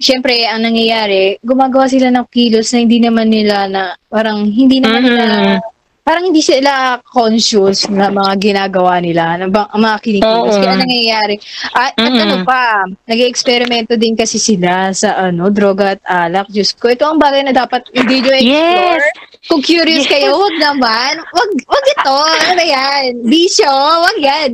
syempre, 0.00 0.48
ang 0.48 0.64
nangyayari, 0.64 1.36
gumagawa 1.44 1.86
sila 1.88 2.08
ng 2.08 2.26
kilos 2.32 2.72
na 2.72 2.78
hindi 2.80 2.98
naman 2.98 3.28
nila 3.28 3.68
na, 3.68 3.82
parang, 4.08 4.48
hindi 4.48 4.80
naman 4.80 5.04
mm-hmm. 5.04 5.16
nila 5.16 5.60
parang 6.02 6.28
hindi 6.28 6.42
sila 6.42 6.98
conscious 7.06 7.86
na 7.86 8.10
mga 8.10 8.32
ginagawa 8.42 8.98
nila, 8.98 9.38
na 9.38 9.46
bang, 9.46 9.70
mga 9.70 9.98
kinikilos. 10.02 10.54
Kaya 10.58 10.74
nangyayari. 10.74 11.36
At, 11.72 11.94
mm-hmm. 11.94 12.06
at 12.06 12.22
ano 12.26 12.36
pa, 12.42 12.62
nag-eksperimento 13.06 13.94
din 13.94 14.18
kasi 14.18 14.36
sila 14.36 14.90
sa 14.90 15.30
ano, 15.30 15.46
droga 15.48 15.94
at 15.94 16.02
alak. 16.06 16.50
Diyos 16.50 16.74
ko, 16.74 16.90
ito 16.90 17.06
ang 17.06 17.22
bagay 17.22 17.46
na 17.46 17.54
dapat 17.54 17.86
hindi 17.94 18.18
nyo 18.18 18.32
explore. 18.34 19.06
Yes. 19.06 19.30
Kung 19.46 19.62
curious 19.62 20.06
yes. 20.06 20.12
kayo, 20.12 20.38
wag 20.38 20.56
naman. 20.58 21.12
Wag, 21.22 21.50
wag 21.70 21.84
ito. 21.86 22.18
Ano 22.50 22.62
yan? 22.62 23.10
Bisyo, 23.26 23.70
wag 24.02 24.18
yan. 24.18 24.50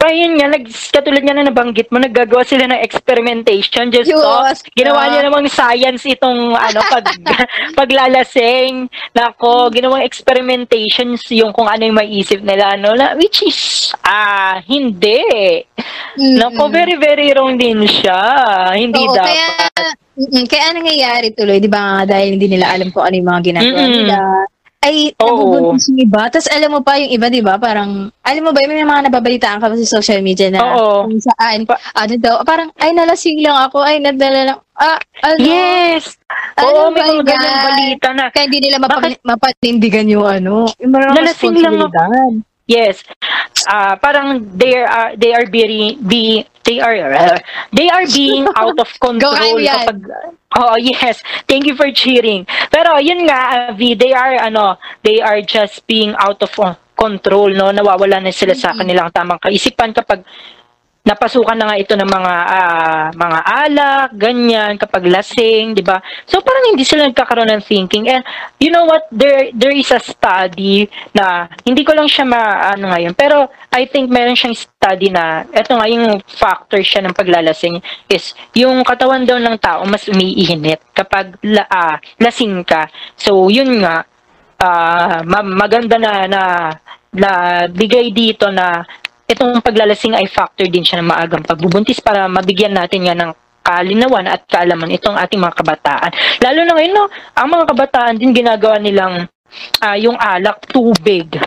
Kaya 0.00 0.14
yun 0.16 0.36
nga, 0.36 0.48
nag, 0.48 0.64
katulad 0.68 1.22
nga 1.24 1.36
na 1.36 1.48
nabanggit 1.48 1.88
mo, 1.88 2.00
naggagawa 2.00 2.44
sila 2.44 2.68
ng 2.68 2.80
experimentation. 2.80 3.88
Just 3.88 4.12
so, 4.12 4.44
ginawa 4.72 5.08
niya 5.08 5.28
namang 5.28 5.48
science 5.48 6.04
itong 6.04 6.52
ano, 6.52 6.80
pag, 6.88 7.04
paglalasing. 7.80 8.88
Nako, 9.12 9.68
ginawang 9.68 10.04
experimentations 10.04 11.24
yung 11.32 11.52
kung 11.52 11.68
ano 11.68 11.84
yung 11.84 11.96
maiisip 11.96 12.40
nila, 12.40 12.76
no? 12.76 12.96
Na, 12.96 13.12
which 13.16 13.44
is, 13.44 13.92
ah, 14.04 14.60
hindi. 14.64 15.20
Nako, 16.16 16.68
Mm-mm. 16.68 16.74
very, 16.74 16.96
very 16.96 17.28
wrong 17.32 17.56
din 17.56 17.84
siya. 17.84 18.20
Hindi 18.72 19.04
Oo, 19.04 19.16
dapat. 19.16 19.28
kaya, 19.32 19.48
mm, 20.16 20.44
kaya 20.48 20.66
nangyayari 20.76 21.28
tuloy, 21.32 21.60
di 21.60 21.70
ba 21.70 22.04
dahil 22.04 22.36
hindi 22.36 22.56
nila 22.56 22.72
alam 22.72 22.88
kung 22.88 23.04
ano 23.04 23.14
yung 23.16 23.28
mga 23.28 23.42
ginagawa 23.52 23.80
Mm-mm. 23.84 23.96
nila. 23.96 24.18
Ay, 24.80 25.12
Oo. 25.20 25.28
nabubuntis 25.28 25.92
yung 25.92 26.00
iba. 26.00 26.32
Tapos 26.32 26.48
alam 26.48 26.72
mo 26.72 26.80
pa 26.80 26.96
yung 26.96 27.12
iba, 27.12 27.28
di 27.28 27.44
ba? 27.44 27.60
Parang, 27.60 28.08
alam 28.24 28.42
mo 28.42 28.48
ba, 28.48 28.64
may 28.64 28.80
mga 28.80 29.12
nababalitaan 29.12 29.60
ka 29.60 29.68
pa 29.68 29.76
sa 29.76 30.00
social 30.00 30.24
media 30.24 30.48
na 30.48 30.64
Oo. 30.64 31.04
kung 31.04 31.20
saan, 31.20 31.68
Pa- 31.68 31.76
ano 31.92 32.16
daw, 32.16 32.40
parang, 32.48 32.72
ay, 32.80 32.96
nalasing 32.96 33.44
lang 33.44 33.60
ako, 33.60 33.84
ay, 33.84 34.00
nadala 34.00 34.40
lang, 34.48 34.58
ah, 34.74 34.96
ano, 35.20 35.36
Yes! 35.36 36.16
Ano 36.56 36.88
Oo, 36.88 36.96
may 36.96 37.04
mga 37.04 37.28
ganyang 37.28 37.44
yan? 37.52 37.64
balita 37.68 38.08
na. 38.16 38.24
kaya 38.32 38.44
hindi 38.48 38.60
nila 38.64 38.76
mapa- 38.80 39.20
mapanindigan 39.20 40.08
yung 40.08 40.24
ano, 40.24 40.72
yung 40.80 40.92
mga 40.92 41.06
Nalasing 41.12 41.56
lang 41.60 41.76
ako. 41.76 41.84
responsibilidad. 41.92 42.32
Yes. 42.64 42.96
Ah, 43.66 43.98
parang 43.98 44.46
they 44.54 44.78
are 44.78 45.12
they 45.18 45.34
are 45.34 45.42
being 45.44 45.98
be 46.00 46.46
they 46.64 46.80
are 46.80 46.96
uh, 46.96 47.38
they 47.72 47.88
are 47.88 48.06
being 48.06 48.46
out 48.60 48.78
of 48.78 48.88
control 49.00 49.58
kapag 49.58 50.04
Oh, 50.50 50.74
yes. 50.74 51.22
Thank 51.46 51.70
you 51.70 51.78
for 51.78 51.94
cheering. 51.94 52.42
Pero 52.74 52.98
yun 52.98 53.22
nga, 53.30 53.70
Avi, 53.70 53.94
they 53.94 54.10
are 54.10 54.34
ano, 54.34 54.82
they 55.06 55.22
are 55.22 55.38
just 55.38 55.86
being 55.86 56.10
out 56.18 56.42
of 56.42 56.50
uh, 56.58 56.74
control, 56.98 57.54
no? 57.54 57.70
Nawawala 57.70 58.18
na 58.18 58.34
sila 58.34 58.58
sa 58.58 58.74
kanilang 58.74 59.14
tamang 59.14 59.38
kaisipan 59.38 59.94
kapag 59.94 60.26
napasukan 61.00 61.56
na 61.56 61.72
nga 61.72 61.80
ito 61.80 61.96
ng 61.96 62.06
mga 62.06 62.34
ah, 62.44 63.04
mga 63.16 63.40
alak, 63.40 64.08
ganyan, 64.14 64.72
kapag 64.76 65.08
lasing, 65.08 65.72
'di 65.72 65.80
ba? 65.80 65.98
So 66.28 66.44
parang 66.44 66.72
hindi 66.72 66.84
sila 66.84 67.08
nagkakaroon 67.08 67.48
ng 67.56 67.64
thinking. 67.64 68.04
And 68.06 68.22
you 68.60 68.68
know 68.68 68.84
what, 68.84 69.08
there 69.08 69.48
there 69.56 69.72
is 69.72 69.88
a 69.90 70.00
study 70.00 70.86
na 71.16 71.48
hindi 71.64 71.82
ko 71.88 71.96
lang 71.96 72.06
siya 72.06 72.28
ma 72.28 72.72
ano 72.76 72.92
ngayon, 72.92 73.16
pero 73.16 73.48
I 73.72 73.88
think 73.88 74.12
meron 74.12 74.36
siyang 74.36 74.56
study 74.56 75.08
na 75.08 75.48
eto 75.56 75.72
nga 75.72 75.88
yung 75.88 76.20
factor 76.28 76.84
siya 76.84 77.00
ng 77.08 77.16
paglalasing 77.16 77.80
is 78.12 78.36
yung 78.52 78.84
katawan 78.84 79.24
daw 79.24 79.40
ng 79.40 79.56
tao 79.56 79.88
mas 79.88 80.04
umiinit 80.04 80.84
kapag 80.92 81.32
la, 81.40 81.64
ah, 81.72 81.96
lasing 82.20 82.60
ka. 82.62 82.92
So 83.16 83.48
yun 83.48 83.80
nga 83.80 84.04
ma- 85.24 85.46
maganda 85.46 85.96
na 85.96 86.28
na 86.28 86.42
na 87.10 87.30
bigay 87.66 88.14
dito 88.14 88.54
na 88.54 88.86
itong 89.30 89.62
paglalasing 89.62 90.18
ay 90.18 90.26
factor 90.26 90.66
din 90.66 90.82
siya 90.82 90.98
ng 91.00 91.08
maagang 91.08 91.46
pagbubuntis 91.46 92.02
para 92.02 92.26
mabigyan 92.26 92.74
natin 92.74 93.06
nga 93.06 93.14
ng 93.14 93.30
kalinawan 93.62 94.26
at 94.26 94.42
kaalaman 94.50 94.90
itong 94.90 95.14
ating 95.14 95.38
mga 95.38 95.54
kabataan. 95.62 96.10
Lalo 96.42 96.60
na 96.66 96.74
ngayon, 96.74 96.92
no, 96.96 97.06
ang 97.38 97.48
mga 97.48 97.64
kabataan 97.70 98.14
din 98.18 98.34
ginagawa 98.34 98.82
nilang 98.82 99.30
ah, 99.78 99.96
yung 99.96 100.18
alak 100.18 100.66
tubig. 100.66 101.38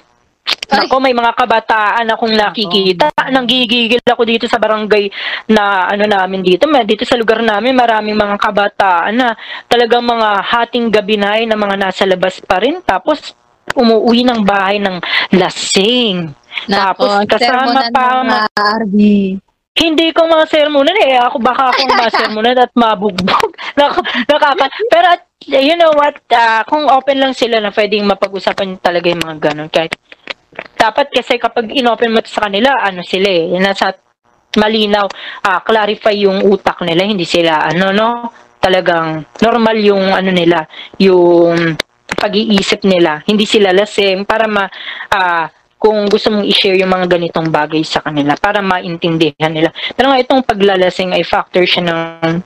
Ay. 0.67 0.87
Nako, 0.87 0.99
may 0.99 1.15
mga 1.15 1.31
kabataan 1.37 2.07
akong 2.11 2.35
nakikita. 2.35 3.11
Nanggigigil 3.31 4.03
ako 4.03 4.23
dito 4.27 4.45
sa 4.47 4.59
barangay 4.59 5.07
na 5.51 5.87
ano 5.87 6.03
namin 6.03 6.43
dito. 6.43 6.67
May- 6.67 6.83
Dito 6.83 7.07
sa 7.07 7.15
lugar 7.15 7.39
namin, 7.39 7.77
maraming 7.77 8.17
mga 8.17 8.35
kabataan 8.41 9.13
na 9.15 9.37
talagang 9.71 10.03
mga 10.03 10.43
hating 10.43 10.91
gabi 10.91 11.15
na 11.15 11.39
ay 11.39 11.47
na 11.47 11.55
mga 11.55 11.75
nasa 11.79 12.03
labas 12.03 12.43
pa 12.43 12.59
rin. 12.59 12.83
Tapos, 12.83 13.31
umuwi 13.71 14.27
ng 14.27 14.43
bahay 14.43 14.83
ng 14.83 14.99
lasing. 15.33 16.42
Tapos, 16.67 17.09
kasama 17.27 17.89
pa 17.91 18.23
mga 18.23 18.39
RB. 18.87 18.97
hindi 19.73 20.13
ko 20.13 20.29
mga 20.29 20.45
sermonan 20.47 20.97
eh. 21.01 21.17
Ako 21.17 21.41
baka 21.41 21.73
akong 21.73 21.97
masermonan 21.97 22.57
at 22.63 22.71
mabugbog. 22.77 23.51
Nak- 23.79 24.05
nakaka 24.29 24.69
Pero 24.87 25.07
at, 25.09 25.25
you 25.49 25.75
know 25.75 25.91
what, 25.97 26.13
ah, 26.31 26.61
kung 26.63 26.85
open 26.87 27.17
lang 27.17 27.33
sila 27.33 27.57
na 27.57 27.73
pwedeng 27.73 28.05
mapag-usapan 28.05 28.77
talaga 28.79 29.09
yung 29.09 29.23
mga 29.25 29.37
ganun. 29.41 29.69
Kahit, 29.73 29.97
dapat 30.77 31.09
kasi 31.09 31.41
kapag 31.41 31.73
inopen 31.73 32.13
mo 32.13 32.21
sa 32.21 32.45
kanila, 32.45 32.77
ano 32.85 33.01
sila 33.01 33.29
eh, 33.29 33.57
nasa 33.57 33.97
malinaw, 34.53 35.05
ah, 35.49 35.59
clarify 35.65 36.13
yung 36.13 36.45
utak 36.45 36.85
nila, 36.85 37.09
hindi 37.09 37.25
sila, 37.25 37.65
ano 37.65 37.89
no, 37.89 38.09
talagang 38.61 39.25
normal 39.41 39.75
yung 39.81 40.13
ano 40.13 40.29
nila, 40.29 40.63
yung 41.01 41.75
pag-iisip 42.13 42.85
nila. 42.85 43.19
Hindi 43.25 43.43
sila 43.43 43.73
lasing 43.73 44.23
para 44.23 44.45
ma, 44.45 44.69
ah, 45.09 45.49
kung 45.83 46.07
gusto 46.07 46.31
mong 46.31 46.47
i-share 46.47 46.79
yung 46.79 46.95
mga 46.95 47.19
ganitong 47.19 47.51
bagay 47.51 47.83
sa 47.83 47.99
kanila 47.99 48.39
para 48.39 48.63
maintindihan 48.63 49.51
nila. 49.51 49.75
Pero 49.91 50.07
nga 50.07 50.23
itong 50.23 50.47
paglalasing 50.47 51.11
ay 51.11 51.27
factor 51.27 51.67
siya 51.67 51.83
ng 51.83 52.39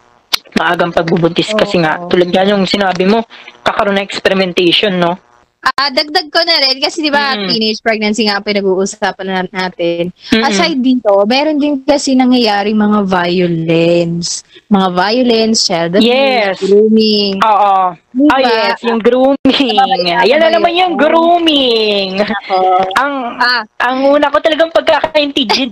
maagang 0.57 0.89
pagbubuntis 0.89 1.53
kasi 1.53 1.77
nga 1.77 2.01
tulad 2.09 2.33
nga 2.33 2.41
yung 2.49 2.65
sinabi 2.65 3.05
mo 3.05 3.21
kakaroon 3.61 4.01
ng 4.01 4.07
experimentation 4.09 4.97
no 4.97 5.26
Ah, 5.59 5.89
dagdag 5.89 6.29
ko 6.29 6.37
na 6.39 6.57
rin 6.59 6.77
kasi 6.77 7.01
'di 7.01 7.09
ba 7.09 7.33
Mm. 7.33 7.49
teenage 7.49 7.81
pregnancy 7.81 8.23
nga 8.23 8.37
pinag-uusapan 8.39 9.25
na 9.25 9.41
natin. 9.43 10.13
Mm-mm. 10.29 10.43
Aside 10.43 10.79
dito, 10.79 11.09
meron 11.25 11.57
din 11.57 11.81
kasi 11.81 12.13
nangyayari 12.13 12.71
mga 12.71 13.01
violence, 13.03 14.41
mga 14.67 14.87
violence, 14.91 15.65
child 15.65 15.91
abuse, 15.93 16.05
Yes. 16.05 16.61
grooming. 16.61 17.41
oo 17.41 17.73
Diba? 18.09 18.33
oh 18.33 18.41
yes 18.41 18.81
yung 18.81 18.97
grooming 18.97 19.77
Nababalita 19.77 20.25
yan 20.25 20.39
ba 20.39 20.41
na 20.41 20.49
naman 20.49 20.71
yun? 20.73 20.79
yung 20.79 20.93
grooming 20.97 22.09
Ako. 22.17 22.57
ang 22.97 23.13
Ah, 23.37 23.61
ang 23.79 24.09
una 24.09 24.33
ko 24.33 24.41
talagang 24.41 24.73
pagkakaintindi 24.73 25.69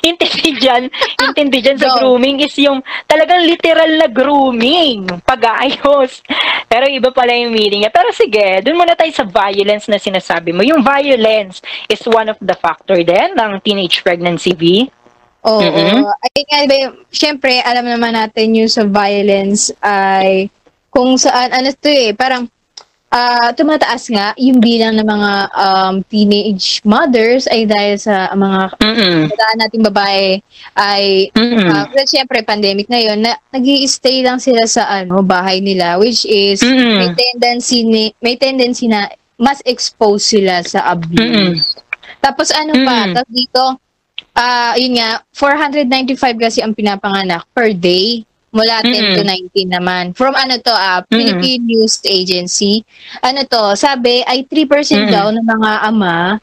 intindihan 0.00 0.88
intindihan 1.20 1.76
sa 1.76 1.92
grooming 1.94 2.40
is 2.40 2.56
yung 2.56 2.80
talagang 3.04 3.44
literal 3.44 3.92
na 3.94 4.08
grooming 4.08 5.04
pag-aayos 5.22 6.24
pero 6.64 6.88
iba 6.88 7.12
pala 7.12 7.36
yung 7.36 7.52
meaning 7.52 7.84
niya 7.84 7.92
pero 7.92 8.08
sige 8.10 8.57
dun 8.60 8.78
muna 8.78 8.94
tayo 8.94 9.10
sa 9.12 9.26
violence 9.26 9.86
na 9.86 9.98
sinasabi 9.98 10.52
mo 10.52 10.62
yung 10.62 10.82
violence 10.82 11.60
is 11.88 12.00
one 12.08 12.28
of 12.30 12.38
the 12.42 12.56
factor 12.58 12.98
din 13.00 13.34
ng 13.34 13.58
teenage 13.62 14.02
pregnancy 14.02 14.54
V 14.54 14.88
Oo. 15.46 15.62
Mm-mm. 15.62 16.02
Ay, 16.02 16.42
nga, 16.50 16.60
ba, 16.66 16.78
syempre, 17.14 17.62
alam 17.62 17.86
naman 17.86 18.12
natin 18.18 18.58
yung 18.58 18.70
sa 18.70 18.82
violence 18.82 19.70
ay 19.80 20.50
kung 20.90 21.14
saan, 21.14 21.54
ano 21.54 21.70
to 21.78 21.86
eh, 21.86 22.10
parang 22.10 22.50
ah 23.08 23.56
tumataas 23.56 24.12
nga 24.12 24.36
yung 24.36 24.60
bilang 24.60 24.92
ng 25.00 25.08
mga 25.08 25.32
um, 25.56 25.94
teenage 26.12 26.84
mothers 26.84 27.48
ay 27.48 27.64
dahil 27.64 27.96
sa 27.96 28.28
mga 28.36 28.76
kabataan 28.76 29.58
nating 29.64 29.84
babae 29.88 30.26
ay 30.76 31.32
mm 31.32 31.56
uh, 31.72 31.84
well, 31.88 32.04
syempre 32.04 32.44
pandemic 32.44 32.84
ngayon 32.92 33.24
na 33.24 33.32
nag 33.48 33.64
stay 33.88 34.20
lang 34.20 34.36
sila 34.36 34.68
sa 34.68 34.84
ano 34.92 35.24
bahay 35.24 35.64
nila 35.64 35.96
which 35.96 36.28
is 36.28 36.60
Mm-mm. 36.60 37.00
may 37.00 37.10
tendency 37.16 37.80
ni, 37.80 38.12
may 38.20 38.36
tendency 38.36 38.92
na 38.92 39.08
mas 39.38 39.62
expose 39.64 40.34
sila 40.34 40.60
sa 40.66 40.92
abuse. 40.92 41.16
Mm-mm. 41.16 41.52
Tapos 42.18 42.50
ano 42.50 42.74
pa, 42.82 43.06
Mm. 43.06 43.14
tapos 43.14 43.30
dito, 43.30 43.64
ah 44.34 44.74
yun 44.74 44.98
nga, 44.98 45.22
495 45.30 46.34
kasi 46.36 46.58
ang 46.60 46.74
pinapanganak 46.74 47.46
per 47.54 47.70
day. 47.70 48.26
Mula 48.48 48.80
10 48.80 49.20
to 49.20 49.22
19 49.22 49.68
naman. 49.68 50.04
From 50.16 50.32
ano 50.32 50.56
to, 50.56 50.72
ah, 50.72 51.04
Philippine 51.04 51.68
News 51.68 52.00
Agency. 52.02 52.80
Ano 53.20 53.44
to, 53.44 53.76
sabi 53.76 54.24
ay 54.24 54.48
3% 54.48 55.04
Mm. 55.04 55.12
daw 55.12 55.26
ng 55.28 55.44
mga 55.44 55.70
ama 55.84 56.40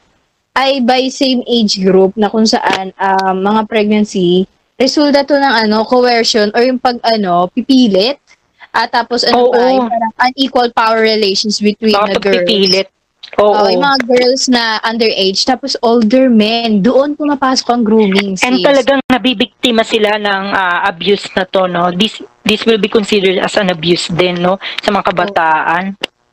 ay 0.54 0.80
by 0.80 1.10
same 1.10 1.42
age 1.44 1.82
group 1.82 2.14
na 2.14 2.30
kung 2.30 2.46
saan 2.46 2.94
ah, 2.96 3.34
mga 3.34 3.66
pregnancy, 3.66 4.46
resulta 4.76 5.26
to 5.26 5.34
ng 5.34 5.54
ano, 5.66 5.82
coercion 5.82 6.54
or 6.54 6.62
yung 6.62 6.78
pag 6.78 7.02
ano, 7.02 7.50
pipilit. 7.50 8.22
At 8.70 8.92
tapos 8.92 9.24
ano 9.24 9.48
Oo. 9.48 9.52
pa, 9.52 9.66
yung 9.66 9.88
parang 9.88 10.14
unequal 10.22 10.68
power 10.70 11.00
relations 11.00 11.58
between 11.58 11.96
the 11.96 12.16
Kapag 12.16 12.22
girls. 12.22 12.36
pipilit 12.44 12.88
Oo, 13.36 13.52
oo 13.52 13.68
yung 13.68 13.84
mga 13.84 14.00
girls 14.08 14.48
na 14.48 14.80
underage, 14.80 15.44
tapos 15.44 15.76
older 15.84 16.32
men, 16.32 16.80
doon 16.80 17.12
pumapasok 17.12 17.68
ang 17.68 17.82
grooming. 17.84 18.36
And 18.40 18.60
sis. 18.60 18.64
talagang 18.64 19.00
nabibiktima 19.08 19.84
sila 19.84 20.16
ng 20.16 20.44
ah, 20.52 20.88
abuse 20.88 21.28
na 21.36 21.44
to, 21.44 21.68
no? 21.68 21.92
This 21.92 22.20
this 22.44 22.64
will 22.64 22.80
be 22.80 22.88
considered 22.88 23.36
as 23.36 23.56
an 23.60 23.68
abuse 23.68 24.08
din, 24.08 24.40
no? 24.40 24.56
Sa 24.80 24.88
mga 24.88 25.12
kabataan. 25.12 25.84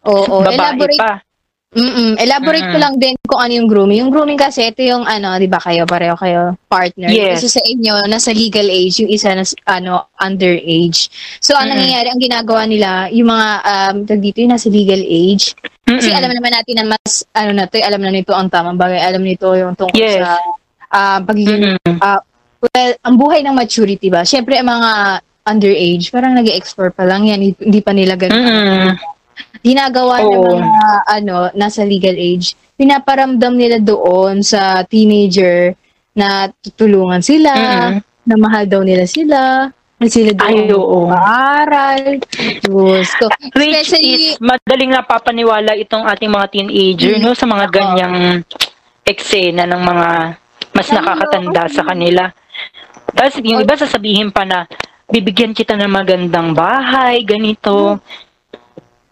Oo, 0.04 0.44
Babae 0.44 0.56
elaborate, 0.56 1.00
pa. 1.00 1.23
Mm 1.74 2.16
elaborate 2.18 2.70
ko 2.70 2.78
Mm. 2.78 2.84
lang 2.84 2.96
din 2.98 3.16
kung 3.26 3.42
ano 3.42 3.54
yung 3.54 3.68
grooming. 3.68 4.00
Yung 4.06 4.12
grooming 4.14 4.38
kasi, 4.38 4.70
ito 4.70 4.80
yung 4.80 5.04
ano, 5.04 5.36
di 5.36 5.50
ba 5.50 5.58
kayo, 5.58 5.84
pareho 5.84 6.14
kayo, 6.16 6.54
partner. 6.66 7.10
Yes. 7.10 7.42
Isa 7.42 7.58
sa 7.58 7.64
inyo, 7.66 8.06
nasa 8.06 8.30
legal 8.30 8.66
age, 8.66 9.02
yung 9.02 9.12
isa 9.12 9.34
na 9.34 9.44
ano, 9.68 10.06
underage. 10.18 11.10
So, 11.42 11.58
ang 11.58 11.68
Mm. 11.68 11.74
nangyayari, 11.76 12.08
ang 12.10 12.22
ginagawa 12.22 12.62
nila, 12.64 12.90
yung 13.10 13.30
mga, 13.30 13.48
um, 13.62 13.96
dito, 14.08 14.38
yung 14.40 14.54
nasa 14.54 14.70
legal 14.70 15.02
age, 15.02 15.58
kasi 15.84 16.10
Mm-mm. 16.10 16.20
alam 16.22 16.32
naman 16.32 16.52
natin 16.54 16.74
na 16.78 16.86
mas, 16.94 17.26
ano 17.34 17.52
na 17.52 17.66
to, 17.66 17.76
alam 17.78 18.00
na 18.00 18.12
nito 18.14 18.32
ang 18.32 18.48
tamang 18.48 18.78
bagay, 18.78 19.02
alam 19.02 19.20
nito 19.20 19.50
yung 19.52 19.74
tungkol 19.74 19.98
Yes. 19.98 20.22
sa 20.22 20.38
ah, 20.94 21.20
pagiging 21.20 21.74
Mm-mm. 21.82 21.98
Well, 22.64 22.96
ang 23.04 23.20
buhay 23.20 23.44
ng 23.44 23.52
maturity 23.52 24.08
ba? 24.08 24.24
Siyempre, 24.24 24.56
ang 24.56 24.72
mga 24.72 25.20
underage, 25.44 26.08
parang 26.08 26.32
nag 26.32 26.48
explore 26.48 26.96
pa 26.96 27.04
lang 27.04 27.28
yan. 27.28 27.52
Hindi 27.60 27.84
pa 27.84 27.92
nila 27.92 28.16
ganun. 28.16 28.40
Mm-mm. 28.40 28.96
Ginagawa 29.64 30.20
ng 30.20 30.28
Oo. 30.28 30.60
mga, 30.60 30.86
ano, 31.08 31.36
nasa 31.56 31.88
legal 31.88 32.14
age, 32.14 32.52
pinaparamdam 32.76 33.56
nila 33.56 33.80
doon 33.80 34.44
sa 34.44 34.84
teenager 34.84 35.72
na 36.12 36.52
tutulungan 36.60 37.24
sila, 37.24 37.52
Mm-mm. 37.56 38.04
na 38.28 38.36
mahal 38.36 38.68
daw 38.68 38.84
nila 38.84 39.08
sila, 39.08 39.72
na 39.98 40.08
sila 40.12 40.36
daw 40.36 40.52
Ay, 40.52 40.68
oo. 40.68 41.08
mag-aaral. 41.08 42.20
Gusto. 42.60 43.32
Which 43.56 43.72
Especially, 43.72 44.36
is, 44.36 44.38
madaling 44.38 44.92
napapaniwala 44.92 45.80
itong 45.80 46.04
ating 46.04 46.28
mga 46.28 46.48
teenager, 46.52 47.14
Mm. 47.18 47.24
no? 47.24 47.32
Sa 47.32 47.48
mga 47.48 47.66
ganyang 47.72 48.44
eksena 49.08 49.64
ng 49.64 49.80
mga 49.80 50.10
mas 50.74 50.90
Ay, 50.90 50.96
nakakatanda 50.98 51.64
sa 51.72 51.84
kanila. 51.88 52.24
Tapos 53.14 53.40
yung 53.40 53.62
iba 53.62 53.78
sasabihin 53.78 54.28
pa 54.28 54.44
na, 54.44 54.68
bibigyan 55.06 55.54
kita 55.54 55.78
ng 55.78 55.92
magandang 55.92 56.52
bahay, 56.52 57.22
ganito. 57.22 58.02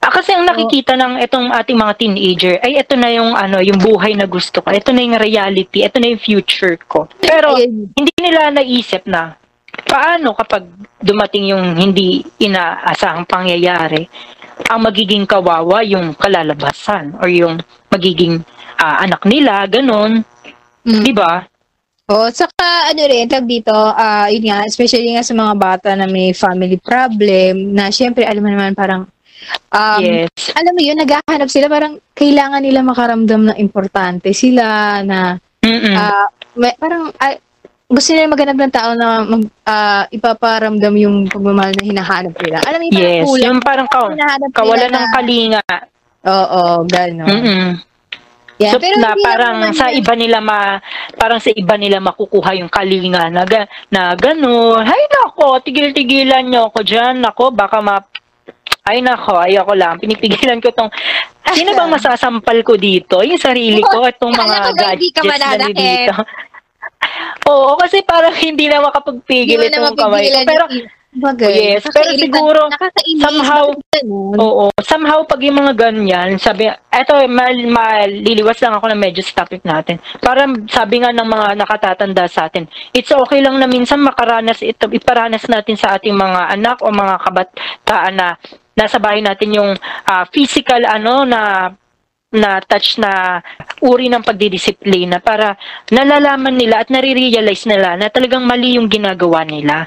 Ah, 0.02 0.10
kasi 0.10 0.34
ang 0.34 0.50
nakikita 0.50 0.98
ng 0.98 1.22
itong 1.22 1.54
ating 1.54 1.78
mga 1.78 1.94
teenager, 1.94 2.56
ay 2.66 2.82
ito 2.82 2.98
na 2.98 3.14
yung 3.14 3.38
ano, 3.38 3.62
yung 3.62 3.78
buhay 3.78 4.18
na 4.18 4.26
gusto 4.26 4.66
ko. 4.66 4.74
Ito 4.74 4.90
na 4.90 5.06
yung 5.06 5.22
reality, 5.22 5.86
ito 5.86 6.02
na 6.02 6.10
yung 6.10 6.18
future 6.18 6.74
ko. 6.90 7.06
Pero 7.22 7.54
hindi 7.54 8.16
nila 8.18 8.50
naisip 8.50 9.06
na 9.06 9.38
paano 9.86 10.34
kapag 10.34 10.66
dumating 11.06 11.54
yung 11.54 11.78
hindi 11.78 12.26
inaasahang 12.42 13.30
pangyayari, 13.30 14.10
ang 14.74 14.82
magiging 14.90 15.30
kawawa 15.30 15.86
yung 15.86 16.18
kalalabasan 16.18 17.22
or 17.22 17.30
yung 17.30 17.62
magiging 17.94 18.42
ah, 18.82 19.06
anak 19.06 19.22
nila, 19.30 19.70
ganun. 19.70 20.26
Mm. 20.82 21.04
Di 21.06 21.14
ba? 21.14 21.46
Oh, 22.12 22.28
saka 22.28 22.92
ano 22.92 23.02
rin, 23.08 23.30
tag 23.30 23.48
dito, 23.48 23.72
ah 23.72 24.28
yun 24.28 24.52
nga, 24.52 24.66
especially 24.68 25.16
nga 25.16 25.24
sa 25.24 25.32
mga 25.38 25.54
bata 25.56 25.90
na 25.96 26.10
may 26.10 26.36
family 26.36 26.76
problem, 26.76 27.72
na 27.72 27.88
syempre, 27.88 28.28
alam 28.28 28.44
mo 28.44 28.50
naman, 28.52 28.76
parang, 28.76 29.08
um, 29.72 30.02
yes. 30.02 30.30
alam 30.54 30.74
mo 30.74 30.82
yun, 30.82 30.98
naghahanap 30.98 31.50
sila, 31.50 31.68
parang 31.72 31.98
kailangan 32.14 32.62
nila 32.62 32.80
makaramdam 32.82 33.42
na 33.52 33.56
importante 33.58 34.34
sila, 34.34 35.00
na 35.06 35.38
Mm-mm. 35.62 35.96
ah, 35.96 36.28
may- 36.58 36.78
parang, 36.78 37.14
ah, 37.18 37.36
gusto 37.92 38.16
nila 38.16 38.32
maghanap 38.32 38.58
ng 38.58 38.74
tao 38.74 38.92
na 38.96 39.08
mag, 39.28 39.44
ah, 39.68 40.04
ipaparamdam 40.10 40.94
yung 40.96 41.16
pagmamahal 41.28 41.76
na 41.76 41.84
hinahanap 41.84 42.36
nila. 42.40 42.58
Alam 42.64 42.80
mo 42.80 42.86
yun, 42.88 42.94
parang 42.96 43.12
yes. 43.12 43.26
kulang. 43.28 43.46
Yung 43.48 43.60
parang 43.60 43.88
ka- 43.88 44.12
hinahanap 44.16 44.50
nila 44.50 44.58
kawalan 44.60 44.90
na- 44.90 44.98
ng 45.00 45.08
kalinga. 45.16 45.64
Oo, 46.22 46.62
gano'n. 46.86 47.30
Mm-mm. 47.30 47.68
Yeah, 48.62 48.78
So, 48.78 48.78
pero 48.78 49.02
na 49.02 49.18
parang 49.18 49.74
sa 49.74 49.90
iba 49.90 50.14
nila 50.14 50.38
ma 50.38 50.78
parang 51.18 51.42
sa 51.42 51.50
iba 51.50 51.74
nila 51.82 51.98
makukuha 51.98 52.62
yung 52.62 52.70
kalinga 52.70 53.34
na 53.34 53.42
na 53.90 54.14
gano'n. 54.14 54.86
Hay 54.86 55.02
nako, 55.10 55.58
tigil-tigilan 55.66 56.46
niyo 56.46 56.70
ako 56.70 56.86
diyan. 56.86 57.26
Nako, 57.26 57.50
baka 57.50 57.82
ma 57.82 57.98
Ay 58.82 59.00
nako, 59.06 59.38
ayoko 59.38 59.74
lang. 59.78 60.02
Pinipigilan 60.02 60.58
ko 60.58 60.74
tong 60.74 60.90
Sino 61.52 61.76
bang 61.76 61.92
masasampal 61.92 62.64
ko 62.64 62.80
dito? 62.80 63.20
Yung 63.22 63.42
sarili 63.42 63.84
ko 63.84 64.08
at 64.08 64.16
tong 64.16 64.32
mga 64.32 64.72
ko 64.72 64.88
hindi 64.88 65.10
ka 65.12 65.22
gadgets 65.22 65.60
na 65.60 65.68
dito. 65.68 66.14
Oo, 67.52 67.76
kasi 67.76 68.06
parang 68.08 68.32
hindi 68.32 68.72
na 68.72 68.80
makapagpigil 68.80 69.60
Hindi 69.60 69.74
itong 69.74 69.98
kamay 69.98 70.32
Pero 70.48 70.66
Bagay. 71.12 71.76
Yes, 71.76 71.84
pero 71.92 72.16
siguro, 72.16 72.72
somehow-? 73.20 73.76
Oo. 74.40 74.72
Somehow, 74.80 75.28
pag 75.28 75.44
yung 75.44 75.60
mga 75.60 75.76
ganyan, 75.76 76.40
sabi, 76.40 76.72
eto, 76.72 77.20
mal, 77.28 77.52
maliliwas 77.52 78.64
lang 78.64 78.80
ako 78.80 78.88
na 78.88 78.96
medyo 78.96 79.20
sa 79.20 79.44
topic 79.44 79.60
natin. 79.68 80.00
Para 80.24 80.48
sabi 80.72 81.04
nga 81.04 81.12
ng 81.12 81.28
mga 81.28 81.48
nakatatanda 81.60 82.32
sa 82.32 82.48
atin, 82.48 82.64
it's 82.96 83.12
okay 83.12 83.44
lang 83.44 83.60
na 83.60 83.68
minsan 83.68 84.00
makaranas 84.00 84.64
ito, 84.64 84.88
iparanas 84.88 85.44
natin 85.52 85.76
sa 85.76 86.00
ating 86.00 86.16
mga 86.16 86.56
anak 86.56 86.80
o 86.80 86.88
mga 86.88 87.16
kabataan 87.28 88.14
na 88.16 88.28
nasa 88.78 88.98
bahay 88.98 89.24
natin 89.24 89.56
yung 89.56 89.72
ah, 90.08 90.26
physical, 90.30 90.84
ano, 90.88 91.24
na 91.28 91.72
na 92.32 92.64
touch 92.64 92.96
na 92.96 93.44
uri 93.84 94.08
ng 94.08 94.24
pagdidisiplina 94.24 95.20
para 95.20 95.60
nalalaman 95.92 96.56
nila 96.56 96.80
at 96.80 96.88
nare-realize 96.88 97.68
nila 97.68 98.00
na 98.00 98.08
talagang 98.08 98.48
mali 98.48 98.80
yung 98.80 98.88
ginagawa 98.88 99.44
nila. 99.44 99.84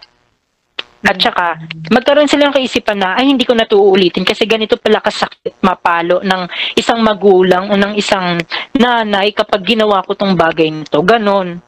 At 1.04 1.20
saka, 1.20 1.60
magkaroon 1.92 2.28
silang 2.28 2.52
kaisipan 2.52 2.96
na, 2.96 3.12
ay, 3.16 3.28
hindi 3.28 3.44
ko 3.44 3.52
na 3.52 3.68
uulitin 3.68 4.24
kasi 4.24 4.48
ganito 4.48 4.80
pala 4.80 5.04
kasakit 5.04 5.60
mapalo 5.60 6.24
ng 6.24 6.42
isang 6.80 7.04
magulang 7.04 7.68
o 7.68 7.76
ng 7.76 7.92
isang 7.92 8.40
nanay 8.72 9.36
kapag 9.36 9.76
ginawa 9.76 10.00
ko 10.00 10.16
tong 10.16 10.32
bagay 10.32 10.72
nito. 10.72 11.04
Ganon. 11.04 11.60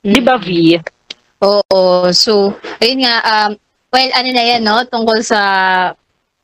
Di 0.00 0.20
ba, 0.24 0.40
V? 0.40 0.80
Oo. 1.44 2.08
So, 2.16 2.56
ayun 2.80 3.04
nga, 3.04 3.16
um, 3.20 3.50
well, 3.92 4.10
ano 4.16 4.28
na 4.32 4.44
yan, 4.48 4.64
no? 4.64 4.80
Tungkol 4.88 5.20
sa... 5.20 5.40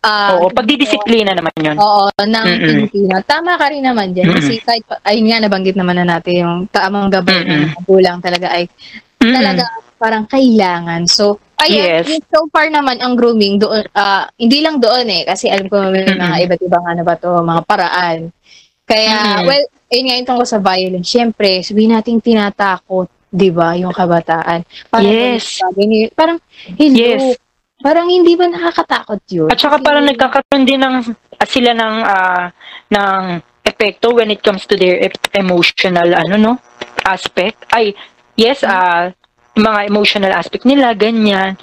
ah, 0.01 0.37
Oo, 0.37 0.49
pagdidisiplina 0.51 1.37
naman 1.37 1.53
yun. 1.61 1.77
Oo, 1.77 2.09
ng 2.17 2.47
Mm-mm. 2.49 2.67
Pilipino. 2.67 3.15
Tama 3.25 3.57
ka 3.61 3.69
rin 3.69 3.85
naman 3.85 4.13
dyan. 4.17 4.33
Kasi 4.33 4.61
kahit, 4.61 4.85
ayun 5.05 5.29
nga, 5.29 5.45
nabanggit 5.45 5.77
naman 5.77 6.01
na 6.01 6.17
natin 6.17 6.35
yung 6.41 6.59
tamang 6.69 7.13
gabay 7.13 7.45
Mm-mm. 7.45 7.53
ng 7.69 7.73
magulang 7.81 8.19
talaga 8.21 8.49
ay 8.53 8.65
Mm-mm. 9.21 9.35
talaga 9.37 9.65
parang 10.01 10.25
kailangan. 10.25 11.05
So, 11.05 11.37
ayun, 11.61 12.01
Yes. 12.01 12.25
so 12.33 12.49
far 12.49 12.73
naman 12.73 13.05
ang 13.05 13.21
grooming 13.21 13.61
doon, 13.61 13.85
ah, 13.93 14.25
hindi 14.41 14.65
lang 14.65 14.81
doon 14.81 15.05
eh, 15.13 15.29
kasi 15.29 15.53
alam 15.53 15.69
ko 15.69 15.93
may 15.93 16.09
mga 16.09 16.17
Mm-mm. 16.17 16.45
iba't 16.49 16.61
ibang 16.65 16.85
ano 16.89 17.03
ba 17.05 17.15
to, 17.21 17.29
mga 17.45 17.63
paraan. 17.69 18.19
Kaya, 18.89 19.45
Mm. 19.45 19.47
well, 19.47 19.65
ayun 19.93 20.05
nga 20.09 20.17
yung 20.17 20.29
tungkol 20.33 20.49
sa 20.49 20.59
violence. 20.59 21.13
Siyempre, 21.13 21.61
sabihin 21.61 21.93
natin 21.93 22.19
tinatakot, 22.19 23.07
di 23.29 23.53
ba, 23.53 23.77
yung 23.77 23.93
kabataan. 23.93 24.65
Parang, 24.89 25.13
Yes. 25.13 25.61
parang, 26.17 26.41
hello, 26.75 26.97
Yes. 26.99 27.37
Parang 27.81 28.07
hindi 28.09 28.37
ba 28.37 28.47
nakakatakot 28.49 29.21
yun? 29.33 29.49
At 29.49 29.61
saka 29.61 29.81
parang 29.81 30.05
nagkakaroon 30.05 30.65
din 30.69 30.81
ng 30.81 30.97
ah, 31.37 31.49
sila 31.49 31.73
ng 31.73 31.97
ah, 32.05 32.45
ng 32.93 33.23
epekto 33.65 34.13
when 34.17 34.33
it 34.33 34.41
comes 34.45 34.65
to 34.69 34.77
their 34.77 35.01
ep- 35.01 35.33
emotional 35.37 36.09
ano 36.13 36.35
no 36.37 36.53
aspect. 37.05 37.61
Ay, 37.73 37.97
yes, 38.37 38.63
ah 38.65 39.13
mga 39.57 39.81
emotional 39.89 40.33
aspect 40.33 40.65
nila 40.65 40.95
ganyan. 40.95 41.57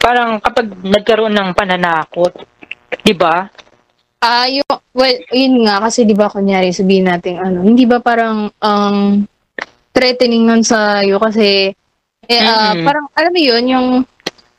Parang 0.00 0.40
kapag 0.40 0.72
nagkaroon 0.80 1.34
ng 1.34 1.50
pananakot, 1.52 2.32
'di 3.04 3.14
ba? 3.14 3.50
Ah, 4.20 4.44
yung, 4.52 4.68
well, 4.92 5.16
yun 5.32 5.64
nga, 5.64 5.80
kasi 5.80 6.04
di 6.04 6.12
ba, 6.12 6.28
kunyari, 6.28 6.76
sabihin 6.76 7.08
natin, 7.08 7.40
ano, 7.40 7.64
hindi 7.64 7.88
ba 7.88 8.04
parang, 8.04 8.52
um, 8.60 9.24
threatening 9.96 10.44
nun 10.44 10.60
sa 10.60 11.00
iyo 11.00 11.16
kasi, 11.16 11.72
eh, 12.28 12.40
ah, 12.44 12.76
Mm-mm. 12.76 12.84
parang, 12.84 13.08
alam 13.16 13.32
mo 13.32 13.40
yun, 13.40 13.64
yung, 13.64 13.88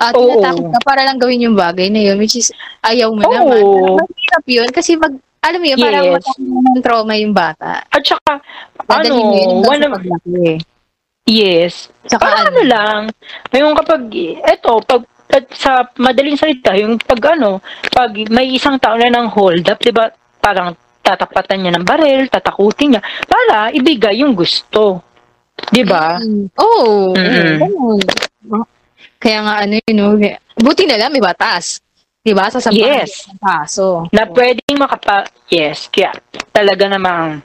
ah, 0.02 0.12
Oo. 0.12 0.41
tinatakot 0.41 0.66
ka 0.74 0.80
para 0.82 1.02
lang 1.06 1.22
gawin 1.22 1.45
yung 1.45 1.54
bagay 1.54 1.93
na 1.93 2.02
yun, 2.02 2.18
which 2.18 2.34
is, 2.36 2.49
ayaw 2.82 3.14
mo 3.14 3.22
Oo. 3.22 3.30
naman. 3.30 3.62
Pero 3.62 3.89
mahirap 4.02 4.45
yun, 4.49 4.70
kasi 4.74 4.97
mag, 4.97 5.14
alam 5.41 5.60
mo 5.62 5.68
yun, 5.70 5.80
parang 5.80 6.06
Yes. 6.06 6.14
magkakaroon 6.18 6.66
ng 6.66 6.82
trauma 6.82 7.14
yung 7.18 7.36
bata. 7.38 7.72
At 7.86 8.02
saka 8.02 8.41
Dadalhin 8.89 9.24
mo 9.24 9.36
yun 9.38 9.47
ano, 9.47 9.54
hanggang 9.62 9.70
one 9.70 9.80
sa 9.80 9.86
of 9.88 9.93
paglaki 9.95 10.32
eh. 10.41 10.58
yes, 11.30 11.74
Saka 12.10 12.22
Parang 12.28 12.45
ano 12.49 12.62
lang, 12.66 12.99
yung 13.54 13.74
kapag, 13.78 14.02
eto, 14.41 14.82
pag, 14.84 15.02
pag 15.32 15.45
sa 15.56 15.72
madaling 15.95 16.36
salita, 16.36 16.76
yung 16.76 16.99
pag 16.99 17.22
ano, 17.38 17.62
pag 17.93 18.12
may 18.28 18.52
isang 18.52 18.76
tao 18.82 18.97
na 18.99 19.08
ng 19.08 19.32
hold 19.32 19.64
up, 19.70 19.80
di 19.80 19.93
ba, 19.93 20.12
parang 20.41 20.74
tatapatan 21.02 21.58
niya 21.62 21.72
ng 21.78 21.86
baril, 21.88 22.30
tatakutin 22.30 22.97
niya, 22.97 23.02
para 23.26 23.72
ibigay 23.72 24.22
yung 24.22 24.36
gusto. 24.36 25.02
Di 25.72 25.86
ba? 25.86 26.18
Mm. 26.20 26.45
Oo, 26.58 27.14
oh, 27.14 27.16
Mm-mm. 27.16 27.58
ganun. 27.62 27.99
Kaya 29.22 29.39
nga 29.45 29.55
ano 29.61 29.78
yun, 29.78 29.95
no? 29.95 30.17
buti 30.57 30.89
na 30.89 30.97
lang 30.97 31.13
may 31.13 31.22
batas. 31.22 31.78
Diba? 32.22 32.49
Sasampahan 32.49 33.05
Yes. 33.05 33.26
ng 33.30 33.41
kaso. 33.41 34.05
Na 34.13 34.30
pwedeng 34.30 34.78
makapa, 34.78 35.26
yes, 35.49 35.89
kaya 35.89 36.13
talaga 36.53 36.86
namang 36.86 37.41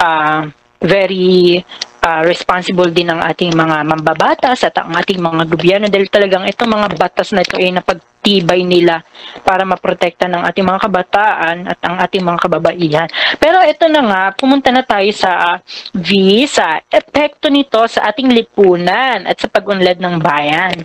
ah, 0.00 0.44
very 0.84 1.64
ah, 2.04 2.20
responsible 2.22 2.92
din 2.92 3.08
ang 3.08 3.24
ating 3.24 3.56
mga 3.56 3.88
mambabatas 3.88 4.68
at 4.68 4.76
ang 4.84 4.92
ating 5.00 5.16
mga 5.16 5.48
gobyerno 5.48 5.86
dahil 5.88 6.12
talagang 6.12 6.44
itong 6.44 6.70
mga 6.70 6.88
batas 7.00 7.32
na 7.32 7.40
ito 7.40 7.56
ay 7.56 7.72
napagtibay 7.72 8.68
nila 8.68 9.00
para 9.42 9.64
maprotekta 9.64 10.28
ng 10.28 10.44
ating 10.44 10.64
mga 10.68 10.80
kabataan 10.86 11.56
at 11.64 11.80
ang 11.80 11.96
ating 11.96 12.20
mga 12.20 12.38
kababaihan. 12.44 13.08
Pero 13.40 13.64
ito 13.64 13.88
na 13.88 14.02
nga, 14.04 14.22
pumunta 14.36 14.68
na 14.68 14.84
tayo 14.84 15.08
sa 15.16 15.56
ah, 15.56 15.58
V, 15.96 16.44
sa 16.44 16.84
epekto 16.84 17.48
nito 17.48 17.80
sa 17.88 18.12
ating 18.12 18.28
lipunan 18.28 19.24
at 19.24 19.40
sa 19.40 19.48
pag-unlad 19.48 19.96
ng 19.96 20.20
bayan. 20.20 20.84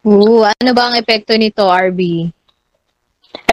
Oo, 0.00 0.48
ano 0.48 0.70
ba 0.72 0.88
ang 0.88 0.96
epekto 0.96 1.36
nito, 1.36 1.68
RB? 1.68 2.32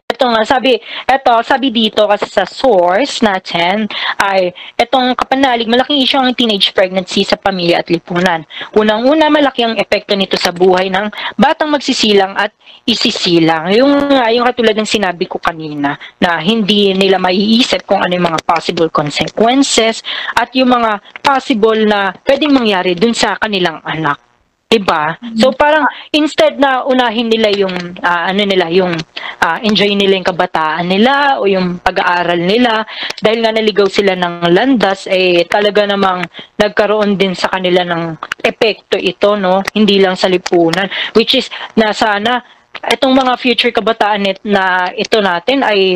Ito 0.07 0.31
nga, 0.31 0.47
sabi, 0.47 0.79
ito, 0.79 1.33
sabi 1.43 1.67
dito 1.69 2.07
kasi 2.07 2.31
sa 2.31 2.47
source 2.47 3.19
natin 3.19 3.85
ay 4.15 4.55
itong 4.79 5.11
kapanalig, 5.13 5.67
malaking 5.67 5.99
issue 5.99 6.17
ang 6.17 6.31
teenage 6.31 6.71
pregnancy 6.71 7.27
sa 7.27 7.35
pamilya 7.35 7.83
at 7.83 7.91
lipunan. 7.91 8.47
Unang-una, 8.79 9.27
malaki 9.27 9.67
ang 9.67 9.75
epekto 9.75 10.15
nito 10.15 10.39
sa 10.39 10.55
buhay 10.55 10.87
ng 10.87 11.11
batang 11.35 11.67
magsisilang 11.67 12.33
at 12.39 12.55
isisilang. 12.87 13.67
Yung, 13.75 14.07
yung 14.09 14.47
katulad 14.47 14.73
ng 14.79 14.87
sinabi 14.87 15.27
ko 15.27 15.43
kanina 15.43 15.99
na 16.23 16.39
hindi 16.39 16.95
nila 16.95 17.19
maiisip 17.19 17.83
kung 17.83 17.99
ano 17.99 18.15
yung 18.15 18.31
mga 18.31 18.41
possible 18.47 18.87
consequences 18.87 19.99
at 20.33 20.49
yung 20.55 20.71
mga 20.71 21.03
possible 21.19 21.83
na 21.83 22.15
pwedeng 22.23 22.55
mangyari 22.55 22.95
dun 22.95 23.11
sa 23.11 23.35
kanilang 23.35 23.83
anak. 23.83 24.26
Diba? 24.67 25.15
So 25.39 25.55
parang 25.55 25.87
instead 26.11 26.59
na 26.59 26.83
unahin 26.83 27.31
nila 27.31 27.47
yung 27.55 27.71
ah, 28.03 28.27
ano 28.27 28.43
nila 28.43 28.67
yung 28.67 28.91
ah, 29.39 29.63
enjoy 29.63 29.95
nila 29.95 30.19
yung 30.19 30.27
kabataan 30.27 30.91
nila 30.91 31.39
o 31.39 31.47
yung 31.47 31.79
pag-aaral 31.79 32.35
nila 32.35 32.83
dahil 33.23 33.47
nga 33.47 33.55
naligaw 33.55 33.87
sila 33.87 34.19
ng 34.19 34.51
landas 34.51 35.07
eh 35.07 35.47
talaga 35.47 35.87
namang 35.87 36.27
nagkaroon 36.59 37.15
din 37.15 37.31
sa 37.31 37.47
kanila 37.47 37.87
ng 37.87 38.19
epekto 38.43 38.99
ito 38.99 39.39
no? 39.39 39.63
Hindi 39.71 40.03
lang 40.03 40.19
sa 40.19 40.27
lipunan. 40.27 40.91
Which 41.15 41.39
is 41.39 41.47
na 41.79 41.95
sana 41.95 42.43
itong 42.91 43.15
mga 43.15 43.39
future 43.39 43.71
kabataan 43.71 44.35
na 44.43 44.91
ito 44.91 45.23
natin 45.23 45.63
ay 45.63 45.95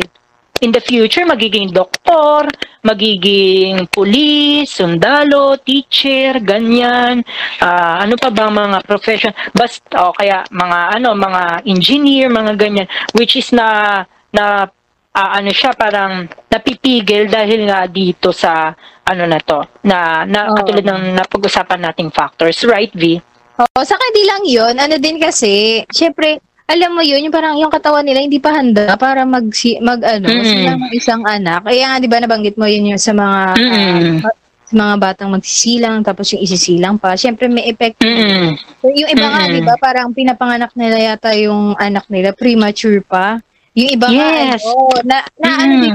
in 0.62 0.70
the 0.70 0.80
future 0.80 1.26
magiging 1.26 1.74
doktor, 1.74 2.46
magiging 2.86 3.84
pulis, 3.90 4.70
sundalo, 4.70 5.58
teacher, 5.58 6.38
ganyan. 6.38 7.26
Ah, 7.58 8.00
ano 8.06 8.14
pa 8.14 8.30
ba 8.30 8.48
mga 8.48 8.86
profession? 8.86 9.34
Basta 9.50 10.08
o 10.08 10.14
kaya 10.14 10.46
mga 10.48 11.02
ano, 11.02 11.18
mga 11.18 11.66
engineer, 11.66 12.30
mga 12.30 12.54
ganyan 12.54 12.86
which 13.18 13.34
is 13.34 13.50
na 13.50 14.00
na 14.30 14.70
ah, 15.12 15.30
ano 15.36 15.50
siya 15.50 15.74
parang 15.74 16.30
napipigil 16.48 17.26
dahil 17.26 17.66
nga 17.66 17.84
dito 17.90 18.30
sa 18.30 18.70
ano 19.02 19.26
na 19.26 19.38
to 19.42 19.66
na, 19.82 20.22
na 20.24 20.48
Oo. 20.48 20.56
katulad 20.62 20.86
ng 20.86 21.18
napag-usapan 21.18 21.90
nating 21.90 22.14
factors 22.14 22.62
right 22.62 22.94
V 22.94 23.18
Oo, 23.62 23.80
saka 23.84 24.02
di 24.16 24.24
lang 24.24 24.42
yun. 24.48 24.74
Ano 24.74 24.96
din 24.96 25.20
kasi, 25.20 25.84
syempre, 25.92 26.40
alam 26.66 26.90
mo 26.94 27.02
yun, 27.02 27.20
yung 27.22 27.34
parang 27.34 27.58
yung 27.58 27.72
katawan 27.72 28.06
nila 28.06 28.22
hindi 28.22 28.38
pa 28.38 28.54
handa 28.54 28.94
para 28.96 29.26
mag, 29.26 29.44
mag 29.82 30.00
ano, 30.00 30.26
Mm. 30.30 30.64
ng 30.72 30.80
isang 30.94 31.22
anak. 31.26 31.66
Kaya 31.66 31.84
nga, 31.90 31.96
di 31.98 32.08
ba, 32.08 32.22
nabanggit 32.22 32.56
mo 32.56 32.64
yun 32.64 32.94
yung 32.94 33.02
sa 33.02 33.12
mga, 33.12 33.40
Mm. 33.58 34.24
ah, 34.24 34.34
sa 34.64 34.74
mga 34.78 34.94
batang 34.96 35.30
magsisilang, 35.30 36.00
tapos 36.00 36.32
yung 36.32 36.40
isisilang 36.40 36.96
pa. 36.96 37.12
Syempre, 37.12 37.44
may 37.44 37.68
effect. 37.68 38.00
Mm-mm. 38.00 38.56
So, 38.80 38.88
yung 38.88 39.10
iba 39.10 39.26
nga, 39.28 39.42
Mm-mm. 39.44 39.54
di 39.54 39.60
ba, 39.60 39.74
parang 39.76 40.16
pinapanganak 40.16 40.72
nila 40.72 41.12
yata 41.12 41.36
yung 41.36 41.76
anak 41.76 42.08
nila, 42.08 42.32
premature 42.32 43.04
pa. 43.04 43.36
Yung 43.76 43.90
iba 43.92 44.08
Yes. 44.08 44.64
nga, 44.64 44.72
ano, 44.72 44.72
na, 45.04 45.16
na 45.36 45.48
ano, 45.60 45.72
Mm. 45.76 45.82
di, 45.82 45.88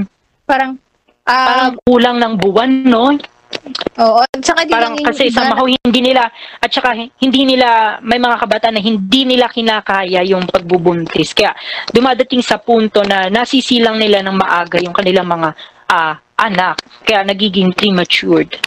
parang, 0.45 0.71
ah, 1.25 1.47
parang 1.47 1.73
kulang 1.83 2.17
ng 2.21 2.33
buwan 2.37 2.69
no 2.85 3.17
oo, 3.75 4.21
saka 4.41 4.63
di 4.63 4.71
parang 4.73 4.95
kasi 4.99 5.29
iba- 5.29 5.37
somehow 5.39 5.65
hindi 5.67 6.01
nila 6.01 6.27
at 6.59 6.69
saka 6.69 6.95
hindi 6.95 7.41
nila 7.43 7.99
may 8.03 8.19
mga 8.19 8.37
kabataan 8.43 8.75
na 8.77 8.83
hindi 8.83 9.21
nila 9.23 9.51
kinakaya 9.51 10.21
yung 10.27 10.47
pagbubuntis. 10.47 11.31
Kaya 11.35 11.55
dumadating 11.91 12.43
sa 12.43 12.57
punto 12.61 13.03
na 13.03 13.27
nasisilang 13.27 13.99
nila 13.99 14.23
ng 14.23 14.37
maaga 14.37 14.77
yung 14.81 14.95
kanilang 14.95 15.27
mga 15.27 15.49
ah, 15.91 16.15
anak. 16.37 16.77
Kaya 17.03 17.23
nagiging 17.23 17.73
prematured 17.73 18.59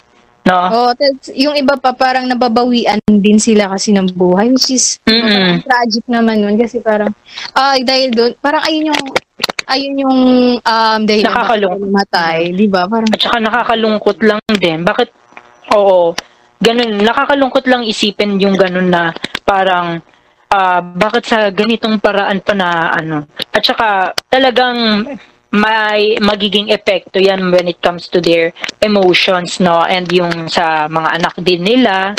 no? 0.45 0.91
Tas 0.97 1.29
yung 1.33 1.53
iba 1.53 1.77
pa 1.77 1.93
parang 1.93 2.25
nababawian 2.25 3.01
din 3.05 3.37
sila 3.37 3.69
kasi 3.69 3.93
ng 3.93 4.09
buhay 4.13 4.49
which 4.49 4.73
is 4.73 4.97
parang 5.05 5.61
tragic 5.61 6.05
naman 6.09 6.41
nun. 6.41 6.57
Kasi 6.57 6.81
parang 6.81 7.13
ay 7.53 7.85
dahil 7.85 8.09
doon 8.13 8.31
parang 8.41 8.63
ayun 8.65 8.93
yung 8.93 9.01
ayun 9.71 10.03
yung 10.03 10.19
um 10.59 10.99
dahil 11.07 11.23
Nakakalungkot. 11.23 11.89
matay, 11.89 12.51
di 12.51 12.67
ba? 12.67 12.85
Parang 12.85 13.09
at 13.09 13.19
saka 13.19 13.37
nakakalungkot 13.39 14.17
lang 14.21 14.39
din. 14.59 14.83
Bakit? 14.83 15.09
Oo. 15.73 16.13
Ganun. 16.61 17.01
Nakakalungkot 17.01 17.65
lang 17.65 17.81
isipin 17.87 18.37
yung 18.37 18.53
ganun 18.53 18.91
na 18.91 19.15
parang 19.41 20.03
ah, 20.51 20.83
bakit 20.83 21.25
sa 21.25 21.49
ganitong 21.49 21.97
paraan 21.97 22.43
pa 22.43 22.53
na 22.53 22.91
ano. 22.93 23.25
At 23.49 23.63
saka 23.63 24.11
talagang 24.27 25.07
may 25.51 26.15
magiging 26.23 26.71
epekto 26.71 27.19
yan 27.19 27.51
when 27.51 27.67
it 27.67 27.83
comes 27.83 28.07
to 28.07 28.23
their 28.23 28.55
emotions 28.79 29.59
no? 29.59 29.83
And 29.83 30.07
yung 30.11 30.47
sa 30.47 30.87
mga 30.87 31.09
anak 31.19 31.35
din 31.41 31.63
nila. 31.63 32.13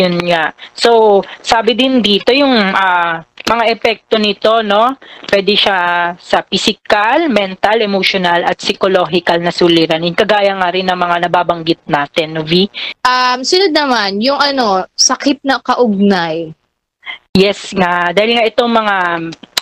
Yun 0.00 0.16
nga. 0.24 0.56
So 0.72 1.20
sabi 1.44 1.76
din 1.76 2.00
dito 2.00 2.32
yung 2.32 2.54
ah, 2.72 3.22
mga 3.50 3.64
epekto 3.66 4.14
nito 4.22 4.62
no? 4.62 4.94
Pwede 5.26 5.58
siya 5.58 6.14
sa 6.14 6.46
physical, 6.46 7.26
mental, 7.26 7.82
emotional 7.82 8.46
at 8.46 8.62
psychological 8.62 9.42
na 9.42 9.50
suliranin 9.50 10.14
kagaya 10.14 10.54
nga 10.54 10.70
rin 10.70 10.86
ng 10.86 10.94
mga 10.94 11.16
nababanggit 11.26 11.82
natin 11.90 12.38
no 12.38 12.46
V? 12.46 12.70
Um 13.02 13.42
sunod 13.42 13.74
naman 13.74 14.22
yung 14.22 14.38
ano 14.38 14.86
sakit 14.94 15.42
na 15.42 15.58
kaugnay. 15.58 16.54
Yes 17.34 17.70
nga, 17.74 18.10
dahil 18.10 18.38
nga 18.38 18.46
itong 18.46 18.70
mga 18.70 18.96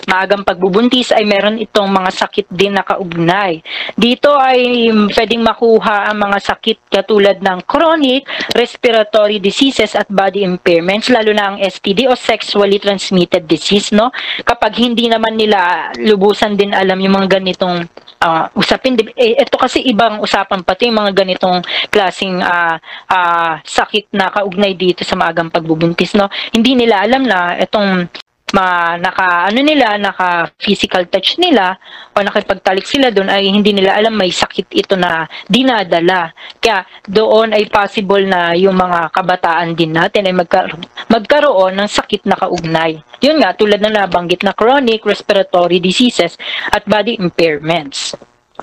maagang 0.09 0.43
pagbubuntis 0.43 1.13
ay 1.13 1.29
meron 1.29 1.61
itong 1.61 1.93
mga 1.93 2.11
sakit 2.11 2.47
din 2.49 2.73
na 2.73 2.83
kaugnay. 2.83 3.61
Dito 3.93 4.33
ay 4.33 4.89
mm, 4.89 5.13
pwedeng 5.13 5.45
makuha 5.45 6.09
ang 6.09 6.19
mga 6.25 6.39
sakit 6.41 6.89
katulad 6.89 7.37
ng 7.39 7.61
chronic 7.69 8.25
respiratory 8.57 9.37
diseases 9.37 9.93
at 9.93 10.09
body 10.09 10.43
impairments, 10.43 11.13
lalo 11.13 11.31
na 11.37 11.53
ang 11.53 11.57
STD 11.61 12.09
o 12.09 12.17
sexually 12.17 12.81
transmitted 12.81 13.45
disease, 13.45 13.93
no? 13.93 14.09
Kapag 14.43 14.81
hindi 14.81 15.07
naman 15.13 15.37
nila 15.37 15.93
lubusan 16.01 16.57
din 16.57 16.73
alam 16.73 16.97
yung 16.99 17.21
mga 17.21 17.39
ganitong 17.39 17.85
ah, 18.23 18.51
usapin. 18.55 18.99
Di- 18.99 19.15
Eh, 19.19 19.35
ito 19.39 19.59
kasi 19.59 19.83
ibang 19.87 20.23
usapan 20.23 20.63
pati 20.63 20.91
yung 20.91 20.99
mga 21.03 21.13
ganitong 21.25 21.63
klasing 21.91 22.39
ah, 22.43 22.79
ah, 23.11 23.59
sakit 23.63 24.11
na 24.15 24.31
kaugnay 24.31 24.75
dito 24.75 25.03
sa 25.03 25.19
maagang 25.19 25.51
pagbubuntis, 25.51 26.15
no? 26.15 26.31
Hindi 26.55 26.75
nila 26.79 27.03
alam 27.03 27.27
na 27.27 27.59
itong 27.59 28.09
ma 28.57 28.96
naka 28.96 29.53
ano 29.53 29.61
nila 29.61 30.01
naka 30.01 30.49
physical 30.57 31.05
touch 31.12 31.36
nila 31.36 31.76
o 32.16 32.24
nakipagtalik 32.24 32.88
sila 32.88 33.12
doon 33.12 33.28
ay 33.28 33.44
hindi 33.44 33.76
nila 33.76 33.92
alam 33.92 34.16
may 34.16 34.32
sakit 34.32 34.72
ito 34.72 34.96
na 34.96 35.28
dinadala 35.44 36.32
kaya 36.57 36.84
doon 37.05 37.53
ay 37.53 37.68
possible 37.68 38.24
na 38.24 38.57
yung 38.57 38.76
mga 38.76 39.12
kabataan 39.12 39.76
din 39.76 39.92
natin 39.92 40.24
ay 40.24 40.32
magkaroon, 40.32 40.80
magkaroon 41.12 41.76
ng 41.76 41.90
sakit 41.92 42.24
na 42.24 42.40
kaugnay 42.40 42.96
yun 43.20 43.36
nga 43.36 43.53
tulad 43.53 43.84
ng 43.84 43.92
nabanggit 43.92 44.40
na 44.40 44.57
chronic 44.57 45.05
respiratory 45.05 45.76
diseases 45.76 46.40
at 46.72 46.88
body 46.88 47.20
impairments 47.20 48.16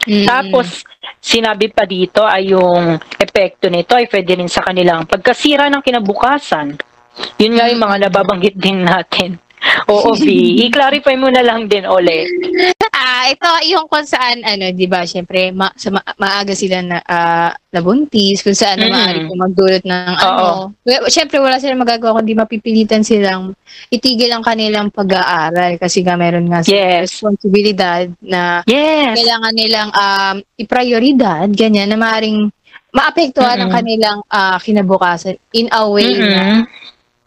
Mm. 0.04 0.28
tapos, 0.28 0.84
sinabi 1.24 1.72
pa 1.72 1.88
dito 1.88 2.20
ay 2.28 2.52
yung 2.52 3.00
epekto 3.16 3.72
nito 3.72 3.96
ay 3.96 4.12
pwede 4.12 4.36
rin 4.36 4.52
sa 4.52 4.60
kanilang 4.60 5.08
pagkasira 5.08 5.72
ng 5.72 5.80
kinabukasan. 5.80 6.76
Yun 7.40 7.54
nga 7.56 7.72
yung 7.72 7.80
mga 7.80 7.98
nababanggit 8.12 8.60
din 8.60 8.84
natin. 8.84 9.40
Oo, 9.88 10.16
V. 10.16 10.26
I-clarify 10.66 11.16
mo 11.16 11.28
na 11.28 11.42
lang 11.42 11.68
din, 11.68 11.84
Ole. 11.84 12.26
Ah, 12.90 13.28
ito 13.28 13.46
yung 13.68 13.86
kung 13.86 14.04
saan 14.04 14.42
ano, 14.42 14.72
'di 14.72 14.88
ba? 14.88 15.04
Syempre 15.04 15.52
ma- 15.52 15.76
sa 15.76 15.92
ma- 15.92 16.16
maaga 16.16 16.56
sila 16.56 16.80
na 16.80 16.98
ah, 17.02 17.52
nabuntis, 17.70 18.40
kung 18.40 18.56
saan 18.56 18.80
na 18.80 18.88
Mm. 18.88 18.94
maaari 18.94 19.20
magdulot 19.30 19.84
ng 19.84 20.14
ano. 20.16 20.72
Well, 20.82 21.06
syempre 21.06 21.38
wala 21.38 21.60
silang 21.60 21.80
magagawa 21.80 22.18
kundi 22.18 22.32
mapipilitan 22.32 23.04
silang 23.04 23.52
itigil 23.90 24.32
ang 24.32 24.42
kanilang 24.42 24.90
pag-aaral 24.90 25.76
kasi 25.76 26.02
nga 26.02 26.16
meron 26.16 26.48
nga 26.48 26.64
Yes. 26.64 27.12
responsibilidad 27.12 28.08
na 28.24 28.64
Yes. 28.64 29.20
kailangan 29.20 29.54
nilang 29.54 29.90
um, 29.92 30.36
iprioridad, 30.56 31.46
ganyan, 31.52 31.92
na 31.92 32.00
maaaring 32.00 32.48
maapektuhan 32.90 33.60
ang 33.60 33.70
Mm-mm. 33.70 33.78
kanilang 33.78 34.20
ah, 34.30 34.56
kinabukasan 34.56 35.36
in 35.52 35.68
a 35.70 35.84
way 35.86 36.16
na 36.16 36.64
Mm-mm. 36.64 36.84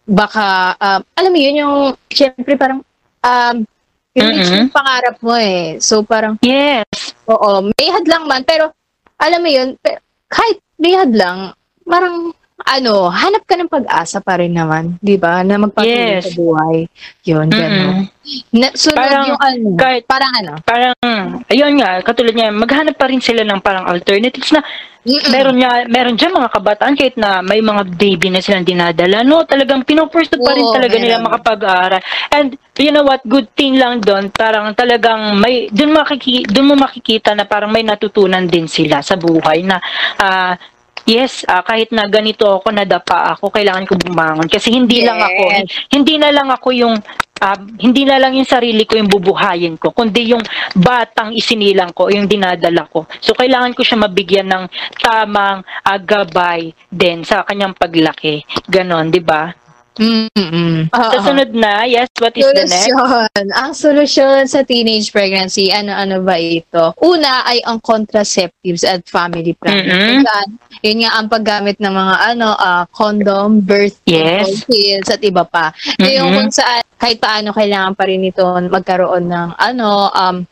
Baka, 0.09 0.73
um, 0.81 1.01
alam 1.13 1.31
mo 1.31 1.37
yun, 1.39 1.55
yung, 1.61 1.75
syempre 2.09 2.57
parang, 2.57 2.81
um, 3.21 3.57
Mm-mm. 4.17 4.41
yung 4.41 4.73
pangarap 4.73 5.15
mo 5.21 5.37
eh. 5.37 5.77
So 5.77 6.01
parang, 6.01 6.41
Yes. 6.41 7.13
oo, 7.29 7.69
may 7.77 7.87
hadlang 7.93 8.25
man, 8.25 8.41
pero, 8.41 8.73
alam 9.21 9.39
mo 9.45 9.49
yun, 9.53 9.77
pe- 9.77 10.01
kahit 10.25 10.57
may 10.81 10.97
hadlang, 10.97 11.53
parang, 11.85 12.33
ano, 12.61 13.07
hanap 13.07 13.43
ka 13.43 13.55
ng 13.55 13.67
pag-asa 13.67 14.19
pa 14.19 14.35
rin 14.35 14.51
naman, 14.51 14.97
di 14.97 15.15
ba? 15.15 15.41
Na 15.41 15.57
magpatuloy 15.57 16.17
Yes. 16.17 16.25
sa 16.25 16.31
buhay. 16.33 16.77
Yun, 17.23 17.47
gano'n. 17.47 17.95
Mm-mm. 18.05 18.51
Na, 18.51 18.67
sunod 18.71 18.97
Parang 18.97 19.25
yung 19.27 19.41
ano, 19.41 19.67
kahit- 19.75 20.05
parang 20.05 20.31
ano, 20.35 20.51
Parang, 20.61 20.95
ayun 21.47 21.73
nga, 21.75 22.01
katulad 22.01 22.31
niya, 22.31 22.49
maghanap 22.49 22.93
pa 22.93 23.07
rin 23.07 23.19
sila 23.19 23.41
ng 23.41 23.57
parang 23.59 23.85
alternatives 23.85 24.53
na 24.53 24.61
mm-mm. 25.01 25.29
meron 25.29 25.57
nga, 25.57 25.71
meron 25.85 26.13
dyan 26.13 26.29
mga 26.31 26.53
kabataan 26.53 26.93
kahit 26.93 27.15
na 27.15 27.41
may 27.41 27.57
mga 27.57 27.89
baby 27.89 28.29
na 28.29 28.37
silang 28.37 28.61
dinadala, 28.63 29.23
no, 29.23 29.41
talagang 29.43 29.81
pinupursuit 29.81 30.37
pa 30.37 30.53
rin 30.53 30.61
Oo, 30.61 30.75
talaga 30.75 30.95
nila 30.95 31.17
meron. 31.17 31.25
makapag-aral. 31.25 32.01
And, 32.29 32.47
you 32.77 32.91
know 32.91 33.01
what, 33.01 33.25
good 33.25 33.49
thing 33.51 33.75
lang 33.75 33.99
doon, 33.99 34.29
parang 34.29 34.71
talagang 34.71 35.35
may, 35.35 35.65
doon 35.67 35.97
makiki, 35.97 36.45
doon 36.45 36.69
mo 36.69 36.75
makikita 36.77 37.33
na 37.33 37.43
parang 37.43 37.73
may 37.73 37.81
natutunan 37.81 38.45
din 38.45 38.69
sila 38.69 39.01
sa 39.01 39.17
buhay 39.17 39.65
na, 39.65 39.81
ah, 40.15 40.53
yes, 41.09 41.41
ah, 41.49 41.65
kahit 41.65 41.89
na 41.89 42.05
ganito 42.05 42.45
ako, 42.45 42.69
nadapa 42.69 43.33
ako, 43.33 43.49
kailangan 43.49 43.89
ko 43.89 43.97
bumangon. 43.97 44.45
Kasi 44.45 44.69
hindi 44.69 45.01
lang 45.01 45.17
ako, 45.17 45.43
Yes. 45.49 45.89
hindi 45.89 46.21
na 46.21 46.29
lang 46.29 46.53
ako 46.53 46.69
yung 46.69 46.95
ah, 47.39 47.55
hindi 47.79 48.03
na 48.03 48.19
lang 48.19 48.35
yung 48.35 48.45
sarili 48.47 48.83
ko 48.83 48.99
yung 48.99 49.07
bubuhayin 49.09 49.79
ko, 49.79 49.95
kundi 49.95 50.35
yung 50.35 50.43
batang 50.75 51.31
isinilang 51.31 51.95
ko, 51.95 52.11
yung 52.11 52.27
dinadala 52.27 52.85
ko. 52.91 53.07
So, 53.23 53.31
kailangan 53.31 53.73
ko 53.73 53.81
siya 53.81 53.97
mabigyan 53.97 54.47
ng 54.51 54.63
tamang 54.99 55.63
ah, 55.63 55.99
gabay 55.99 56.75
din 56.91 57.23
sa 57.23 57.47
kanyang 57.47 57.73
paglaki. 57.73 58.43
Ganon, 58.67 59.09
di 59.09 59.23
ba? 59.23 59.49
Mm-mm. 59.99 60.87
Sa 60.95 61.19
sunod 61.19 61.51
na, 61.51 61.83
yes, 61.83 62.07
what 62.23 62.31
is 62.39 62.47
the 62.47 62.63
next? 62.63 62.87
Solusyon. 62.87 63.45
Ang 63.51 63.71
solusyon 63.75 64.47
sa 64.47 64.63
teenage 64.63 65.11
pregnancy, 65.11 65.75
ano-ano 65.75 66.23
ba 66.23 66.39
ito? 66.39 66.95
Una 67.03 67.43
ay 67.43 67.59
ang 67.67 67.83
contraceptives 67.83 68.87
at 68.87 69.03
family 69.11 69.51
planning. 69.59 70.23
Saan, 70.23 70.49
yun 70.79 71.03
nga 71.03 71.19
ang 71.19 71.27
paggamit 71.27 71.75
ng 71.83 71.91
mga 71.91 72.15
ano 72.31 72.47
ah, 72.55 72.87
condom, 72.95 73.59
birth 73.59 73.99
Yes. 74.07 74.47
control 74.47 74.55
pills, 74.71 75.07
at 75.11 75.21
iba 75.21 75.43
pa. 75.43 75.75
So, 75.99 76.07
yung 76.07 76.31
kung 76.31 76.51
saan, 76.55 76.81
kahit 76.95 77.19
paano 77.19 77.51
kailangan 77.51 77.93
pa 77.93 78.07
rin 78.07 78.23
ito 78.23 78.43
magkaroon 78.47 79.27
ng 79.27 79.49
ano, 79.59 80.07
um, 80.15 80.47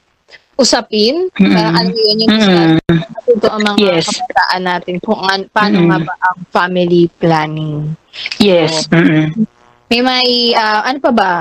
usapin. 0.57 1.29
Mm-mm. 1.31 1.53
Parang 1.53 1.73
alam 1.73 1.91
mo 1.91 2.01
yun, 2.01 2.17
yung 2.19 2.31
Mm. 2.33 2.77
matuto 3.07 3.47
ang 3.47 3.61
mga 3.63 3.77
Yes. 3.79 4.05
kabataan 4.09 4.61
natin 4.65 4.95
kung 4.99 5.21
an- 5.23 5.47
paano 5.47 5.77
Mm-mm. 5.77 5.87
nga 5.87 5.99
ba 6.03 6.13
ang 6.25 6.37
family 6.49 7.07
planning. 7.15 7.93
Yes. 8.37 8.89
Mm-mm. 8.89 9.47
May 9.87 10.01
may, 10.01 10.27
ah, 10.53 10.83
ano 10.83 10.99
pa 10.99 11.11
ba? 11.11 11.31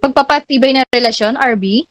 Pagpapatibay 0.00 0.72
na 0.72 0.82
relasyon, 0.88 1.36
RB? 1.36 1.84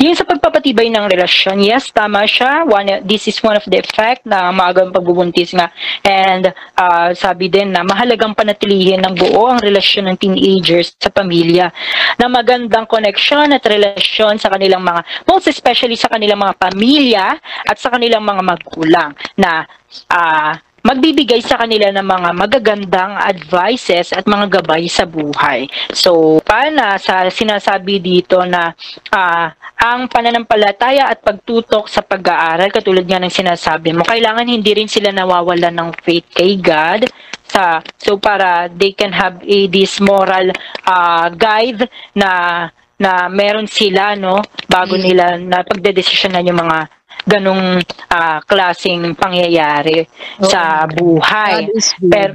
Yung 0.00 0.16
sa 0.16 0.24
pagpapatibay 0.24 0.88
ng 0.88 1.12
relasyon, 1.12 1.60
yes, 1.60 1.92
tama 1.92 2.24
siya. 2.24 2.64
One, 2.64 3.04
this 3.04 3.28
is 3.28 3.36
one 3.44 3.60
of 3.60 3.64
the 3.68 3.84
effect 3.84 4.24
na 4.24 4.48
maagang 4.48 4.96
pagbubuntis 4.96 5.52
nga. 5.52 5.68
And 6.00 6.48
ah, 6.80 7.12
sabi 7.12 7.52
din 7.52 7.76
na 7.76 7.84
mahalagang 7.84 8.32
panatilihin 8.32 9.04
ng 9.04 9.12
buo 9.12 9.52
ang 9.52 9.60
relasyon 9.60 10.08
ng 10.08 10.16
teenagers 10.16 10.96
sa 10.96 11.12
pamilya 11.12 11.68
na 12.16 12.32
magandang 12.32 12.88
connection 12.88 13.52
at 13.52 13.60
relasyon 13.60 14.40
sa 14.40 14.48
kanilang 14.48 14.80
mga, 14.80 15.04
most 15.28 15.52
especially 15.52 16.00
sa 16.00 16.08
kanilang 16.08 16.40
mga 16.40 16.56
pamilya 16.56 17.36
at 17.68 17.76
sa 17.76 17.92
kanilang 17.92 18.24
mga 18.24 18.40
magulang 18.40 19.10
na 19.36 19.68
ah, 20.08 20.56
magbibigay 20.80 21.40
sa 21.44 21.60
kanila 21.60 21.92
ng 21.92 22.06
mga 22.06 22.30
magagandang 22.36 23.12
advices 23.20 24.12
at 24.12 24.24
mga 24.24 24.60
gabay 24.60 24.88
sa 24.88 25.04
buhay. 25.04 25.68
So, 25.92 26.40
paano 26.40 26.96
sa 26.96 27.28
sinasabi 27.28 28.00
dito 28.00 28.40
na 28.48 28.72
ah, 29.12 29.52
ang 29.80 30.08
pananampalataya 30.08 31.08
at 31.08 31.24
pagtutok 31.24 31.88
sa 31.88 32.04
pag-aaral, 32.04 32.68
katulad 32.68 33.04
nga 33.08 33.20
ng 33.20 33.32
sinasabi 33.32 33.96
mo, 33.96 34.04
kailangan 34.04 34.44
hindi 34.48 34.76
rin 34.76 34.88
sila 34.88 35.12
nawawalan 35.12 35.72
ng 35.72 35.90
faith 36.04 36.28
kay 36.32 36.60
God. 36.60 37.08
Sa, 37.50 37.82
so, 37.98 38.14
para 38.20 38.70
they 38.70 38.94
can 38.94 39.10
have 39.10 39.42
a, 39.42 39.66
this 39.66 39.98
moral 39.98 40.52
ah, 40.86 41.28
guide 41.32 41.88
na 42.14 42.68
na 43.00 43.32
meron 43.32 43.64
sila 43.64 44.12
no 44.12 44.44
bago 44.68 44.92
Mm. 44.92 45.00
nila 45.00 45.24
na 45.40 45.64
pagdedesisyonan 45.64 46.44
yung 46.44 46.60
mga 46.60 46.99
ganong 47.26 47.80
ah, 48.08 48.40
klaseng 48.44 49.14
pangyayari 49.16 50.06
sa 50.40 50.84
buhay. 50.86 51.68
Good. 51.68 52.10
Pero 52.10 52.32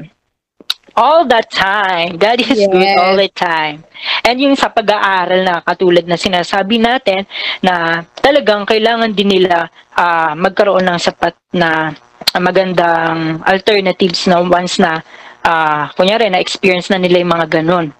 all 0.95 1.27
the 1.27 1.43
time. 1.51 2.15
God 2.15 2.39
is 2.39 2.55
good 2.55 2.79
Yes. 2.79 2.97
all 2.97 3.15
the 3.19 3.27
time. 3.35 3.83
And 4.23 4.39
yung 4.39 4.55
sa 4.55 4.71
pag-aaral 4.71 5.43
na 5.43 5.59
katulad 5.59 6.07
na 6.07 6.15
sinasabi 6.15 6.79
natin 6.79 7.27
na 7.59 8.03
talagang 8.23 8.63
kailangan 8.63 9.11
din 9.11 9.39
nila 9.39 9.67
ah, 9.93 10.31
magkaroon 10.33 10.87
ng 10.87 10.99
sapat 10.99 11.35
na 11.51 11.91
magandang 12.35 13.43
alternatives 13.43 14.27
na 14.27 14.39
once 14.39 14.79
na 14.79 15.03
ah, 15.43 15.91
kunyari 15.93 16.31
na 16.31 16.39
experience 16.39 16.87
na 16.87 16.99
nila 16.99 17.19
yung 17.21 17.33
mga 17.35 17.47
ganun 17.61 17.91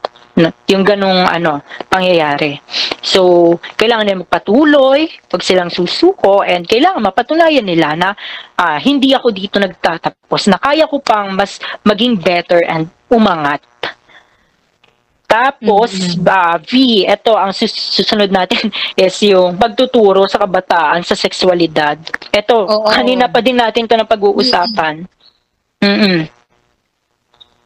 yung 0.67 0.83
ganong 0.83 1.23
ano 1.23 1.63
pangyayari. 1.88 2.59
So, 2.99 3.55
kailangan 3.79 4.03
nila 4.03 4.23
magpatuloy 4.27 5.07
pag 5.31 5.41
silang 5.41 5.71
susuko 5.71 6.43
and 6.43 6.67
kailangan 6.67 7.07
mapatunayan 7.07 7.63
nila 7.63 7.95
na 7.95 8.09
ah, 8.59 8.75
hindi 8.75 9.15
ako 9.15 9.31
dito 9.31 9.57
nagtatapos, 9.57 10.51
na 10.51 10.59
kaya 10.59 10.91
ko 10.91 10.99
pang 10.99 11.31
mas 11.31 11.57
maging 11.88 12.19
better 12.19 12.59
and 12.67 12.91
umangat. 13.07 13.63
Tapos, 15.25 16.19
ah, 16.27 16.59
V, 16.59 17.03
ito 17.07 17.31
ang 17.33 17.55
sus- 17.55 17.95
susunod 17.95 18.29
natin 18.29 18.69
is 18.99 19.15
yung 19.23 19.55
pagtuturo 19.55 20.27
sa 20.27 20.43
kabataan 20.43 21.01
sa 21.01 21.15
sexualidad. 21.15 21.95
Ito, 22.29 22.55
Oo. 22.55 22.88
kanina 22.91 23.31
pa 23.31 23.39
din 23.39 23.57
natin 23.57 23.88
to 23.88 23.95
na 23.95 24.05
pag-uusapan. 24.07 25.07
Mm-mm. 25.79 26.27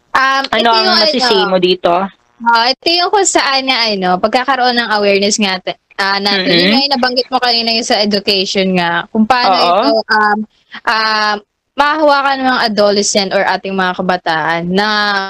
Um, 0.10 0.44
Ano 0.52 0.60
ito 0.60 0.70
ang 0.74 1.00
masisay 1.00 1.42
ano, 1.46 1.52
mo 1.54 1.58
dito? 1.62 1.94
Ah, 2.48 2.72
ito 2.72 2.88
yung 2.88 3.12
kung 3.12 3.28
saan 3.28 3.68
na 3.68 3.90
ano, 3.90 4.20
pagkakaroon 4.22 4.78
ng 4.78 4.90
awareness 4.96 5.36
nga 5.40 5.60
ah, 6.00 6.20
natin. 6.20 6.48
Mhm. 6.48 6.60
Yun 6.64 6.72
nga 6.72 6.84
yung 6.88 6.94
nabanggit 6.96 7.28
mo 7.28 7.38
kanina 7.44 7.76
yung 7.76 7.88
sa 7.88 8.00
education 8.00 8.80
nga. 8.80 9.04
Kung 9.12 9.28
paano 9.28 9.56
Oo. 9.56 9.68
ito 9.68 9.90
um, 10.08 10.40
um, 10.88 11.38
mahahawakan 11.80 12.36
ng 12.44 12.48
mga 12.52 12.64
adolescent 12.68 13.30
or 13.32 13.40
ating 13.48 13.72
mga 13.72 13.96
kabataan 13.96 14.68
na 14.68 14.90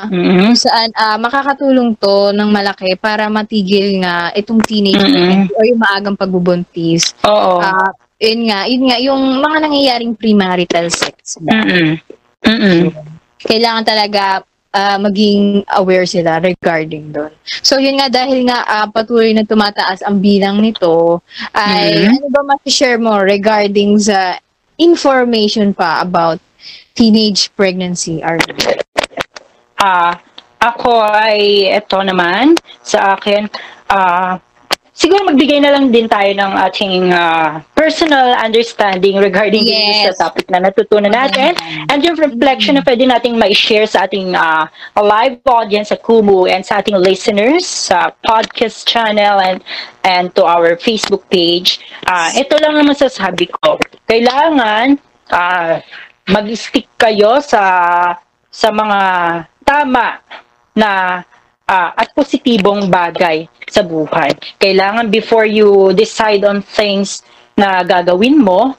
kung 0.09 0.57
saan 0.57 0.89
ah, 0.97 1.17
makakatulong 1.21 1.93
to 2.01 2.33
ng 2.33 2.49
malaki 2.49 2.97
para 2.97 3.29
matigil 3.29 4.01
nga 4.01 4.33
itong 4.33 4.57
teenage 4.65 4.97
Mhm. 4.97 5.13
pregnancy 5.13 5.53
or 5.53 5.65
yung 5.69 5.81
maagang 5.81 6.17
pagbubuntis. 6.17 7.13
Oo. 7.21 7.61
Ah, 7.61 7.93
yun 8.17 8.49
nga, 8.49 8.65
yun 8.65 8.83
nga, 8.89 8.97
yung 8.99 9.21
mga 9.39 9.57
nangyayaring 9.63 10.13
premarital 10.17 10.89
sex 10.89 11.37
ba? 11.39 11.53
Mm-mm. 11.53 12.01
Mm-mm. 12.43 12.91
Kailangan 13.39 13.85
talaga 13.87 14.43
ah, 14.71 14.97
maging 14.97 15.65
aware 15.73 16.05
sila 16.05 16.37
regarding 16.39 17.09
doon. 17.09 17.33
So 17.61 17.77
yun 17.77 17.97
nga, 17.97 18.09
dahil 18.09 18.45
nga 18.45 18.61
ah, 18.63 18.87
patuloy 18.87 19.33
na 19.33 19.43
tumataas 19.43 20.05
ang 20.05 20.21
bilang 20.21 20.61
nito, 20.61 21.21
ay 21.53 22.05
Mhm. 22.05 22.13
ano 22.19 22.27
ba 22.29 22.41
ma-share 22.45 23.01
mo 23.01 23.17
regarding 23.17 23.97
sa 23.97 24.37
information 24.77 25.73
pa 25.73 26.01
about 26.01 26.37
teenage 26.93 27.49
pregnancy? 27.55 28.21
Arvin? 28.21 28.55
Ah, 29.79 30.19
ako 30.59 31.01
ay 31.07 31.71
ito 31.71 31.97
naman 32.03 32.53
sa 32.83 33.15
akin 33.15 33.47
ah 33.87 34.37
siguro 34.99 35.23
magbigay 35.23 35.63
na 35.63 35.71
lang 35.71 35.89
din 35.89 36.11
tayo 36.11 36.27
ng 36.35 36.51
ating 36.59 37.15
ah, 37.15 37.63
personal 37.71 38.35
understanding 38.35 39.15
regarding 39.15 39.63
din 39.63 39.79
Yes. 39.79 40.19
sa 40.19 40.27
topic 40.27 40.51
na 40.51 40.59
natutunan 40.59 41.07
natin 41.09 41.55
and 41.87 42.03
yung 42.03 42.19
reflection 42.19 42.75
na 42.75 42.83
pwede 42.83 43.07
nating 43.07 43.39
ma-share 43.39 43.87
sa 43.87 44.03
ating 44.03 44.35
ah, 44.35 44.67
live 44.99 45.39
audience 45.47 45.89
sa 45.89 45.97
Kumu 45.97 46.51
and 46.51 46.67
sa 46.67 46.83
ating 46.83 46.99
listeners 46.99 47.63
sa 47.63 48.11
podcast 48.21 48.83
channel 48.83 49.39
and 49.39 49.63
and 50.03 50.35
to 50.35 50.43
our 50.43 50.75
Facebook 50.75 51.23
page. 51.31 51.79
Ah, 52.03 52.35
ito 52.35 52.59
lang 52.59 52.75
ang 52.75 52.87
masasabi 52.87 53.47
ko. 53.49 53.79
Kailangan 54.03 54.99
ah, 55.31 55.79
mag-stick 56.27 56.91
kayo 56.93 57.39
sa 57.39 57.63
sa 58.49 58.67
mga 58.69 58.99
tama 59.63 60.19
na 60.73 61.21
ah, 61.69 61.93
at 61.93 62.09
positibong 62.17 62.89
bagay 62.89 63.45
sa 63.69 63.85
buhay. 63.85 64.33
Kailangan 64.57 65.13
before 65.13 65.45
you 65.45 65.93
decide 65.93 66.41
on 66.41 66.65
things 66.65 67.21
na 67.53 67.85
gagawin 67.85 68.41
mo, 68.41 68.73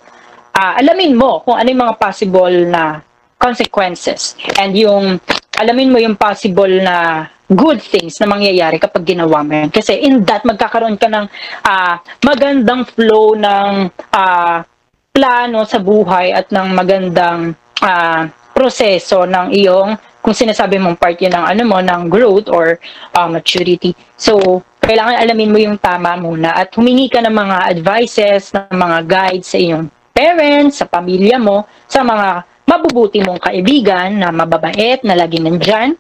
ah, 0.59 0.75
alamin 0.75 1.15
mo 1.15 1.47
kung 1.47 1.55
ano 1.55 1.71
yung 1.71 1.83
mga 1.87 1.97
possible 2.03 2.57
na 2.67 2.99
consequences 3.39 4.37
and 4.59 4.75
yung 4.75 5.23
alamin 5.57 5.89
mo 5.89 5.99
yung 6.03 6.19
possible 6.19 6.69
na 6.83 7.25
good 7.51 7.83
things 7.83 8.19
na 8.23 8.31
mangyayari 8.31 8.79
kapag 8.79 9.03
ginawa 9.17 9.43
mo 9.43 9.53
yan. 9.55 9.71
Kasi 9.75 9.99
in 9.99 10.23
that, 10.23 10.47
magkakaroon 10.47 10.99
ka 10.99 11.11
ng 11.11 11.27
ah, 11.67 11.99
magandang 12.27 12.87
flow 12.87 13.35
ng 13.39 13.91
ah, 14.15 14.63
plano 15.11 15.61
sa 15.67 15.79
buhay 15.83 16.31
at 16.31 16.51
ng 16.55 16.69
magandang 16.75 17.55
ah, 17.83 18.31
proseso 18.55 19.27
ng 19.27 19.51
iyong 19.57 20.10
kung 20.21 20.37
sinasabi 20.37 20.77
mong 20.77 21.01
part 21.01 21.17
yun 21.17 21.33
ng 21.33 21.45
ano 21.45 21.63
mo 21.65 21.81
ng 21.81 22.13
growth 22.13 22.49
or 22.53 22.77
ah, 23.17 23.29
maturity. 23.29 23.97
So, 24.21 24.63
kailangan 24.81 25.21
alamin 25.21 25.53
mo 25.53 25.59
yung 25.61 25.79
tama 25.81 26.17
muna 26.17 26.57
at 26.57 26.73
humingi 26.77 27.09
ka 27.09 27.25
ng 27.25 27.33
mga 27.33 27.57
advices, 27.73 28.53
ng 28.53 28.77
mga 28.77 28.99
guides 29.09 29.49
sa 29.49 29.59
iyong 29.61 29.89
parents, 30.13 30.85
sa 30.85 30.87
pamilya 30.89 31.41
mo, 31.41 31.65
sa 31.89 32.05
mga 32.05 32.45
mabubuti 32.69 33.19
mong 33.25 33.43
kaibigan 33.43 34.21
na 34.21 34.31
mababait, 34.31 35.03
na 35.03 35.19
lagi 35.19 35.43
nandyan. 35.43 35.97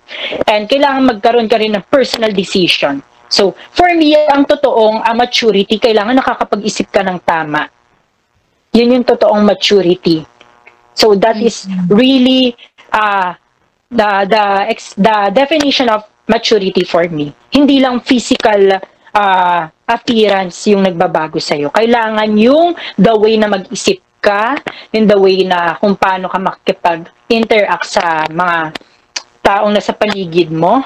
And 0.46 0.70
kailangan 0.70 1.16
magkaroon 1.16 1.48
ka 1.50 1.58
rin 1.58 1.74
ng 1.74 1.84
personal 1.90 2.30
decision. 2.30 3.02
So, 3.30 3.54
for 3.74 3.90
me, 3.94 4.14
ang 4.14 4.46
totoong 4.46 5.06
ah, 5.06 5.14
maturity, 5.14 5.78
kailangan 5.78 6.18
nakakapag-isip 6.18 6.90
ka 6.90 7.06
ng 7.06 7.18
tama. 7.22 7.70
Yun 8.74 9.00
yung 9.00 9.06
totoong 9.06 9.42
maturity. 9.42 10.26
So, 10.94 11.14
that 11.14 11.38
is 11.38 11.66
really 11.86 12.58
uh, 12.90 13.38
the 13.90 14.10
the 14.30 14.44
ex, 14.70 14.94
the 14.94 15.34
definition 15.34 15.90
of 15.90 16.06
maturity 16.30 16.86
for 16.86 17.02
me. 17.10 17.34
Hindi 17.50 17.82
lang 17.82 18.00
physical 18.06 18.78
uh, 19.14 19.60
appearance 19.90 20.70
yung 20.70 20.86
nagbabago 20.86 21.42
sa 21.42 21.58
iyo. 21.58 21.74
Kailangan 21.74 22.30
yung 22.38 22.78
the 22.94 23.14
way 23.18 23.34
na 23.34 23.50
mag-isip 23.50 23.98
ka, 24.22 24.54
yung 24.94 25.10
the 25.10 25.18
way 25.18 25.42
na 25.42 25.74
kung 25.82 25.98
paano 25.98 26.30
ka 26.30 26.38
makikipag-interact 26.38 27.86
sa 27.86 28.24
mga 28.30 28.78
taong 29.42 29.74
nasa 29.74 29.90
paligid 29.90 30.54
mo, 30.54 30.84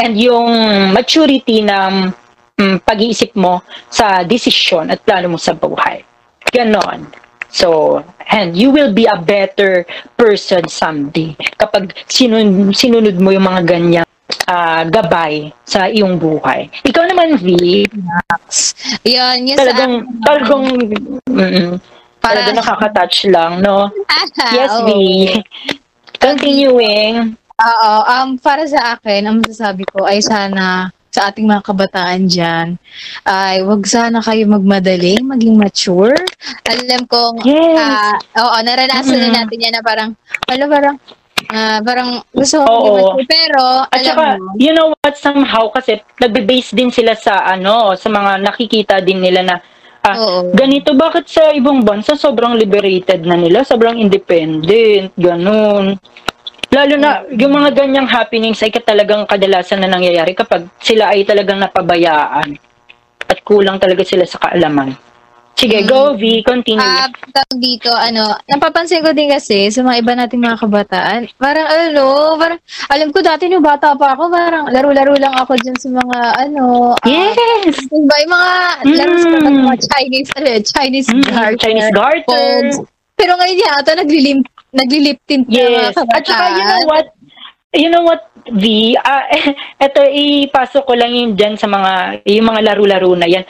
and 0.00 0.16
yung 0.16 0.48
maturity 0.94 1.60
ng 1.60 2.08
mm, 2.56 2.76
pag-iisip 2.86 3.36
mo 3.36 3.60
sa 3.92 4.24
desisyon 4.24 4.88
at 4.88 5.04
plano 5.04 5.36
mo 5.36 5.38
sa 5.38 5.52
buhay. 5.52 6.00
Ganon. 6.48 7.27
So, 7.48 8.00
and 8.28 8.56
you 8.56 8.70
will 8.70 8.92
be 8.92 9.08
a 9.08 9.16
better 9.16 9.88
person 10.20 10.68
someday 10.68 11.32
kapag 11.56 11.96
sinun 12.04 12.76
sinunod 12.76 13.16
mo 13.16 13.32
yung 13.32 13.48
mga 13.48 13.62
ganyang 13.64 14.08
uh, 14.48 14.82
gabay 14.88 15.52
sa 15.64 15.88
iyong 15.88 16.20
buhay. 16.20 16.68
Ikaw 16.84 17.04
naman, 17.08 17.40
V. 17.40 17.48
Yan, 19.08 19.38
yes. 19.48 19.56
Talagang, 19.56 19.92
sa, 20.04 20.20
talagang, 20.28 20.62
mm, 21.28 21.68
para, 22.20 22.44
talagang 22.44 22.56
nakaka-touch 22.60 23.18
lang, 23.32 23.64
no? 23.64 23.88
yes, 24.52 24.72
V. 24.84 24.90
Continuing. 26.20 27.36
Oo, 27.58 27.92
um, 28.06 28.28
para 28.38 28.62
sa 28.70 28.94
akin, 28.94 29.26
ang 29.26 29.36
masasabi 29.42 29.82
ko 29.90 30.06
ay 30.06 30.22
sana 30.22 30.94
sa 31.08 31.32
ating 31.32 31.48
mga 31.48 31.64
kabataan 31.64 32.28
dyan, 32.28 32.76
ay 33.24 33.64
wag 33.64 33.82
sana 33.88 34.20
kayo 34.20 34.44
magmadali, 34.44 35.16
maging 35.24 35.56
mature. 35.56 36.16
Alam 36.68 37.08
kong, 37.08 37.42
yes. 37.48 37.80
uh, 37.80 38.16
oo, 38.44 38.56
naranasan 38.60 39.16
mm-hmm. 39.16 39.32
na 39.32 39.38
natin 39.44 39.64
yan 39.64 39.72
na 39.72 39.82
parang, 39.82 40.10
ano 40.52 40.64
parang, 40.68 40.96
uh, 41.48 41.78
parang 41.80 42.08
gusto 42.28 42.60
ko 42.60 42.72
mature, 43.00 43.24
pero, 43.24 43.62
At 43.88 44.00
saka, 44.04 44.36
mo, 44.36 44.52
you 44.60 44.76
know 44.76 44.92
what, 45.00 45.16
somehow, 45.16 45.72
kasi 45.72 46.00
nagbe-base 46.20 46.76
din 46.76 46.92
sila 46.92 47.16
sa, 47.16 47.48
ano, 47.48 47.96
sa 47.96 48.12
mga 48.12 48.44
nakikita 48.44 49.00
din 49.00 49.24
nila 49.24 49.40
na, 49.40 49.56
ah, 50.04 50.16
Oo. 50.16 50.52
ganito, 50.52 50.92
bakit 50.92 51.24
sa 51.28 51.50
ibang 51.56 51.82
bansa 51.88 52.20
sobrang 52.20 52.52
liberated 52.52 53.24
na 53.24 53.34
nila, 53.34 53.64
sobrang 53.64 53.96
independent, 53.96 55.12
ganun. 55.16 55.96
Lalo 56.68 56.94
na, 57.00 57.24
yung 57.32 57.52
mga 57.56 57.72
ganyang 57.72 58.08
happenings 58.08 58.60
ay 58.60 58.68
talagang 58.76 59.24
kadalasan 59.24 59.80
na 59.80 59.88
nangyayari 59.88 60.36
kapag 60.36 60.68
sila 60.84 61.16
ay 61.16 61.24
talagang 61.24 61.56
napabayaan 61.56 62.60
at 63.28 63.38
kulang 63.40 63.80
talaga 63.80 64.04
sila 64.04 64.28
sa 64.28 64.36
kaalaman. 64.36 64.92
Sige, 65.58 65.82
mm. 65.82 65.86
go 65.90 66.14
V, 66.14 66.22
continue. 66.46 66.78
Ah, 66.78 67.10
uh, 67.10 67.54
dito, 67.58 67.90
ano, 67.90 68.30
napapansin 68.46 69.02
ko 69.02 69.10
din 69.10 69.26
kasi 69.26 69.66
sa 69.74 69.82
mga 69.82 70.06
iba 70.06 70.12
nating 70.14 70.38
mga 70.38 70.62
kabataan, 70.62 71.26
parang 71.34 71.66
ano, 71.66 72.38
parang, 72.38 72.62
alam 72.86 73.10
ko 73.10 73.18
dati 73.26 73.50
nung 73.50 73.66
bata 73.66 73.98
pa 73.98 74.14
ako, 74.14 74.30
parang 74.30 74.70
laro-laro 74.70 75.18
lang 75.18 75.34
ako 75.34 75.58
dyan 75.58 75.74
sa 75.74 75.90
mga, 75.90 76.18
ano, 76.46 76.94
uh, 76.94 77.08
yes! 77.10 77.74
Diba, 77.90 78.16
yung 78.22 78.32
mga 78.38 78.52
mm. 78.86 78.94
laro 78.94 79.14
sa 79.18 79.28
mga 79.50 79.74
Chinese, 79.82 80.30
ano, 80.38 80.48
Chinese 80.62 81.08
mm. 81.10 81.24
garter. 81.26 81.58
Chinese 81.58 81.90
garter. 81.90 82.54
Pero 83.18 83.34
ngayon 83.34 83.58
yata, 83.58 83.98
naglilim 83.98 84.38
naglilip 84.70 85.18
tint 85.26 85.44
yes. 85.50 85.92
na 85.92 86.06
mga 86.06 86.14
At 86.14 86.22
saka, 86.22 86.46
you 86.54 86.64
know 86.64 86.82
what? 86.86 87.06
You 87.68 87.88
know 87.92 88.04
what, 88.06 88.22
V? 88.48 88.64
Uh, 88.96 89.24
eto, 89.84 90.00
ipasok 90.06 90.86
ko 90.88 90.94
lang 90.96 91.12
yun 91.12 91.36
dyan 91.36 91.58
sa 91.58 91.68
mga, 91.68 92.24
yung 92.24 92.48
mga 92.48 92.64
laro-laro 92.72 93.12
na 93.12 93.28
yan. 93.28 93.44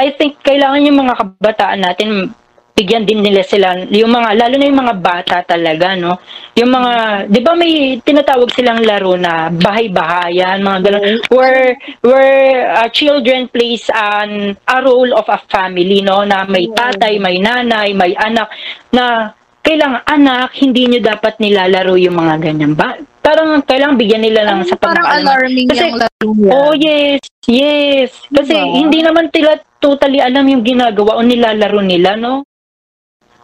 I 0.00 0.10
think 0.18 0.42
kailangan 0.42 0.82
yung 0.82 0.98
mga 0.98 1.14
kabataan 1.14 1.80
natin 1.84 2.34
bigyan 2.72 3.04
din 3.04 3.20
nila 3.20 3.44
sila 3.44 3.84
yung 3.92 4.08
mga 4.08 4.32
lalo 4.32 4.54
na 4.56 4.68
yung 4.68 4.80
mga 4.80 4.96
bata 4.96 5.36
talaga 5.44 5.92
no 5.92 6.16
yung 6.56 6.72
mga 6.72 6.92
'di 7.28 7.40
ba 7.44 7.52
may 7.52 8.00
tinatawag 8.00 8.48
silang 8.56 8.80
laro 8.80 9.12
na 9.20 9.52
bahay-bahayan 9.52 10.64
mga 10.64 10.78
ganun 10.80 11.20
where 11.28 11.76
where 12.00 12.72
uh, 12.72 12.88
children 12.88 13.44
plays 13.52 13.84
an 13.92 14.56
a 14.56 14.78
role 14.80 15.12
of 15.12 15.28
a 15.28 15.38
family 15.52 16.00
no 16.00 16.24
na 16.24 16.48
may 16.48 16.64
tatay 16.72 17.20
may 17.20 17.36
nanay 17.36 17.92
may 17.92 18.16
anak 18.16 18.48
na 18.88 19.36
kailangan 19.62 20.02
anak, 20.10 20.58
hindi 20.58 20.90
nyo 20.90 21.00
dapat 21.00 21.38
nilalaro 21.38 21.94
yung 21.94 22.18
mga 22.18 22.34
ganyan 22.42 22.74
ba? 22.74 22.98
Parang 23.22 23.62
kailangan 23.62 23.94
bigyan 23.94 24.26
nila 24.26 24.42
lang 24.42 24.66
sa 24.66 24.74
pag 24.74 24.98
Parang 24.98 25.22
alarming 25.22 25.70
Kasi, 25.70 25.86
yung 25.86 25.98
laro 26.02 26.28
yan. 26.34 26.50
Oh, 26.50 26.74
yes. 26.74 27.22
Yes. 27.46 28.10
Kasi 28.26 28.58
diba? 28.58 28.74
hindi 28.74 28.98
naman 29.06 29.30
tila 29.30 29.54
totally 29.78 30.18
alam 30.18 30.50
yung 30.50 30.66
ginagawa 30.66 31.14
o 31.14 31.22
nilalaro 31.22 31.78
nila, 31.78 32.18
no? 32.18 32.42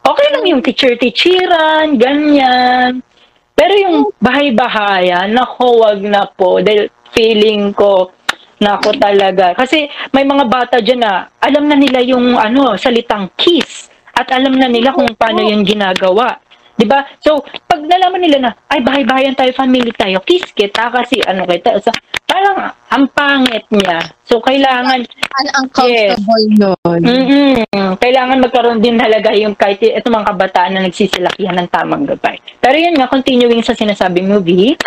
Okay 0.09 0.29
lang 0.33 0.45
yung 0.49 0.63
teacher-teacheran, 0.65 2.01
ganyan. 2.01 3.05
Pero 3.53 3.73
yung 3.77 4.09
bahay-bahayan, 4.17 5.37
nako, 5.37 5.85
wag 5.85 6.01
na 6.01 6.25
po. 6.25 6.65
Dahil 6.65 6.89
feeling 7.13 7.77
ko, 7.77 8.09
nako 8.57 8.97
talaga. 8.97 9.53
Kasi 9.53 9.85
may 10.17 10.25
mga 10.25 10.49
bata 10.49 10.81
dyan 10.81 11.05
na 11.05 11.29
alam 11.37 11.69
na 11.69 11.77
nila 11.77 12.01
yung 12.01 12.41
ano, 12.41 12.73
salitang 12.81 13.29
kiss 13.37 13.93
at 14.17 14.33
alam 14.33 14.57
na 14.57 14.65
nila 14.65 14.97
kung 14.97 15.13
paano 15.13 15.45
yun 15.45 15.61
ginagawa. 15.61 16.41
'Di 16.79 16.87
ba? 16.87 17.03
So, 17.19 17.43
pag 17.67 17.83
nalaman 17.83 18.23
nila 18.23 18.39
na 18.39 18.51
ay 18.71 18.81
bahay-bahayan 18.87 19.35
tayo, 19.35 19.51
family 19.51 19.91
tayo, 19.91 20.23
kiss 20.23 20.47
kita 20.55 20.95
kasi 20.95 21.19
ano 21.27 21.43
kita. 21.43 21.83
So, 21.83 21.91
parang 22.23 22.71
ang 22.95 23.05
pangit 23.11 23.67
niya. 23.75 23.99
So, 24.23 24.39
kailangan 24.39 25.03
an 25.03 25.47
uncomfortable 25.59 26.45
yes. 26.47 26.55
noon. 26.55 27.01
Mm-mm. 27.03 27.99
Kailangan 27.99 28.39
magkaroon 28.39 28.79
din 28.79 28.95
talaga 28.95 29.35
yung 29.35 29.59
kahit 29.59 29.83
ito 29.83 30.07
mga 30.07 30.31
kabataan 30.31 30.79
na 30.79 30.87
nagsisilakihan 30.87 31.59
ng 31.59 31.69
tamang 31.75 32.07
gabay. 32.07 32.39
Pero 32.63 32.77
yun 32.79 32.95
nga, 32.95 33.11
continuing 33.11 33.67
sa 33.67 33.75
sinasabing 33.75 34.31
movie. 34.31 34.79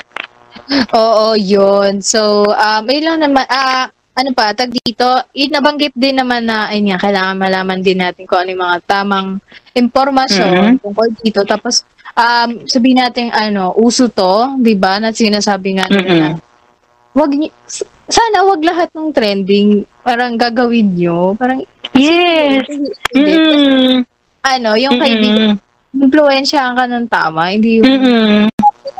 Oo, 0.95 1.35
yun. 1.35 1.99
So, 1.99 2.47
um, 2.47 2.83
yun 2.87 3.03
lang 3.03 3.19
naman, 3.19 3.43
ah, 3.51 3.91
uh, 3.91 4.00
ano 4.11 4.29
pa, 4.35 4.51
tag 4.51 4.71
dito, 4.75 5.07
nabanggit 5.31 5.95
din 5.95 6.19
naman 6.19 6.43
na, 6.43 6.67
ayun 6.67 6.91
nga, 6.91 6.99
kailangan 7.07 7.37
malaman 7.39 7.79
din 7.79 8.03
natin 8.03 8.27
kung 8.27 8.43
ano 8.43 8.49
yung 8.51 8.63
mga 8.67 8.77
tamang 8.83 9.29
impormasyon 9.71 10.51
mm-hmm. 10.51 10.81
tungkol 10.83 11.07
dito. 11.23 11.41
Tapos, 11.47 11.87
um, 12.19 12.67
sabihin 12.67 12.99
natin, 12.99 13.31
ano, 13.31 13.71
uso 13.79 14.11
to, 14.11 14.59
di 14.59 14.75
ba, 14.75 14.99
na 14.99 15.15
sinasabi 15.15 15.79
nga 15.79 15.87
nila, 15.87 16.35
mm-hmm. 16.35 17.15
wag 17.15 17.31
niyo, 17.31 17.49
sana 18.11 18.43
wag 18.43 18.61
lahat 18.61 18.89
ng 18.91 19.09
trending, 19.15 19.87
parang 20.03 20.35
gagawin 20.35 20.91
nyo, 20.91 21.31
parang, 21.39 21.63
yes, 21.95 22.67
mm-hmm. 23.15 24.03
ano, 24.43 24.69
yung 24.75 24.99
mm-hmm. 24.99 25.07
kaibigan, 25.07 25.49
influensyahan 25.95 26.75
ka 26.75 26.83
ng 26.83 27.07
tama, 27.07 27.55
hindi 27.55 27.79
yung 27.79 27.87
mm-hmm. 27.87 28.43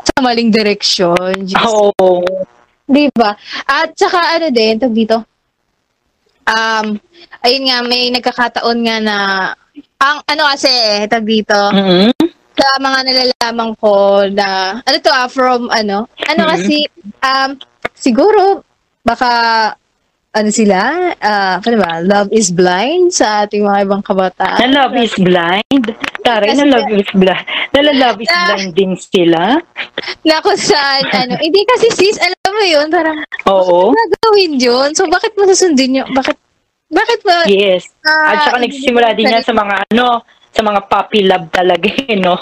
sa 0.08 0.18
maling 0.24 0.48
direksyon. 0.48 1.36
Oo. 1.68 1.92
Oh. 2.00 2.24
Di 2.92 3.08
ba? 3.16 3.32
At 3.64 3.96
saka 3.96 4.36
ano 4.36 4.52
din, 4.52 4.76
tag 4.76 4.92
dito, 4.92 5.24
um, 6.44 6.86
ayun 7.40 7.64
nga, 7.64 7.78
may 7.88 8.12
nagkakataon 8.12 8.78
nga 8.84 8.96
na, 9.00 9.16
ang 9.96 10.20
ano 10.28 10.42
kasi, 10.52 10.68
tag 11.08 11.24
dito, 11.24 11.56
mm-hmm. 11.56 12.12
sa 12.52 12.68
mga 12.76 12.98
nalalaman 13.08 13.72
ko 13.80 14.28
na, 14.28 14.76
ano 14.84 14.96
to 15.00 15.08
ah, 15.08 15.24
from 15.24 15.72
ano, 15.72 16.04
ano 16.28 16.42
mm-hmm. 16.44 16.52
kasi, 16.52 16.76
um, 17.24 17.50
siguro, 17.96 18.60
baka 19.00 19.32
ano 20.32 20.48
sila, 20.48 21.12
uh, 21.20 21.56
ano 21.60 21.76
ba, 21.76 22.00
love 22.00 22.32
is 22.32 22.48
blind 22.48 23.12
sa 23.12 23.44
ating 23.44 23.68
mga 23.68 23.84
ibang 23.84 24.00
kabataan. 24.00 24.64
Na 24.64 24.88
love 24.88 24.96
is 24.96 25.12
blind? 25.20 25.84
Tara, 26.24 26.48
na 26.56 26.64
love 26.72 26.88
is 26.88 27.10
blind. 27.12 27.46
Na 27.76 27.80
love 27.92 28.16
is 28.16 28.32
blind 28.32 28.72
din 28.72 28.92
sila? 28.96 29.60
Na 30.24 30.40
kung 30.40 30.56
saan, 30.56 31.04
ano, 31.12 31.36
hindi 31.36 31.60
kasi 31.68 31.92
sis, 31.92 32.16
alam 32.16 32.48
mo 32.48 32.64
yun, 32.64 32.88
parang, 32.88 33.20
Oo. 33.44 33.92
bakit 33.92 34.08
gagawin 34.16 34.52
yun? 34.56 34.88
So, 34.96 35.04
bakit 35.12 35.36
mo 35.36 35.44
susundin 35.44 36.00
yun? 36.00 36.08
Bakit, 36.16 36.36
bakit 36.88 37.20
ba? 37.28 37.44
Yes. 37.44 37.92
Uh, 38.00 38.32
At 38.32 38.48
saka 38.48 38.56
nagsisimula 38.64 39.12
din 39.12 39.28
yan 39.28 39.44
sa 39.44 39.52
mga, 39.52 39.84
ano, 39.92 40.24
sa 40.52 40.60
mga 40.60 40.80
puppy 40.88 41.24
love 41.24 41.48
talaga 41.48 41.88
eh, 41.88 42.16
no? 42.20 42.36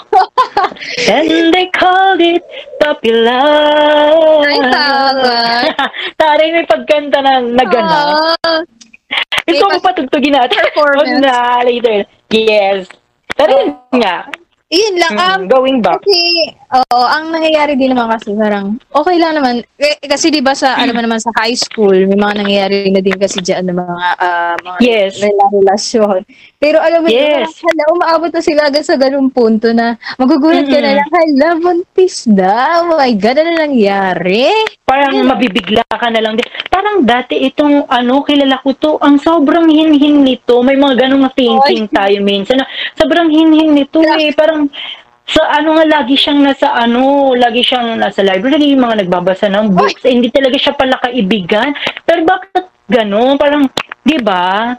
And 1.11 1.51
they 1.55 1.71
called 1.71 2.19
it 2.19 2.43
puppy 2.79 3.15
love. 3.15 4.43
Ay, 4.43 4.59
tama. 4.67 5.35
Taray 6.19 6.49
may 6.51 6.67
pagkanta 6.67 7.23
na 7.23 7.39
nagana. 7.39 8.35
Ito 9.47 9.63
mo 9.63 9.77
patugtugin 9.79 10.35
natin. 10.35 10.59
Performance. 10.59 11.19
na, 11.23 11.63
later. 11.63 12.03
Yes. 12.31 12.87
Pero 13.35 13.51
yun 13.57 13.99
nga, 13.99 14.27
yun 14.71 14.95
lang. 14.95 15.13
Mm, 15.19 15.27
um, 15.27 15.41
going 15.51 15.77
back. 15.83 15.99
Kasi, 15.99 16.55
oo, 16.71 17.03
ang 17.03 17.35
nangyayari 17.35 17.75
din 17.75 17.91
naman 17.91 18.15
kasi 18.15 18.31
parang, 18.31 18.79
okay 18.95 19.19
lang 19.19 19.35
naman. 19.35 19.67
Eh, 19.75 19.99
kasi 20.07 20.31
di 20.31 20.39
ba 20.39 20.55
sa, 20.55 20.79
mm. 20.79 20.81
ano 20.87 20.91
naman 20.95 21.19
sa 21.19 21.35
high 21.43 21.59
school, 21.59 21.93
may 21.93 22.15
mga 22.15 22.39
nangyayari 22.39 22.87
na 22.87 23.03
din 23.03 23.19
kasi 23.19 23.43
dyan 23.43 23.67
ng 23.67 23.77
mga, 23.77 24.07
uh, 24.17 24.55
mga 24.63 24.77
yes. 24.79 25.19
relasyon. 25.51 26.23
Pero 26.61 26.77
alam 26.77 27.03
mo, 27.03 27.11
yes. 27.11 27.51
diba, 27.51 27.67
hala, 27.67 27.83
umaabot 27.91 28.31
na 28.31 28.41
sila 28.41 28.69
agad 28.69 28.85
sa 28.85 28.95
ganung 28.95 29.33
punto 29.33 29.73
na 29.73 29.97
magugulat 30.15 30.69
mm-hmm. 30.69 30.77
ka 30.77 30.85
na 30.85 30.91
lang, 31.01 31.09
hala, 31.09 31.47
buntis 31.57 32.29
na. 32.29 32.85
Oh 32.85 32.95
my 32.95 33.11
God, 33.17 33.37
ano 33.41 33.51
nangyari? 33.57 34.47
Parang 34.85 35.15
yeah. 35.19 35.25
mabibigla 35.25 35.83
ka 35.89 36.07
na 36.13 36.21
lang 36.21 36.37
din. 36.37 36.45
Parang 36.69 37.01
dati 37.01 37.41
itong, 37.49 37.89
ano, 37.89 38.21
kilala 38.21 38.61
ko 38.61 38.77
to, 38.77 38.91
ang 39.01 39.17
sobrang 39.17 39.67
hinhin 39.67 40.21
nito. 40.21 40.61
May 40.61 40.77
mga 40.77 41.07
ganong 41.07 41.33
thinking 41.33 41.89
oh, 41.89 41.93
tayo 41.97 42.17
minsan. 42.21 42.61
Sobrang 42.93 43.27
hinhin 43.27 43.73
nito 43.73 43.99
eh. 44.03 44.29
Parang, 44.37 44.60
sa 45.31 45.41
ano 45.47 45.79
nga 45.79 45.85
lagi 45.87 46.19
siyang 46.19 46.43
nasa 46.43 46.75
ano, 46.75 47.31
lagi 47.37 47.63
siyang 47.63 47.95
nasa 47.95 48.19
library, 48.19 48.75
yung 48.75 48.83
mga 48.83 49.05
nagbabasa 49.05 49.47
ng 49.47 49.71
books, 49.71 50.03
eh, 50.03 50.11
hindi 50.11 50.27
talaga 50.27 50.57
siya 50.59 50.75
pala 50.75 50.99
kaibigan. 50.99 51.71
Pero 52.03 52.27
bakit 52.27 52.67
gano'n? 52.91 53.39
Parang, 53.39 53.63
'di 54.03 54.19
ba? 54.19 54.75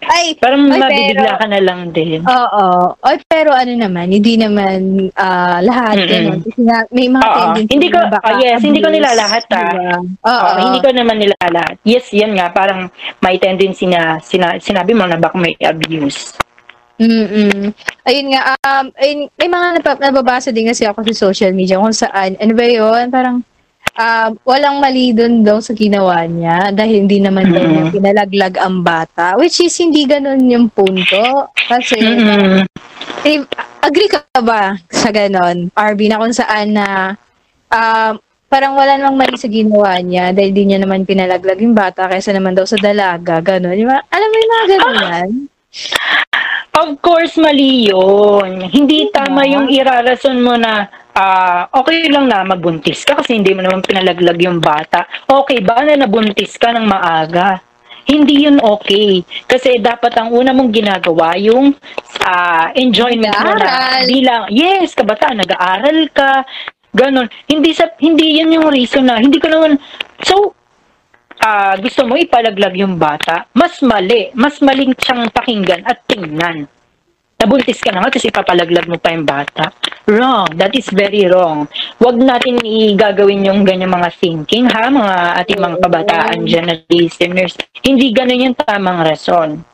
Ay, 0.00 0.32
Parang 0.40 0.64
ay, 0.72 0.80
mabibigla 0.80 1.36
pero, 1.36 1.40
ka 1.44 1.46
na 1.50 1.60
lang 1.60 1.80
din. 1.92 2.24
Oo. 2.24 2.96
Oy, 3.04 3.16
pero 3.28 3.52
ano 3.52 3.72
naman, 3.76 4.08
hindi 4.08 4.40
naman 4.40 5.12
uh, 5.12 5.58
lahat 5.60 6.00
mm. 6.00 6.40
Kasi 6.40 6.60
nga, 6.64 6.78
may 6.88 7.06
mga 7.12 7.20
oo. 7.20 7.36
tendency 7.36 7.72
hindi 7.76 7.88
ko, 7.92 7.98
na 8.00 8.08
baka 8.08 8.26
oh, 8.32 8.38
yes, 8.40 8.56
abuse, 8.56 8.66
hindi 8.66 8.80
ko 8.80 8.90
nila 8.90 9.10
lahat 9.12 9.44
ah. 9.52 9.60
Diba? 9.60 9.98
Oo. 10.24 10.46
Oh, 10.48 10.56
hindi 10.64 10.78
ko 10.80 10.88
naman 10.96 11.16
nila 11.20 11.36
lahat. 11.52 11.74
Yes, 11.84 12.08
yan 12.16 12.32
nga, 12.32 12.48
parang 12.48 12.88
may 13.20 13.36
tendency 13.36 13.84
na 13.84 14.16
sina, 14.24 14.56
sinabi 14.56 14.96
mo 14.96 15.04
na 15.04 15.20
baka 15.20 15.36
may 15.36 15.52
abuse. 15.60 16.32
Mm-mm. 17.00 17.72
Ayun 18.04 18.26
nga, 18.36 18.52
um, 18.60 18.92
ayun, 19.00 19.32
may 19.40 19.48
mga 19.48 19.66
nap- 19.80 20.02
nababasa 20.04 20.52
din 20.52 20.68
kasi 20.68 20.84
ako 20.84 21.00
sa 21.08 21.32
social 21.32 21.56
media 21.56 21.80
kung 21.80 21.96
saan, 21.96 22.36
ano 22.36 22.52
ba 22.52 22.64
yun, 22.68 23.08
parang 23.08 23.40
um, 23.96 24.30
walang 24.44 24.84
mali 24.84 25.16
dun 25.16 25.40
daw 25.40 25.64
sa 25.64 25.72
ginawa 25.72 26.28
niya 26.28 26.68
dahil 26.76 27.08
hindi 27.08 27.24
naman 27.24 27.48
daw 27.48 27.64
niya 27.64 27.88
pinalaglag 27.88 28.54
ang 28.60 28.84
bata. 28.84 29.40
Which 29.40 29.64
is, 29.64 29.72
hindi 29.80 30.04
ganun 30.04 30.44
yung 30.44 30.68
punto. 30.68 31.48
Kasi, 31.56 31.96
Mm-mm. 32.04 32.68
eh, 33.24 33.40
agree 33.80 34.12
ka 34.12 34.20
ba 34.44 34.76
sa 34.92 35.08
ganon, 35.08 35.72
RB, 35.72 36.12
na 36.12 36.20
kung 36.20 36.36
saan 36.36 36.76
na 36.76 37.16
um, 37.72 38.20
parang 38.50 38.76
wala 38.76 39.00
namang 39.00 39.24
mali 39.24 39.40
sa 39.40 39.48
ginawa 39.48 39.96
niya 40.04 40.36
dahil 40.36 40.50
di 40.52 40.68
niya 40.68 40.82
naman 40.82 41.08
pinalaglag 41.08 41.62
yung 41.62 41.72
bata 41.72 42.10
kaysa 42.10 42.36
naman 42.36 42.52
daw 42.52 42.68
sa 42.68 42.76
dalaga, 42.76 43.40
ganon. 43.40 43.78
Yung 43.78 43.88
alam 43.88 44.28
mo 44.28 44.36
yung 44.36 44.52
mga 44.52 44.66
ganon 44.68 44.96
yan? 45.00 45.30
Of 46.70 47.02
course, 47.02 47.34
mali 47.34 47.90
yun. 47.90 48.70
Hindi 48.70 49.10
tama 49.10 49.42
yung 49.42 49.66
irarason 49.66 50.38
mo 50.38 50.54
na 50.54 50.86
ah, 51.18 51.66
okay 51.74 52.06
lang 52.06 52.30
na 52.30 52.46
magbuntis 52.46 53.02
ka 53.02 53.18
kasi 53.18 53.36
hindi 53.42 53.50
mo 53.50 53.66
naman 53.66 53.82
pinalaglag 53.82 54.38
yung 54.38 54.62
bata. 54.62 55.04
Okay 55.26 55.58
ba 55.66 55.82
na 55.82 55.98
nabuntis 55.98 56.54
ka 56.54 56.70
ng 56.70 56.86
maaga? 56.86 57.58
Hindi 58.06 58.46
yun 58.46 58.62
okay. 58.62 59.22
Kasi 59.50 59.82
dapat 59.82 60.14
ang 60.14 60.30
una 60.30 60.54
mong 60.54 60.70
ginagawa 60.70 61.34
yung 61.42 61.74
ah, 62.22 62.70
enjoyment 62.78 63.34
mo 63.34 63.52
na 63.58 64.02
bilang, 64.06 64.46
yes, 64.54 64.94
kabataan, 64.94 65.42
nag-aaral 65.42 66.06
ka, 66.14 66.46
ganon. 66.94 67.26
Hindi, 67.50 67.70
sa, 67.74 67.90
hindi 67.98 68.38
yun 68.38 68.54
yung 68.54 68.70
reason 68.70 69.10
na, 69.10 69.18
hindi 69.18 69.38
ko 69.42 69.50
naman, 69.50 69.78
so, 70.22 70.54
ah 71.40 71.74
gusto 71.80 72.04
mo 72.04 72.14
ipalaglag 72.20 72.76
yung 72.76 73.00
bata, 73.00 73.48
mas 73.56 73.80
mali. 73.80 74.30
Mas 74.36 74.60
maling 74.60 74.92
siyang 74.94 75.32
pakinggan 75.32 75.82
at 75.88 76.04
tingnan. 76.04 76.68
Nabuntis 77.40 77.80
ka 77.80 77.88
na 77.88 78.04
nga, 78.04 78.12
tapos 78.12 78.28
ipapalaglag 78.28 78.84
mo 78.84 79.00
pa 79.00 79.16
yung 79.16 79.24
bata. 79.24 79.72
Wrong. 80.04 80.52
That 80.60 80.76
is 80.76 80.84
very 80.92 81.24
wrong. 81.24 81.72
Huwag 81.96 82.20
natin 82.20 82.60
igagawin 82.60 83.48
yung 83.48 83.64
ganyan 83.64 83.88
mga 83.88 84.12
thinking, 84.20 84.68
ha? 84.68 84.92
Mga 84.92 85.16
ating 85.40 85.60
mga 85.64 85.76
kabataan 85.80 86.38
dyan 86.44 86.68
na 86.68 86.76
listeners. 86.92 87.56
Hindi 87.80 88.12
ganun 88.12 88.44
yung 88.44 88.56
tamang 88.60 89.00
rason. 89.08 89.64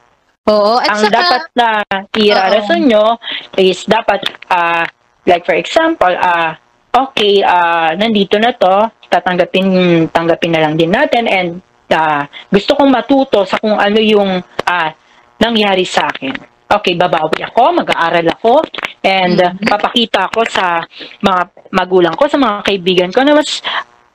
Oo. 0.46 0.78
At 0.78 0.94
Ang 0.94 1.10
saka, 1.10 1.14
dapat 1.18 1.42
na 1.58 1.68
irarason 2.14 2.86
nyo 2.86 3.18
is 3.58 3.82
dapat, 3.82 4.22
ah, 4.46 4.86
like 5.26 5.42
for 5.42 5.58
example, 5.58 6.14
ah, 6.14 6.54
okay, 6.96 7.44
ah, 7.44 7.92
nandito 7.92 8.40
na 8.40 8.56
to, 8.56 8.88
tatanggapin, 9.12 9.68
tanggapin 10.08 10.52
na 10.56 10.62
lang 10.64 10.74
din 10.74 10.90
natin 10.90 11.28
and 11.28 11.50
ah, 11.92 12.24
gusto 12.48 12.72
kong 12.72 12.88
matuto 12.88 13.44
sa 13.44 13.60
kung 13.60 13.76
ano 13.76 14.00
yung 14.00 14.40
ah, 14.64 14.90
nangyari 15.36 15.84
sa 15.84 16.08
akin. 16.08 16.32
Okay, 16.66 16.98
babawi 16.98 17.46
ako, 17.46 17.78
mag-aaral 17.84 18.26
ako, 18.32 18.64
and 19.04 19.38
ah, 19.38 19.52
papakita 19.54 20.32
ko 20.32 20.42
sa 20.48 20.82
mga 21.20 21.40
magulang 21.70 22.14
ko, 22.16 22.26
sa 22.26 22.40
mga 22.40 22.64
kaibigan 22.64 23.10
ko 23.12 23.22
na 23.22 23.36
mas 23.36 23.60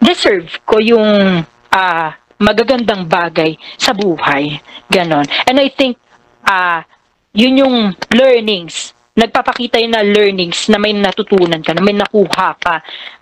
deserve 0.01 0.49
ko 0.65 0.81
yung 0.81 1.45
ah, 1.71 2.17
magagandang 2.41 3.05
bagay 3.05 3.53
sa 3.77 3.93
buhay. 3.93 4.57
Ganon. 4.89 5.29
And 5.45 5.61
I 5.61 5.69
think 5.69 6.01
ah 6.41 6.83
yun 7.31 7.61
yung 7.63 7.77
learnings. 8.11 8.91
Nagpapakita 9.11 9.81
yun 9.83 9.91
na 9.91 10.03
learnings 10.03 10.71
na 10.71 10.79
may 10.79 10.95
natutunan 10.95 11.59
ka, 11.59 11.75
na 11.75 11.83
may 11.83 11.95
nakuha 11.95 12.55
ka, 12.55 12.75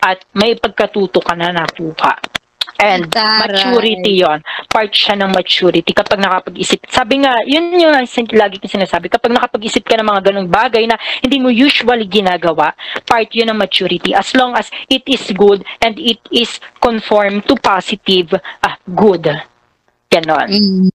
at 0.05 0.21
may 0.37 0.53
pagkatuto 0.53 1.17
ka 1.17 1.33
na 1.33 1.49
nakuha. 1.49 2.13
And 2.79 3.11
Taray. 3.11 3.59
maturity 3.59 4.23
yon 4.23 4.39
Part 4.71 4.95
siya 4.95 5.19
ng 5.19 5.35
maturity 5.35 5.91
kapag 5.91 6.15
nakapag-isip. 6.23 6.87
Sabi 6.87 7.19
nga, 7.19 7.43
yun 7.43 7.75
yung 7.75 7.91
lagi 8.39 8.55
ko 8.55 8.71
sinasabi, 8.71 9.11
kapag 9.11 9.35
nakapag-isip 9.35 9.83
ka 9.83 9.99
ng 9.99 10.07
mga 10.07 10.31
ganong 10.31 10.47
bagay 10.47 10.87
na 10.87 10.95
hindi 11.19 11.43
mo 11.43 11.51
usually 11.51 12.07
ginagawa, 12.07 12.71
part 13.03 13.27
yun 13.35 13.51
ng 13.51 13.59
maturity. 13.59 14.15
As 14.15 14.31
long 14.31 14.55
as 14.55 14.71
it 14.87 15.03
is 15.11 15.27
good 15.35 15.67
and 15.83 15.99
it 15.99 16.23
is 16.31 16.63
conform 16.79 17.43
to 17.51 17.59
positive, 17.59 18.39
ah, 18.63 18.79
good. 18.87 19.27
Ganon. 20.09 20.49
Mm. 20.49 20.89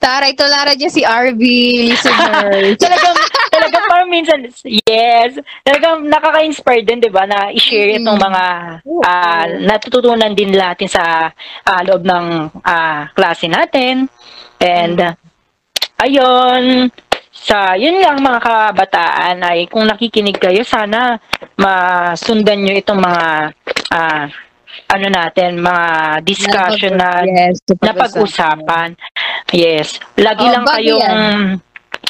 Taray, 0.00 0.32
tulara 0.32 0.72
dyan 0.72 0.88
si 0.88 1.04
RB, 1.04 1.42
listeners. 1.92 2.80
talagang, 2.88 3.16
talagang 3.52 3.84
parang 3.84 4.08
minsan, 4.08 4.48
yes, 4.88 5.36
talagang 5.60 6.08
nakaka-inspire 6.08 6.80
din, 6.80 7.04
di 7.04 7.12
ba, 7.12 7.28
na 7.28 7.52
i-share 7.52 8.00
itong 8.00 8.16
mga 8.16 8.44
Oo. 8.88 9.04
ah, 9.04 9.44
natututunan 9.60 10.32
din 10.32 10.56
natin 10.56 10.88
sa 10.88 11.28
ah, 11.68 11.82
loob 11.84 12.08
ng 12.08 12.48
ah, 12.64 13.12
klase 13.12 13.44
natin. 13.44 14.08
And, 14.56 15.04
ah, 15.04 15.12
ayun, 16.00 16.88
sa, 17.28 17.76
yun 17.76 18.00
lang 18.00 18.24
mga 18.24 18.40
kabataan 18.40 19.36
ay 19.44 19.68
kung 19.68 19.84
nakikinig 19.84 20.40
kayo, 20.40 20.64
sana 20.64 21.20
masundan 21.60 22.64
nyo 22.64 22.72
itong 22.72 23.04
mga 23.04 23.52
ah, 23.92 24.24
ano 24.90 25.06
natin, 25.08 25.60
mga 25.60 25.86
discussion 26.22 26.94
na 26.96 27.24
yes, 27.24 27.60
na 27.80 27.92
pag-usapan. 27.92 28.88
Yes. 29.52 29.98
Lagi 30.18 30.46
Oh, 30.46 30.52
lang 30.52 30.66
kayong 30.66 31.20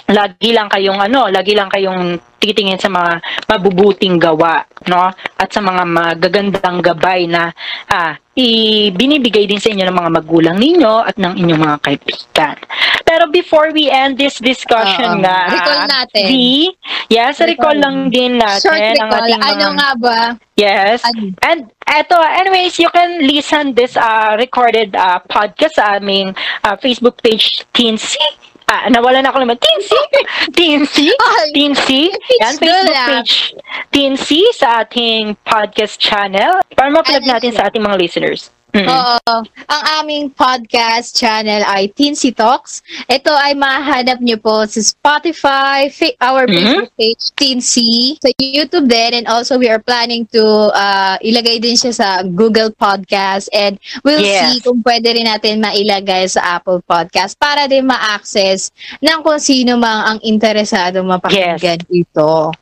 lagi 0.06 0.54
lang 0.54 0.70
kayong 0.70 1.00
ano, 1.02 1.26
lagi 1.26 1.58
lang 1.58 1.66
kayong 1.66 2.18
titingin 2.38 2.78
sa 2.78 2.86
mga 2.86 3.18
mabubuting 3.50 4.22
gawa, 4.22 4.62
no? 4.86 5.10
At 5.36 5.52
sa 5.52 5.60
mga 5.60 5.84
magagandang 5.84 6.80
gabay 6.80 7.28
na 7.28 7.52
ah, 7.86 8.16
ibinibigay 8.32 9.44
din 9.44 9.60
sa 9.60 9.68
inyo 9.68 9.84
ng 9.84 9.96
mga 9.96 10.10
magulang 10.12 10.56
ninyo 10.56 11.04
at 11.04 11.16
ng 11.16 11.36
inyong 11.36 11.60
mga 11.60 11.78
kaibigan. 11.80 12.56
Pero 13.02 13.28
before 13.28 13.70
we 13.70 13.86
end 13.86 14.16
this 14.16 14.36
discussion 14.36 15.20
Oo. 15.20 15.22
nga, 15.22 15.48
Recall 15.48 15.82
natin. 15.86 16.24
V, 16.26 16.32
yes, 17.08 17.38
recall, 17.38 17.76
Recall. 17.76 17.76
lang 17.80 17.96
din 18.08 18.36
natin 18.36 18.64
Short 18.64 18.80
ang 18.98 19.10
recall. 19.12 19.24
ating 19.24 19.40
Ano 19.40 19.56
mga, 19.62 19.76
nga 19.76 19.90
ba? 19.96 20.18
yes, 20.56 21.00
Ano? 21.04 21.20
And 21.44 21.60
eto, 21.86 22.16
anyways, 22.16 22.76
you 22.76 22.88
can 22.90 23.20
listen 23.22 23.72
this 23.72 23.94
uh, 23.94 24.34
recorded 24.34 24.96
uh, 24.96 25.20
podcast 25.28 25.76
sa 25.76 25.96
aming 25.96 26.32
uh, 26.64 26.76
Facebook 26.76 27.20
page, 27.20 27.64
Teensy. 27.72 28.18
Ah, 28.66 28.90
nawala 28.90 29.22
na 29.22 29.30
ako 29.30 29.46
naman. 29.46 29.58
Teensy! 29.62 31.14
Ay, 31.14 31.54
Teensy! 31.54 32.10
Yan, 32.42 32.54
Facebook 32.58 32.98
page, 33.06 33.34
Teensy, 33.94 34.42
sa 34.58 34.82
ating 34.82 35.38
podcast 35.46 36.02
channel. 36.02 36.58
Para 36.74 36.90
ma-plug 36.90 37.22
natin 37.22 37.54
sa 37.54 37.70
ating 37.70 37.78
mga 37.78 37.94
listeners. 37.94 38.50
Mm. 38.76 38.88
Oo. 38.88 39.34
Ang 39.66 39.82
aming 39.96 40.24
podcast 40.28 41.16
channel 41.16 41.64
ay 41.64 41.88
Teensy 41.88 42.28
Talks. 42.28 42.84
Ito 43.06 43.32
ay 43.32 43.56
mahanap 43.56 44.20
niyo 44.20 44.36
po 44.36 44.68
sa 44.68 44.80
Spotify, 44.80 45.88
fa- 45.88 46.12
our 46.20 46.44
Mhm. 46.44 46.52
Facebook 46.52 46.90
page, 46.94 47.22
Teensy, 47.32 48.20
sa 48.20 48.28
YouTube 48.36 48.84
din, 48.84 49.16
and 49.16 49.26
also 49.26 49.56
we 49.56 49.64
are 49.66 49.80
planning 49.80 50.28
to 50.28 50.44
uh, 50.70 51.16
ilagay 51.20 51.56
din 51.56 51.72
siya 51.72 51.92
sa 51.92 52.08
Google 52.22 52.68
Podcast 52.70 53.48
and 53.50 53.80
we'll 54.04 54.20
Yes. 54.20 54.44
see 54.44 54.56
kung 54.60 54.84
pwede 54.84 55.08
rin 55.08 55.24
natin 55.24 55.56
mailagay 55.58 56.28
sa 56.28 56.60
Apple 56.60 56.84
Podcast 56.84 57.40
para 57.40 57.64
din 57.64 57.88
ma-access 57.88 58.68
ng 59.00 59.24
kung 59.24 59.40
sino 59.40 59.80
mang 59.80 60.04
ang 60.06 60.18
interesado 60.20 61.00
mapakinggan 61.00 61.80
ito. 61.88 62.52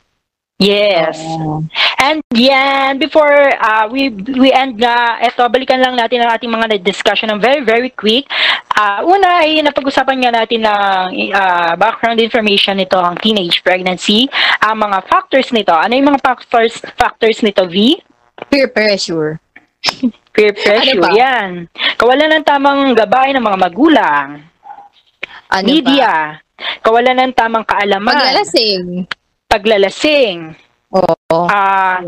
Yes. 0.55 1.19
Oo. 1.19 1.67
And 1.99 2.23
yan, 2.31 2.95
before 2.95 3.51
uh, 3.59 3.91
we 3.91 4.07
we 4.39 4.55
end 4.55 4.79
nga, 4.79 5.19
eto, 5.19 5.51
balikan 5.51 5.83
lang 5.83 5.99
natin 5.99 6.23
ang 6.23 6.31
ating 6.31 6.47
mga 6.47 6.79
discussion 6.79 7.27
ng 7.27 7.43
very, 7.43 7.59
very 7.59 7.91
quick. 7.91 8.23
Uh, 8.71 9.03
una 9.03 9.43
ay 9.43 9.59
napag-usapan 9.59 10.23
nga 10.23 10.31
natin 10.31 10.63
ng 10.63 11.35
uh, 11.35 11.75
background 11.75 12.23
information 12.23 12.79
nito, 12.79 12.95
ang 12.95 13.19
teenage 13.19 13.59
pregnancy, 13.67 14.31
ang 14.63 14.79
mga 14.79 15.03
factors 15.11 15.51
nito. 15.51 15.75
Ano 15.75 15.91
yung 15.91 16.15
mga 16.15 16.23
factors 16.23 16.79
factors 16.95 17.43
nito, 17.43 17.67
V? 17.67 17.99
Peer 18.47 18.71
pressure. 18.71 19.43
Peer 20.35 20.55
pressure, 20.55 21.03
Ano 21.03 21.15
yan. 21.15 21.67
Kawalan 21.99 22.31
ng 22.31 22.45
tamang 22.47 22.95
gabay 22.95 23.35
ng 23.35 23.43
mga 23.43 23.59
magulang. 23.59 24.27
Ano 25.51 25.67
media. 25.67 26.39
Kawalan 26.79 27.27
ng 27.27 27.33
tamang 27.35 27.67
ba? 27.67 27.75
kaalaman. 27.75 28.15
Paglalasing. 28.15 29.07
Paglalasing. 29.55 30.51
Oo. 30.91 31.39
Ah, 31.47 32.03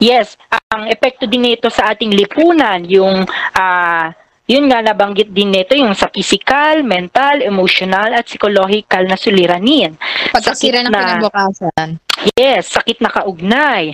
Yes, 0.00 0.40
ang 0.72 0.88
epekto 0.88 1.28
din 1.28 1.44
nito 1.44 1.68
sa 1.68 1.92
ating 1.92 2.16
lipunan, 2.16 2.80
yung 2.88 3.28
ah 3.52 4.08
yun 4.48 4.64
nga 4.64 4.80
nabanggit 4.80 5.28
din 5.28 5.52
nito 5.52 5.76
yung 5.76 5.92
sa 5.92 6.08
physical, 6.08 6.80
mental, 6.80 7.44
emotional 7.44 8.16
at 8.16 8.24
psychological 8.24 9.04
na 9.04 9.20
suliranin. 9.20 10.00
Pagkasira 10.32 10.80
Sakit 10.80 10.88
ng 10.88 10.90
na- 10.90 11.04
kinabukasan. 11.04 11.88
Yes, 12.32 12.72
sakit 12.72 12.98
na 12.98 13.12
kaugnay. 13.12 13.92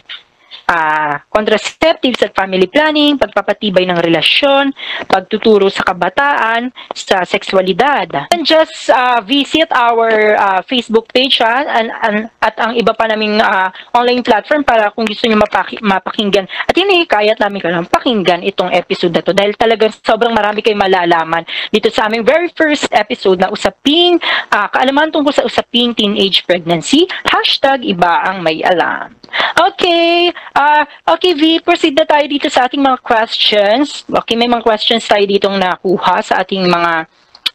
Uh, 0.68 1.18
contraceptives 1.30 2.20
at 2.22 2.34
family 2.34 2.66
planning, 2.66 3.18
pagpapatibay 3.18 3.86
ng 3.86 3.98
relasyon, 4.00 4.72
pagtuturo 5.06 5.70
sa 5.70 5.86
kabataan, 5.86 6.70
sa 6.94 7.22
sexualidad. 7.22 8.30
And 8.32 8.46
just 8.46 8.90
uh, 8.90 9.22
visit 9.22 9.70
our 9.72 10.36
uh, 10.36 10.60
Facebook 10.66 11.10
page 11.12 11.38
ha, 11.40 11.64
and, 11.66 11.90
and, 11.90 12.30
at 12.42 12.54
ang 12.58 12.74
iba 12.78 12.94
pa 12.94 13.06
naming 13.10 13.38
uh, 13.38 13.70
online 13.94 14.22
platform 14.22 14.62
para 14.62 14.90
kung 14.92 15.06
gusto 15.06 15.26
nyo 15.26 15.38
mapaki, 15.40 15.78
mapakinggan. 15.82 16.46
At 16.66 16.74
hinihikayat 16.74 17.38
namin 17.38 17.60
kayo 17.62 17.82
pakinggan 17.86 18.42
itong 18.42 18.74
episode 18.74 19.14
na 19.14 19.22
to 19.22 19.32
dahil 19.32 19.54
talagang 19.54 19.94
sobrang 20.02 20.34
marami 20.34 20.60
kayong 20.60 20.82
malalaman 20.82 21.46
dito 21.70 21.90
sa 21.90 22.06
aming 22.10 22.26
very 22.26 22.50
first 22.54 22.90
episode 22.92 23.38
na 23.40 23.50
usaping, 23.50 24.18
uh, 24.52 24.68
kaalaman 24.70 25.10
tungkol 25.10 25.32
sa 25.32 25.46
usaping 25.46 25.94
teenage 25.94 26.44
pregnancy, 26.44 27.06
hashtag 27.26 27.86
iba 27.86 28.26
ang 28.26 28.42
may 28.42 28.60
alam. 28.62 29.14
Okay, 29.56 30.30
uh, 30.56 30.82
okay 31.16 31.32
V, 31.34 31.60
proceed 31.60 31.94
na 31.94 32.08
tayo 32.08 32.24
dito 32.26 32.48
sa 32.48 32.66
ating 32.66 32.82
mga 32.82 32.98
questions. 33.02 34.04
Okay, 34.08 34.34
may 34.34 34.50
mga 34.50 34.64
questions 34.64 35.04
tayo 35.04 35.24
ditong 35.24 35.56
nakuha 35.60 36.22
sa 36.24 36.42
ating 36.44 36.64
mga, 36.66 36.92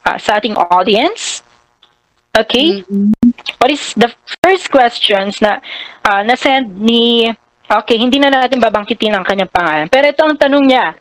uh, 0.07 0.17
sa 0.17 0.37
ating 0.37 0.55
audience. 0.57 1.41
Okay? 2.31 2.85
Mm-hmm. 2.87 3.59
What 3.59 3.69
is 3.69 3.91
the 3.99 4.09
first 4.39 4.71
questions 4.71 5.43
na 5.43 5.59
uh, 6.07 6.21
na-send 6.23 6.79
ni 6.79 7.27
Okay, 7.71 7.95
hindi 7.95 8.19
na 8.19 8.27
natin 8.27 8.59
babangkitin 8.59 9.15
ang 9.15 9.23
kanyang 9.23 9.47
pangalan. 9.47 9.87
Pero 9.87 10.03
ito 10.11 10.19
ang 10.27 10.35
tanong 10.35 10.65
niya. 10.67 10.91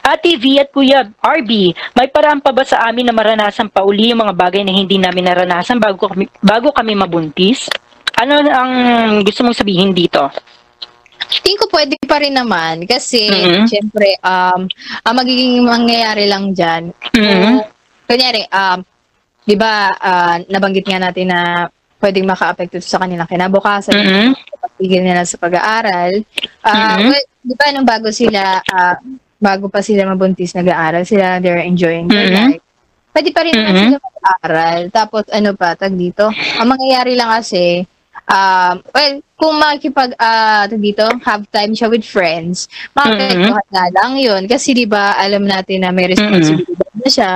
Ate 0.00 0.40
V 0.40 0.56
at 0.56 0.72
Kuya 0.72 1.04
RB, 1.20 1.76
may 1.92 2.08
paraan 2.08 2.40
pa 2.40 2.48
ba 2.48 2.64
sa 2.64 2.88
amin 2.88 3.04
na 3.04 3.12
maranasan 3.12 3.68
pa 3.68 3.84
uli 3.84 4.10
yung 4.10 4.24
mga 4.24 4.34
bagay 4.34 4.64
na 4.64 4.72
hindi 4.72 4.96
namin 4.96 5.28
naranasan 5.28 5.76
bago 5.76 6.08
kami, 6.08 6.32
bago 6.40 6.72
kami 6.72 6.96
mabuntis? 6.96 7.68
Ano 8.16 8.40
ang 8.40 8.72
gusto 9.20 9.44
mong 9.44 9.60
sabihin 9.60 9.92
dito? 9.92 10.32
Tingin 11.42 11.58
ko 11.58 11.66
pwede 11.70 11.94
pa 12.06 12.18
rin 12.22 12.34
naman 12.34 12.86
kasi 12.86 13.26
mm-hmm. 13.26 13.66
syempre 13.66 14.08
um 14.22 14.66
ang 15.02 15.14
magiging 15.16 15.62
mangyayari 15.62 16.24
lang 16.30 16.54
diyan. 16.54 16.82
Mm-hmm. 17.14 17.56
Kunyari 18.06 18.42
um 18.50 18.78
'di 19.46 19.54
ba 19.54 19.94
uh, 19.94 20.36
nabanggit 20.50 20.86
nga 20.86 20.98
natin 20.98 21.30
na 21.30 21.70
pwedeng 22.02 22.28
maka-apekto 22.28 22.82
sa 22.82 23.00
kanilang 23.02 23.30
kinabukasan. 23.30 23.94
Mm-hmm. 23.94 24.28
Pagpigil 24.58 25.02
nila 25.06 25.22
sa 25.22 25.38
pag-aaral. 25.38 26.12
Uh, 26.62 26.70
mm-hmm. 26.70 27.08
well, 27.10 27.26
'di 27.46 27.54
ba 27.54 27.64
nung 27.74 27.88
bago 27.88 28.08
sila 28.10 28.58
uh, 28.62 28.94
bago 29.38 29.70
pa 29.70 29.84
sila 29.84 30.08
mabuntis 30.08 30.56
nag-aaral 30.56 31.04
sila 31.06 31.38
they're 31.38 31.62
enjoying 31.62 32.06
their 32.10 32.26
mm-hmm. 32.30 32.58
life. 32.58 32.64
Pwede 33.14 33.30
pa 33.32 33.40
rin 33.46 33.54
mm-hmm. 33.54 33.78
sila 33.94 33.98
mag-aaral. 34.02 34.80
Tapos 34.90 35.24
ano 35.30 35.50
pa 35.54 35.78
tag 35.78 35.94
dito? 35.94 36.30
Ang 36.58 36.68
mangyayari 36.74 37.14
lang 37.14 37.30
kasi 37.34 37.86
um, 38.26 38.74
well, 38.94 39.14
kung 39.36 39.60
makikipag, 39.60 40.16
uh, 40.16 40.64
dito, 40.72 41.04
have 41.22 41.44
time 41.52 41.76
siya 41.76 41.92
with 41.92 42.02
friends, 42.02 42.72
makakapektuhan 42.96 43.64
mm-hmm. 43.68 43.76
na 43.76 43.92
lang 43.92 44.12
yun. 44.16 44.42
Kasi 44.48 44.72
di 44.72 44.88
ba 44.88 45.12
alam 45.20 45.44
natin 45.44 45.84
na 45.84 45.92
may 45.92 46.08
responsibility 46.08 46.72
mm-hmm. 46.72 47.04
na 47.04 47.08
siya. 47.12 47.34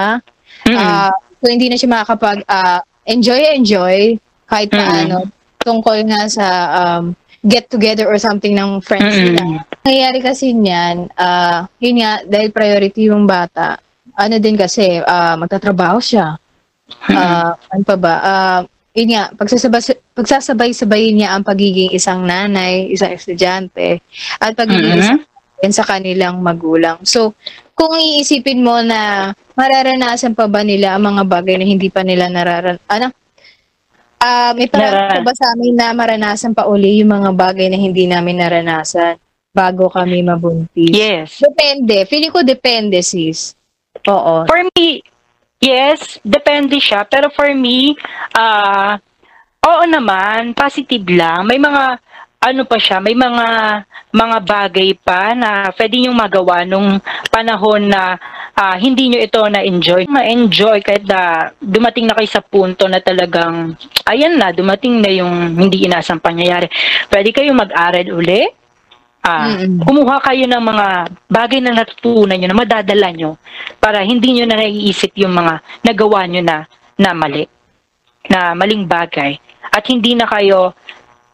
Mm-hmm. 0.64 0.80
Uh, 0.80 1.12
so, 1.40 1.46
hindi 1.53 1.68
na 1.68 1.76
siya 1.76 1.92
makakapag, 1.92 2.40
uh, 2.48 2.80
enjoy, 3.05 3.40
enjoy, 3.53 4.16
kahit 4.48 4.72
pa 4.72 4.80
mm-hmm. 4.80 5.03
ano, 5.07 5.18
tungkol 5.61 6.01
nga 6.09 6.24
sa 6.32 6.46
um, 6.72 7.12
get 7.44 7.68
together 7.68 8.09
or 8.09 8.16
something 8.16 8.57
ng 8.57 8.80
friends 8.80 9.12
mm-hmm. 9.12 9.36
nila. 9.36 9.44
Nangyayari 9.84 10.20
kasi 10.24 10.57
niyan, 10.57 11.12
uh, 11.20 11.68
yun 11.84 12.01
nga, 12.01 12.24
dahil 12.24 12.48
priority 12.48 13.12
yung 13.12 13.28
bata, 13.28 13.76
ano 14.16 14.40
din 14.40 14.57
kasi, 14.57 15.05
uh, 15.05 15.36
magtatrabaho 15.36 16.01
siya. 16.01 16.40
Uh, 17.12 17.53
ano 17.70 17.82
pa 17.84 17.96
ba? 18.01 18.14
Uh, 18.24 18.61
yun 18.95 19.14
nga, 19.14 19.30
pagsasabay, 19.34 19.82
pagsasabay-sabayin 20.18 21.14
niya 21.22 21.28
ang 21.34 21.47
pagiging 21.47 21.95
isang 21.95 22.26
nanay, 22.26 22.91
isang 22.91 23.14
estudyante, 23.14 24.03
at 24.43 24.59
pagiging 24.59 24.99
mm-hmm. 24.99 25.22
isang 25.62 25.76
sa 25.76 25.84
kanilang 25.84 26.41
magulang. 26.41 26.97
So, 27.05 27.36
kung 27.76 27.93
iisipin 27.97 28.64
mo 28.64 28.80
na 28.80 29.30
mararanasan 29.55 30.32
pa 30.32 30.49
ba 30.49 30.64
nila 30.64 30.97
ang 30.97 31.05
mga 31.05 31.22
bagay 31.28 31.61
na 31.61 31.68
hindi 31.68 31.93
pa 31.93 32.01
nila 32.01 32.32
nararanasan, 32.32 32.88
ano, 32.88 33.07
uh, 34.20 34.53
may 34.57 34.68
parang 34.72 35.20
ba 35.20 35.32
sa 35.36 35.53
amin 35.53 35.74
na 35.76 35.93
maranasan 35.93 36.57
pa 36.57 36.64
uli 36.64 37.05
yung 37.05 37.12
mga 37.12 37.30
bagay 37.36 37.68
na 37.68 37.76
hindi 37.76 38.09
namin 38.09 38.41
naranasan 38.41 39.20
bago 39.53 39.93
kami 39.93 40.24
mabuntis? 40.24 40.93
Yes. 40.93 41.41
Depende. 41.45 42.09
Feeling 42.09 42.32
ko 42.32 42.41
depende, 42.41 43.05
sis. 43.05 43.53
Oo. 44.09 44.49
For 44.49 44.62
me, 44.76 45.05
Yes, 45.61 46.17
depende 46.25 46.81
siya. 46.81 47.05
Pero 47.05 47.29
for 47.29 47.53
me, 47.53 47.93
uh, 48.33 48.97
oo 49.61 49.83
naman, 49.85 50.57
positive 50.57 51.05
lang. 51.13 51.45
May 51.45 51.61
mga, 51.61 52.01
ano 52.41 52.63
pa 52.65 52.81
siya, 52.81 52.97
may 53.05 53.13
mga, 53.13 53.47
mga 54.09 54.39
bagay 54.41 54.97
pa 54.97 55.37
na 55.37 55.69
pwede 55.77 56.01
nyo 56.01 56.17
magawa 56.17 56.65
nung 56.65 56.97
panahon 57.29 57.93
na 57.93 58.17
uh, 58.57 58.77
hindi 58.81 59.13
nyo 59.13 59.21
ito 59.21 59.45
na-enjoy. 59.45 60.09
Ma-enjoy 60.09 60.81
kahit 60.81 61.05
na 61.05 61.53
dumating 61.61 62.09
na 62.09 62.17
kayo 62.17 62.29
sa 62.33 62.41
punto 62.41 62.89
na 62.89 63.05
talagang, 63.05 63.77
ayan 64.09 64.41
na, 64.41 64.57
dumating 64.57 65.05
na 65.05 65.13
yung 65.13 65.61
hindi 65.61 65.85
inasang 65.85 66.25
pangyayari. 66.25 66.73
Pwede 67.13 67.37
kayong 67.37 67.69
mag-aral 67.69 68.09
uli, 68.17 68.49
Uh, 69.21 69.53
mm-hmm. 69.53 69.85
Kumuha 69.85 70.16
kayo 70.25 70.49
ng 70.49 70.64
mga 70.64 70.87
bagay 71.29 71.61
na 71.61 71.77
natutunan 71.77 72.41
nyo, 72.41 72.49
na 72.49 72.57
madadala 72.57 73.09
nyo, 73.12 73.37
para 73.77 74.01
hindi 74.01 74.33
nyo 74.33 74.49
na 74.49 74.57
naiisip 74.64 75.12
yung 75.21 75.37
mga 75.37 75.61
nagawa 75.85 76.25
nyo 76.25 76.41
na, 76.41 76.64
na 76.97 77.11
mali, 77.12 77.45
na 78.33 78.57
maling 78.57 78.89
bagay. 78.89 79.37
At 79.68 79.85
hindi 79.93 80.16
na 80.16 80.25
kayo, 80.25 80.73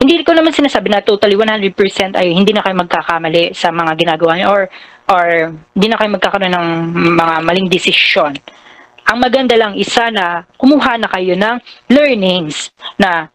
hindi 0.03 0.27
ko 0.27 0.35
naman 0.35 0.51
sinasabi 0.51 0.91
na 0.91 1.01
totally 1.01 1.39
100% 1.39 2.19
ay 2.19 2.35
hindi 2.35 2.51
na 2.51 2.67
kayo 2.67 2.75
magkakamali 2.75 3.55
sa 3.55 3.71
mga 3.71 3.93
ginagawa 3.95 4.33
nyo 4.35 4.47
or, 4.51 4.63
or 5.07 5.27
hindi 5.79 5.87
na 5.87 5.97
kayo 5.97 6.11
magkakaroon 6.11 6.53
ng 6.59 6.69
mga 7.15 7.35
maling 7.47 7.71
desisyon. 7.71 8.35
Ang 9.07 9.19
maganda 9.23 9.55
lang 9.55 9.79
isa 9.79 10.11
na 10.11 10.43
kumuha 10.59 10.99
na 10.99 11.07
kayo 11.07 11.39
ng 11.39 11.57
learnings 11.95 12.75
na 12.99 13.31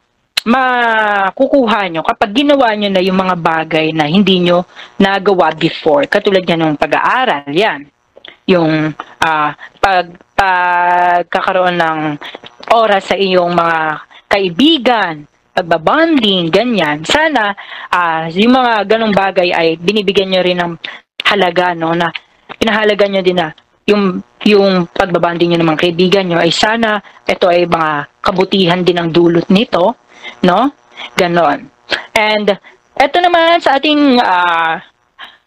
makukuha 0.45 1.89
nyo 1.89 2.01
kapag 2.01 2.33
ginawa 2.33 2.73
nyo 2.73 2.89
na 2.89 3.01
yung 3.03 3.19
mga 3.19 3.35
bagay 3.37 3.93
na 3.93 4.09
hindi 4.09 4.41
nyo 4.41 4.65
nagawa 4.97 5.53
before. 5.53 6.09
Katulad 6.09 6.41
yan 6.45 6.65
ng 6.65 6.81
pag-aaral, 6.81 7.49
yan. 7.53 7.85
Yung 8.49 8.93
uh, 9.21 9.49
pag, 9.77 10.05
pagkakaroon 10.33 11.77
ng 11.77 11.99
oras 12.73 13.13
sa 13.13 13.17
iyong 13.17 13.53
mga 13.53 13.79
kaibigan, 14.25 15.15
pagbabonding, 15.53 16.49
ganyan. 16.49 17.05
Sana 17.05 17.53
uh, 17.93 18.25
yung 18.33 18.57
mga 18.57 18.87
ganong 18.89 19.13
bagay 19.13 19.53
ay 19.53 19.77
binibigyan 19.77 20.33
nyo 20.33 20.41
rin 20.41 20.57
ng 20.57 20.73
halaga, 21.27 21.77
no, 21.77 21.93
na 21.93 22.09
pinahalaga 22.57 23.05
nyo 23.05 23.21
din 23.21 23.37
na 23.37 23.53
yung 23.85 24.21
yung 24.45 24.89
pagbabanding 24.89 25.53
nyo 25.53 25.59
ng 25.61 25.69
mga 25.73 25.81
kaibigan 25.85 26.25
nyo 26.25 26.37
ay 26.41 26.53
sana 26.53 27.01
ito 27.25 27.49
ay 27.49 27.65
mga 27.65 28.21
kabutihan 28.21 28.81
din 28.81 28.97
ang 28.97 29.09
dulot 29.09 29.49
nito 29.49 30.01
no? 30.39 30.71
Ganon. 31.19 31.67
And 32.15 32.47
eto 32.95 33.17
naman 33.19 33.59
sa 33.59 33.75
ating 33.75 34.21
uh, 34.21 34.79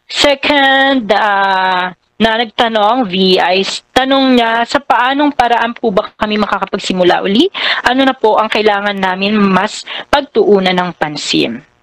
second 0.09 1.09
uh, 1.11 1.93
na 2.15 2.31
nagtanong, 2.39 3.11
V, 3.11 3.43
ay 3.43 3.67
tanong 3.91 4.39
niya 4.39 4.63
sa 4.65 4.79
paanong 4.79 5.35
paraan 5.35 5.75
po 5.75 5.91
ba 5.91 6.15
kami 6.15 6.39
makakapagsimula 6.39 7.27
uli? 7.27 7.51
Ano 7.83 8.07
na 8.07 8.15
po 8.15 8.39
ang 8.39 8.47
kailangan 8.47 8.95
namin 8.95 9.35
mas 9.35 9.83
pagtuunan 10.09 10.73
ng 10.73 10.91
pansin? 10.95 11.74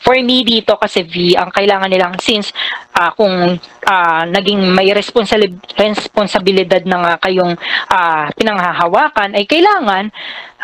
For 0.00 0.16
me 0.24 0.42
dito 0.42 0.80
kasi 0.80 1.04
V, 1.04 1.36
ang 1.36 1.52
kailangan 1.52 1.92
nilang 1.92 2.16
since 2.24 2.56
uh, 2.96 3.12
kung 3.12 3.60
uh, 3.60 4.22
naging 4.32 4.72
may 4.72 4.88
responsab- 4.96 5.60
responsibilidad 5.76 6.80
na 6.88 6.96
nga 7.04 7.14
kayong 7.28 7.52
uh, 7.92 8.26
pinanghahawakan 8.32 9.36
ay 9.36 9.44
kailangan 9.44 10.08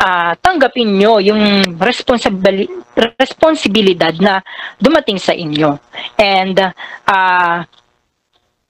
uh, 0.01 0.33
tanggapin 0.41 0.97
nyo 0.97 1.21
yung 1.21 1.61
responsabili- 1.77 2.69
responsibilidad 2.97 4.17
na 4.17 4.41
dumating 4.81 5.21
sa 5.21 5.37
inyo. 5.37 5.77
And 6.17 6.57
uh, 7.05 7.57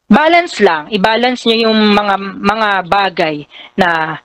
balance 0.08 0.60
lang, 0.60 0.92
i-balance 0.92 1.48
nyo 1.48 1.72
yung 1.72 1.80
mga 1.96 2.16
mga 2.44 2.70
bagay 2.88 3.36
na 3.80 4.20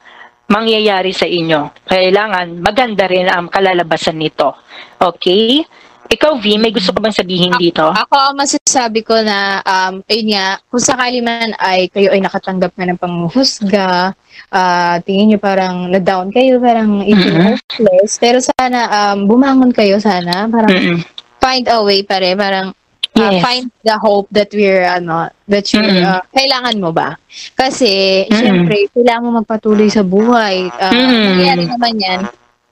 mangyayari 0.53 1.16
sa 1.16 1.24
inyo. 1.24 1.86
Kailangan 1.88 2.61
maganda 2.61 3.09
rin 3.09 3.24
ang 3.30 3.49
kalalabasan 3.49 4.20
nito. 4.20 4.53
Okay? 5.01 5.64
Ikaw, 6.11 6.42
V, 6.42 6.59
may 6.59 6.74
gusto 6.74 6.90
ka 6.90 7.00
bang 7.00 7.14
sabihin 7.14 7.55
dito? 7.57 7.86
Ako, 7.88 8.34
masasabi 8.34 9.00
ko 9.07 9.16
na, 9.22 9.62
um, 9.62 10.03
ayun 10.11 10.34
nga, 10.34 10.61
kung 10.68 10.82
sakali 10.82 11.22
man 11.22 11.55
ay 11.57 11.88
kayo 11.88 12.11
ay 12.12 12.20
nakatanggap 12.20 12.74
na 12.76 12.90
ng 12.90 13.00
panghuhusga, 13.00 14.12
uh, 14.53 14.96
tingin 15.07 15.32
nyo 15.32 15.38
parang 15.40 15.88
na-down 15.88 16.28
kayo, 16.28 16.61
parang 16.61 17.00
mm-hmm. 17.00 17.57
hopeless. 17.57 18.20
Pero 18.20 18.42
sana, 18.42 18.90
um, 18.92 19.24
bumangon 19.24 19.72
kayo 19.72 19.96
sana, 20.03 20.50
parang 20.50 20.72
mm-hmm. 20.74 20.98
find 21.40 21.64
a 21.70 21.78
way 21.80 22.05
pare, 22.05 22.36
parang 22.36 22.76
uh, 23.16 23.32
yes. 23.32 23.40
find 23.40 23.66
the 23.86 23.96
hope 23.96 24.28
that 24.34 24.53
we're, 24.53 24.84
ano, 24.84 25.32
that 25.48 25.64
you're, 25.72 25.86
mm-hmm. 25.86 26.18
uh, 26.18 26.20
kailangan 26.34 26.76
mo 26.76 26.92
ba? 26.92 27.16
Kasi, 27.57 28.26
mm-hmm. 28.28 28.36
syempre, 28.36 28.76
kailangan 28.92 29.24
mo 29.24 29.30
magpatuloy 29.40 29.88
sa 29.88 30.05
buhay. 30.05 30.68
Uh, 30.76 30.92
mm-hmm. 30.92 31.24
Nangyari 31.24 31.64
naman 31.70 31.94
yan, 31.96 32.20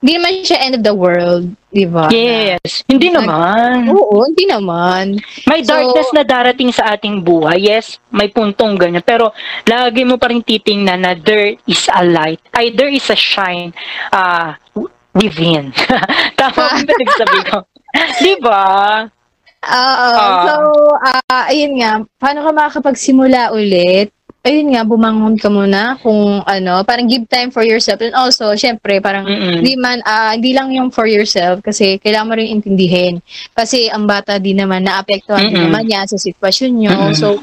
hindi 0.01 0.12
naman 0.16 0.33
siya 0.45 0.59
end 0.64 0.76
of 0.76 0.85
the 0.85 0.97
world 0.97 1.49
Di 1.71 1.87
ba? 1.87 2.11
Yes. 2.11 2.83
Hindi 2.91 3.14
naman. 3.14 3.95
Oo, 3.95 4.27
hindi 4.27 4.43
naman. 4.51 5.23
May 5.47 5.62
So- 5.62 5.71
darkness 5.71 6.11
na 6.11 6.27
darating 6.27 6.75
sa 6.75 6.99
ating 6.99 7.23
buhay. 7.23 7.62
Yes, 7.62 8.03
may 8.11 8.27
puntong 8.27 8.75
ganyan. 8.75 9.07
Pero 9.07 9.31
lagi 9.71 10.03
mo 10.03 10.18
pa 10.18 10.35
rin 10.35 10.43
titingnan 10.43 11.07
na 11.07 11.14
there 11.14 11.55
is 11.71 11.87
a 11.95 12.03
light. 12.03 12.43
Ay, 12.51 12.75
there 12.75 12.91
is 12.91 13.07
a 13.07 13.14
shine 13.14 13.71
uh, 14.11 14.59
within. 15.14 15.71
Tama 16.38 16.59
ba 16.59 16.75
yung 16.75 16.91
pinagsabi 16.91 17.38
ko? 17.47 17.57
Di 18.22 18.34
ba? 18.42 18.67
Oo. 19.61 20.11
Ah. 20.17 20.42
so, 20.49 20.55
ah, 21.05 21.45
ayun 21.53 21.79
nga, 21.79 22.03
paano 22.18 22.42
ka 22.42 22.51
makakapagsimula 22.51 23.53
ulit? 23.55 24.11
Ayun 24.41 24.72
nga, 24.72 24.88
bumangon 24.88 25.37
ka 25.37 25.53
muna 25.53 26.00
kung 26.00 26.41
ano, 26.49 26.80
parang 26.88 27.04
give 27.04 27.29
time 27.29 27.53
for 27.53 27.61
yourself. 27.61 28.00
And 28.00 28.17
also, 28.17 28.57
syempre, 28.57 28.96
parang 28.96 29.29
Mm-mm. 29.29 29.61
hindi 29.61 29.76
man, 29.76 30.00
ah, 30.08 30.33
hindi 30.33 30.57
lang 30.57 30.72
yung 30.72 30.88
for 30.88 31.04
yourself 31.04 31.61
kasi 31.61 32.00
kailangan 32.00 32.29
mo 32.29 32.34
rin 32.41 32.57
intindihin. 32.57 33.21
Kasi 33.53 33.92
ang 33.92 34.08
bata 34.08 34.41
din 34.41 34.57
naman, 34.57 34.88
naapektuhan 34.88 35.53
din 35.53 35.68
naman 35.68 35.84
niya 35.84 36.08
sa 36.08 36.17
sitwasyon 36.17 36.72
nyo. 36.72 36.88
Mm-mm. 36.88 37.21
So, 37.21 37.37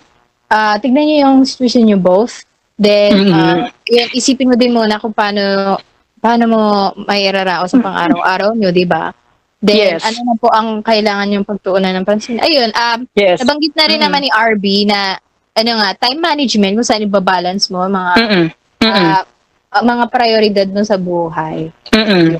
ah, 0.49 0.81
tignan 0.81 1.05
niyo 1.05 1.17
yung 1.29 1.45
situation 1.45 1.85
nyo 1.85 2.01
both. 2.01 2.41
Then, 2.81 3.29
ah, 3.29 3.69
yun, 3.85 4.09
isipin 4.17 4.49
mo 4.49 4.57
din 4.57 4.73
muna 4.73 4.97
kung 4.97 5.13
paano, 5.13 5.77
paano 6.17 6.43
mo 6.49 6.61
may 7.05 7.29
irarao 7.29 7.69
sa 7.69 7.77
pang-araw-araw 7.77 8.57
nyo, 8.57 8.73
di 8.73 8.89
ba? 8.89 9.13
Then, 9.61 9.97
Yes. 9.97 10.05
ano 10.05 10.33
na 10.33 10.35
po 10.37 10.49
ang 10.49 10.81
kailangan 10.81 11.29
yung 11.29 11.45
pagtuunan 11.45 11.93
ng 11.93 12.05
pansin? 12.05 12.41
Ayun, 12.41 12.73
um, 12.73 13.05
Yes. 13.13 13.41
nabanggit 13.41 13.73
na 13.77 13.85
rin 13.85 14.01
Mm-mm. 14.01 14.09
naman 14.09 14.21
ni 14.25 14.29
RB 14.33 14.65
na, 14.89 15.21
ano 15.57 15.71
nga, 15.81 15.89
time 15.97 16.21
management, 16.21 16.73
kung 16.77 16.87
saan 16.87 17.07
ibabalance 17.09 17.73
mo, 17.73 17.81
mga, 17.81 18.13
Mm-mm. 18.21 18.45
Mm-mm. 18.85 19.05
ah, 19.09 19.25
mga 19.81 20.05
prioridad 20.13 20.67
mo 20.69 20.85
sa 20.85 21.01
buhay. 21.01 21.73
Mm-mm. 21.89 22.37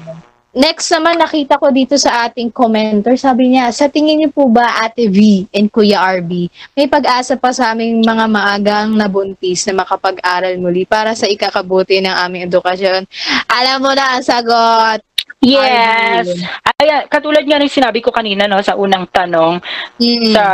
Next 0.57 0.89
naman, 0.89 1.21
nakita 1.21 1.61
ko 1.61 1.69
dito 1.69 1.93
sa 2.01 2.25
ating 2.25 2.49
commenter, 2.49 3.13
sabi 3.13 3.53
niya, 3.53 3.69
sa 3.69 3.85
tingin 3.93 4.17
niyo 4.17 4.33
po 4.33 4.49
ba 4.49 4.81
Ate 4.81 5.05
V 5.05 5.45
and 5.53 5.69
Kuya 5.69 6.01
RB, 6.17 6.49
may 6.73 6.89
pag-asa 6.89 7.37
pa 7.37 7.53
sa 7.53 7.77
aming 7.77 8.01
mga 8.01 8.25
maagang 8.25 8.89
nabuntis 8.97 9.69
na 9.69 9.85
makapag-aral 9.85 10.57
muli 10.57 10.81
para 10.89 11.13
sa 11.13 11.29
ikakabuti 11.29 12.01
ng 12.01 12.15
aming 12.25 12.49
edukasyon? 12.49 13.05
Alam 13.45 13.77
mo 13.85 13.91
na 13.93 14.17
ang 14.17 14.25
sagot. 14.25 15.05
Yes. 15.37 16.25
RB. 16.33 16.41
Ay, 16.81 16.87
katulad 17.07 17.45
nga 17.45 17.61
ng 17.61 17.69
sinabi 17.69 18.01
ko 18.01 18.09
kanina 18.09 18.49
no 18.49 18.57
sa 18.65 18.73
unang 18.73 19.05
tanong 19.09 19.61
Mm. 20.01 20.33
sa 20.33 20.45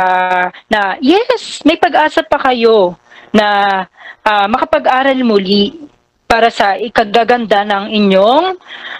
na 0.68 0.96
yes, 1.00 1.64
may 1.64 1.80
pag-asa 1.80 2.20
pa 2.20 2.36
kayo 2.38 2.92
na 3.32 3.80
ah, 4.20 4.46
makapag-aral 4.46 5.16
muli 5.24 5.88
para 6.24 6.48
sa 6.48 6.74
ikagaganda 6.74 7.62
ng 7.64 7.84
inyong 7.92 8.56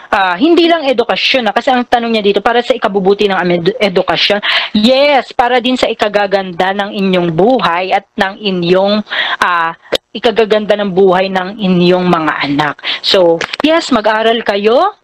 ah, 0.09 0.37
hindi 0.41 0.69
lang 0.71 0.89
edukasyon 0.89 1.49
na 1.49 1.53
kasi 1.53 1.69
ang 1.69 1.85
tanong 1.85 2.17
niya 2.17 2.25
dito 2.25 2.41
para 2.41 2.65
sa 2.65 2.73
ikabubuti 2.73 3.29
ng 3.29 3.39
edu- 3.53 3.77
edukasyon. 3.77 4.41
Yes, 4.73 5.37
para 5.37 5.61
din 5.61 5.77
sa 5.77 5.89
ikagaganda 5.89 6.73
ng 6.73 6.91
inyong 6.97 7.29
buhay 7.33 7.93
at 7.93 8.09
ng 8.17 8.41
inyong 8.41 9.05
ah, 9.41 9.77
ikagaganda 10.15 10.79
ng 10.79 10.95
buhay 10.95 11.29
ng 11.29 11.59
inyong 11.59 12.07
mga 12.07 12.33
anak. 12.47 12.75
So, 13.03 13.37
yes, 13.61 13.91
mag-aral 13.91 14.41
kayo 14.47 14.95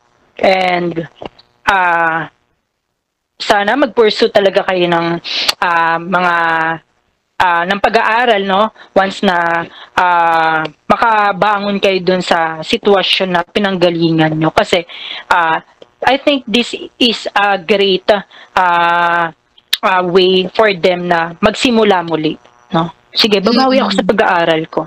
and 0.41 1.07
ah 1.69 2.29
sana 3.41 3.73
mag-pursue 3.73 4.29
talaga 4.29 4.69
kayo 4.69 4.85
ng 4.85 5.07
ah, 5.65 5.97
mga 5.97 6.35
ah, 7.41 7.63
ng 7.65 7.81
pag-aaral 7.81 8.43
no? 8.45 8.69
Once 8.93 9.25
na 9.25 9.65
ah, 9.97 10.61
makabangon 10.85 11.81
kayo 11.81 11.99
dun 12.05 12.21
sa 12.21 12.61
sitwasyon 12.61 13.29
na 13.33 13.41
pinanggalingan 13.43 14.37
nyo. 14.37 14.53
Kasi 14.53 14.85
ah, 15.33 15.65
I 16.05 16.17
think 16.21 16.45
this 16.45 16.77
is 17.01 17.25
a 17.33 17.57
great 17.57 18.07
ah, 18.13 19.33
ah, 19.81 20.03
way 20.05 20.49
for 20.53 20.69
them 20.77 21.09
na 21.09 21.33
magsimula 21.41 22.05
muli 22.05 22.37
no? 22.77 22.93
Sige 23.11 23.41
babawi 23.41 23.81
ako 23.81 23.91
sa 23.97 24.05
pag-aaral 24.07 24.63
ko. 24.69 24.83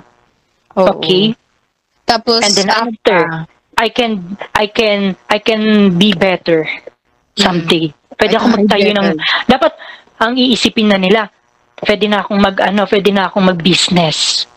Oo. 0.78 0.98
okay? 0.98 1.34
Tapos, 2.04 2.44
And 2.44 2.52
then 2.52 2.68
after, 2.68 3.20
pa? 3.24 3.53
I 3.84 3.92
can 3.92 4.12
I 4.56 4.72
can 4.72 5.12
I 5.28 5.38
can 5.44 5.92
be 6.00 6.16
better 6.16 6.64
someday. 7.36 7.92
Pwede 8.16 8.32
I 8.32 8.38
ako 8.40 8.46
can 8.48 8.56
be 8.56 8.56
magtayo 8.64 8.90
ng 8.96 9.08
dapat 9.44 9.72
ang 10.24 10.32
iisipin 10.40 10.88
na 10.88 10.96
nila. 10.96 11.28
Pwede 11.76 12.08
na 12.08 12.24
akong 12.24 12.40
mag 12.40 12.56
ano, 12.64 12.88
pwede 12.88 13.12
na 13.12 13.28
akong 13.28 13.44
mag-business. 13.44 14.48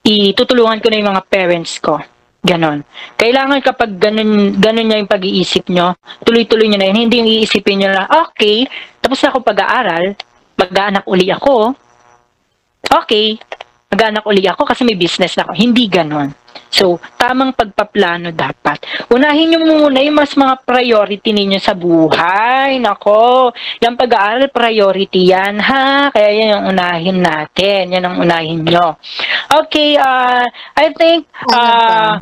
Itutulungan 0.00 0.80
ko 0.80 0.88
na 0.88 0.96
yung 0.96 1.10
mga 1.12 1.24
parents 1.28 1.76
ko. 1.76 2.00
Ganon. 2.44 2.84
Kailangan 3.16 3.64
kapag 3.64 3.96
ganon, 3.96 4.56
ganon 4.60 4.84
niya 4.84 5.00
yung 5.00 5.08
pag-iisip 5.08 5.64
nyo, 5.72 5.96
tuloy-tuloy 6.28 6.68
nyo 6.68 6.76
na 6.76 6.92
yun. 6.92 7.08
Hindi 7.08 7.24
yung 7.24 7.30
iisipin 7.40 7.80
nyo 7.80 7.88
na, 7.88 8.04
okay, 8.20 8.68
tapos 9.00 9.16
na 9.24 9.32
ako 9.32 9.38
pag-aaral, 9.40 10.12
mag-aanak 10.60 11.08
uli 11.08 11.32
ako. 11.32 11.72
Okay, 12.84 13.40
mag-aanak 13.88 14.28
uli 14.28 14.44
ako 14.44 14.68
kasi 14.68 14.84
may 14.84 14.92
business 14.92 15.40
na 15.40 15.48
ako. 15.48 15.56
Hindi 15.56 15.88
ganon. 15.88 16.43
So, 16.74 16.98
tamang 17.14 17.54
pagpaplano 17.54 18.34
dapat. 18.34 18.82
Unahin 19.14 19.54
nyo 19.54 19.60
muna 19.62 20.02
yung 20.02 20.18
mas 20.18 20.34
mga 20.34 20.66
priority 20.66 21.30
ninyo 21.30 21.62
sa 21.62 21.70
buhay. 21.70 22.82
Nako, 22.82 23.54
yung 23.78 23.94
pag-aaral, 23.94 24.50
priority 24.50 25.30
yan, 25.30 25.62
ha? 25.62 26.10
Kaya 26.10 26.28
yan 26.34 26.52
yung 26.58 26.64
unahin 26.74 27.18
natin. 27.22 27.94
Yan 27.94 28.04
ang 28.10 28.16
unahin 28.18 28.66
nyo. 28.66 28.98
Okay, 29.54 29.94
uh, 29.94 30.42
I 30.74 30.90
think, 30.98 31.30
uh, 31.54 32.18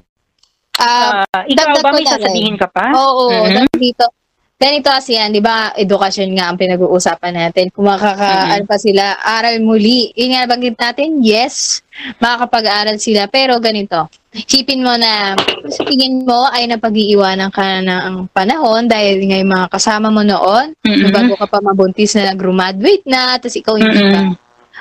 Ah, 0.83 1.23
uh, 1.29 1.45
ikaw 1.47 1.79
ba 1.85 1.93
may 1.93 2.03
sasabihin 2.09 2.57
ka 2.57 2.67
pa? 2.67 2.91
Oo, 2.97 3.29
Mhm. 3.45 3.55
dahil 3.55 3.77
dito. 3.77 4.09
Ganito 4.57 4.89
kasi 4.95 5.19
yan, 5.19 5.35
di 5.35 5.43
ba, 5.43 5.75
edukasyon 5.75 6.39
nga 6.39 6.49
ang 6.49 6.57
pinag-uusapan 6.57 7.35
natin. 7.35 7.67
Kung 7.75 7.91
makaka, 7.91 8.47
Mhm. 8.47 8.51
ano 8.57 8.65
pa 8.65 8.79
sila, 8.79 9.19
aral 9.19 9.59
muli. 9.59 10.15
Yun 10.15 10.39
nga, 10.39 10.47
banggit 10.47 10.79
natin, 10.79 11.19
yes, 11.19 11.83
makakapag-aral 12.23 12.97
sila. 13.03 13.27
Pero 13.27 13.59
ganito, 13.59 14.07
isipin 14.33 14.81
mo 14.81 14.97
na, 14.97 15.37
sa 15.69 15.85
tingin 15.85 16.25
mo 16.25 16.49
ay 16.49 16.65
napag-iiwanan 16.65 17.53
ka 17.53 17.85
na 17.85 18.09
ang 18.09 18.29
panahon 18.33 18.89
dahil 18.89 19.21
nga 19.29 19.37
yung 19.37 19.53
mga 19.53 19.69
kasama 19.69 20.09
mo 20.09 20.25
noon, 20.25 20.73
Mhm. 20.83 21.13
bago 21.13 21.37
ka 21.37 21.47
pa 21.47 21.59
mabuntis 21.61 22.17
na 22.17 22.33
nag-graduate 22.33 23.05
na, 23.05 23.37
tapos 23.37 23.57
ikaw 23.61 23.77
hindi 23.77 23.93
ka. 23.93 24.21
Mm-mm. 24.25 24.35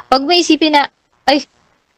Pag 0.08 0.22
may 0.24 0.40
isipin 0.40 0.76
na, 0.76 0.88
ay, 1.28 1.44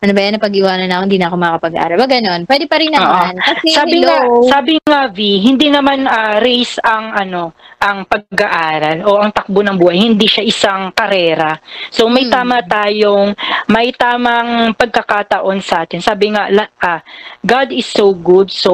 ano 0.04 0.12
ba 0.12 0.20
yan, 0.20 0.36
napag-iwanan 0.36 0.92
na 0.92 1.00
ako, 1.00 1.04
hindi 1.08 1.16
na 1.16 1.28
ako 1.32 1.38
makakapag-aral. 1.40 1.96
Ba 1.96 2.08
ganon? 2.12 2.42
Pwede 2.44 2.68
pa 2.68 2.76
rin 2.76 2.92
naman. 2.92 3.40
Kasi, 3.40 3.72
Sabi 3.72 4.04
nga, 4.04 4.20
hello. 4.20 4.44
sabi 4.52 4.74
nga 4.84 5.02
V, 5.08 5.18
hindi 5.40 5.72
naman 5.72 6.04
ah, 6.04 6.44
race 6.44 6.76
ang 6.84 7.16
ano, 7.16 7.56
ang 7.80 8.04
pag-aaral 8.04 9.08
o 9.08 9.16
ang 9.16 9.32
takbo 9.32 9.64
ng 9.64 9.80
buhay, 9.80 10.04
hindi 10.04 10.28
siya 10.28 10.44
isang 10.44 10.92
karera. 10.92 11.56
So 11.88 12.12
may 12.12 12.28
Hmm. 12.28 12.36
tama 12.36 12.60
tayong 12.62 13.32
may 13.68 13.96
tamang 13.96 14.76
pagkakataon 14.76 15.64
sa 15.64 15.88
atin. 15.88 16.04
Sabi 16.04 16.36
nga 16.36 16.52
la, 16.52 16.68
ah, 16.78 17.00
God 17.40 17.72
is 17.72 17.88
so 17.88 18.12
good, 18.12 18.52
so 18.52 18.72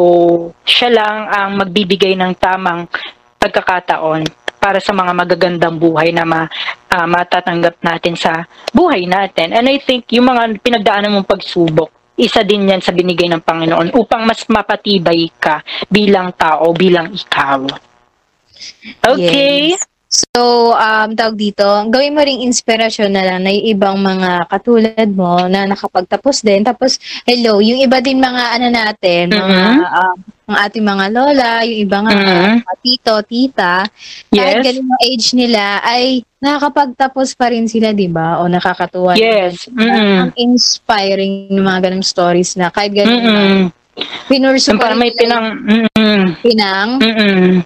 siya 0.65 0.89
lang 0.89 1.29
ang 1.29 1.61
magbibigay 1.61 2.17
ng 2.17 2.33
tamang 2.35 2.89
pagkakataon 3.37 4.25
para 4.59 4.83
sa 4.83 4.91
mga 4.91 5.15
magagandang 5.15 5.79
buhay 5.79 6.11
na 6.11 6.27
ma, 6.27 6.45
ah, 6.91 7.07
matatanggap 7.07 7.79
natin 7.81 8.13
sa 8.19 8.45
buhay 8.75 9.07
natin. 9.07 9.55
And 9.55 9.65
I 9.65 9.79
think 9.81 10.11
yung 10.13 10.29
mga 10.29 10.59
pinagdaanan 10.61 11.15
mong 11.15 11.25
pagsubok, 11.25 11.89
isa 12.19 12.43
din 12.43 12.67
yan 12.67 12.83
sa 12.83 12.91
binigay 12.91 13.31
ng 13.31 13.41
Panginoon 13.41 13.95
upang 13.95 14.27
mas 14.27 14.43
mapatibay 14.51 15.31
ka 15.39 15.63
bilang 15.87 16.35
tao, 16.35 16.75
bilang 16.75 17.09
ikaw. 17.15 17.63
Okay? 18.99 19.73
Yes. 19.73 19.88
So, 20.09 20.73
um, 20.73 21.13
tawag 21.13 21.37
dito, 21.37 21.61
gawin 21.93 22.17
mo 22.17 22.25
ring 22.25 22.41
inspirasyon 22.41 23.13
na 23.13 23.29
lang 23.29 23.45
na 23.45 23.53
yung 23.53 23.77
ibang 23.77 23.97
mga 24.01 24.49
katulad 24.49 25.05
mo 25.13 25.45
na 25.45 25.69
nakapagtapos 25.69 26.41
din. 26.41 26.65
Tapos, 26.65 26.97
hello, 27.29 27.61
yung 27.61 27.77
iba 27.77 28.01
din 28.01 28.17
mga 28.17 28.57
ano 28.57 28.67
natin, 28.73 29.29
mga, 29.29 29.61
Mhm. 29.69 29.85
um, 29.85 30.17
ang 30.49 30.57
ating 30.65 30.81
mga 30.81 31.05
lola, 31.13 31.51
yung 31.61 31.79
iba 31.85 31.97
nga, 32.01 32.13
Mhm. 32.17 32.49
mga 32.65 32.75
tito, 32.81 33.13
tita, 33.21 33.73
kahit 34.33 34.57
Yes. 34.57 34.65
ganun 34.65 34.89
yung 34.89 35.03
age 35.05 35.27
nila, 35.37 35.77
ay 35.85 36.25
nakakapagtapos 36.41 37.37
pa 37.37 37.53
rin 37.53 37.69
sila, 37.69 37.93
di 37.93 38.09
ba? 38.09 38.41
O 38.41 38.49
nakakatuwa. 38.49 39.13
Yes. 39.13 39.69
Mm-mm. 39.69 40.25
Ang 40.25 40.31
inspiring 40.41 41.53
ng 41.53 41.61
mga 41.61 41.79
ganung 41.85 42.01
stories 42.01 42.57
na 42.57 42.73
kahit 42.73 42.97
ganun, 42.97 43.13
Mm-mm. 43.13 43.61
Pinurso 44.27 44.75
Para 44.77 44.93
pa 44.93 44.99
may 44.99 45.11
pinang... 45.11 45.59
Mm-mm. 45.65 45.89
yung 45.95 46.39
pinang. 46.43 46.89
Mm-mm. 46.99 47.63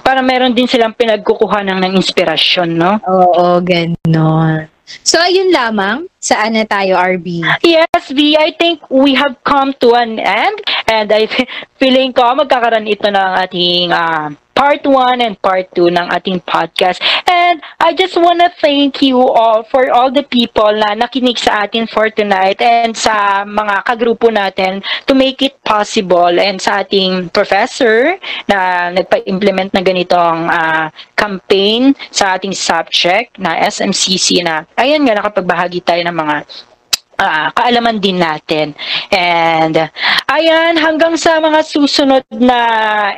Para 0.00 0.20
meron 0.24 0.54
din 0.56 0.68
silang 0.68 0.96
pinagkukuha 0.96 1.64
ng, 1.66 1.78
ng 1.84 1.92
inspirasyon, 1.98 2.70
no? 2.74 2.98
Oo, 3.04 3.60
ganon. 3.60 4.68
So, 5.04 5.20
ayun 5.20 5.52
lamang. 5.52 6.08
Saan 6.18 6.58
na 6.58 6.66
tayo, 6.66 6.98
RB? 6.98 7.46
Yes, 7.62 8.10
V, 8.10 8.34
I 8.34 8.50
think 8.58 8.82
we 8.90 9.14
have 9.14 9.38
come 9.46 9.70
to 9.78 9.94
an 9.94 10.18
end 10.18 10.58
and 10.90 11.06
I 11.14 11.30
fe- 11.30 11.46
feeling 11.78 12.10
ko 12.10 12.34
magkakaroon 12.34 12.90
ito 12.90 13.06
ng 13.06 13.30
ating 13.46 13.94
ah, 13.94 14.34
part 14.58 14.82
1 14.82 15.22
and 15.22 15.38
part 15.38 15.70
2 15.70 15.94
ng 15.94 16.06
ating 16.10 16.42
podcast. 16.42 16.98
And 17.30 17.62
I 17.78 17.94
just 17.94 18.18
want 18.18 18.42
to 18.42 18.50
thank 18.58 18.98
you 18.98 19.22
all 19.22 19.62
for 19.70 19.86
all 19.94 20.10
the 20.10 20.26
people 20.26 20.74
na 20.74 20.98
nakinig 20.98 21.38
sa 21.38 21.62
atin 21.62 21.86
for 21.86 22.10
tonight 22.10 22.58
and 22.58 22.98
sa 22.98 23.46
mga 23.46 23.86
kagrupo 23.86 24.34
natin 24.34 24.82
to 25.06 25.14
make 25.14 25.38
it 25.46 25.54
possible 25.62 26.34
and 26.34 26.58
sa 26.58 26.82
ating 26.82 27.30
professor 27.30 28.18
na 28.50 28.90
nagpa-implement 28.90 29.70
na 29.70 29.82
ganitong 29.86 30.50
uh, 30.50 30.90
campaign 31.14 31.94
sa 32.10 32.34
ating 32.34 32.50
subject 32.50 33.38
na 33.38 33.54
SMCC 33.62 34.42
na 34.42 34.66
ayan 34.74 35.06
nga 35.06 35.22
nakapagbahagi 35.22 35.86
tayo 35.86 36.02
ng 36.08 36.16
mga 36.16 36.36
uh, 37.20 37.46
kaalaman 37.52 38.00
din 38.00 38.18
natin. 38.18 38.72
And 39.12 39.90
ayan, 40.30 40.80
hanggang 40.80 41.20
sa 41.20 41.42
mga 41.42 41.60
susunod 41.66 42.24
na 42.32 42.60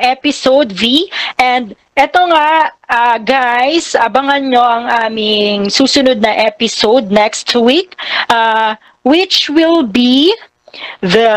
episode 0.01 0.75
V. 0.75 1.07
And 1.39 1.77
eto 1.95 2.27
nga, 2.27 2.75
uh, 2.91 3.17
guys, 3.21 3.95
abangan 3.95 4.43
nyo 4.51 4.61
ang 4.61 4.85
aming 5.07 5.71
susunod 5.71 6.19
na 6.19 6.35
episode 6.43 7.07
next 7.13 7.53
week, 7.55 7.95
uh, 8.27 8.75
which 9.07 9.47
will 9.47 9.85
be 9.85 10.33
the 11.01 11.31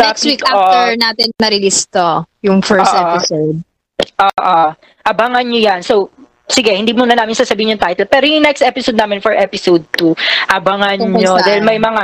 Next 0.00 0.24
week 0.24 0.40
after 0.48 0.96
of, 0.96 0.98
natin 0.98 1.28
na-release 1.36 1.84
to, 1.92 2.24
yung 2.40 2.64
first 2.64 2.88
uh, 2.88 3.20
episode. 3.20 3.60
Oo. 4.16 4.32
Uh, 4.40 4.72
abangan 5.04 5.44
nyo 5.44 5.60
yan. 5.60 5.80
So, 5.84 6.08
sige, 6.50 6.74
hindi 6.74 6.92
muna 6.92 7.14
namin 7.14 7.38
sasabihin 7.38 7.78
yung 7.78 7.82
title. 7.82 8.10
Pero 8.10 8.26
yung 8.26 8.44
next 8.44 8.60
episode 8.60 8.98
namin 8.98 9.22
for 9.22 9.32
episode 9.32 9.86
2, 9.96 10.12
abangan 10.50 10.98
Kung 10.98 11.14
nyo. 11.16 11.38
Saan? 11.38 11.46
Dahil 11.46 11.62
may 11.62 11.78
mga, 11.78 12.02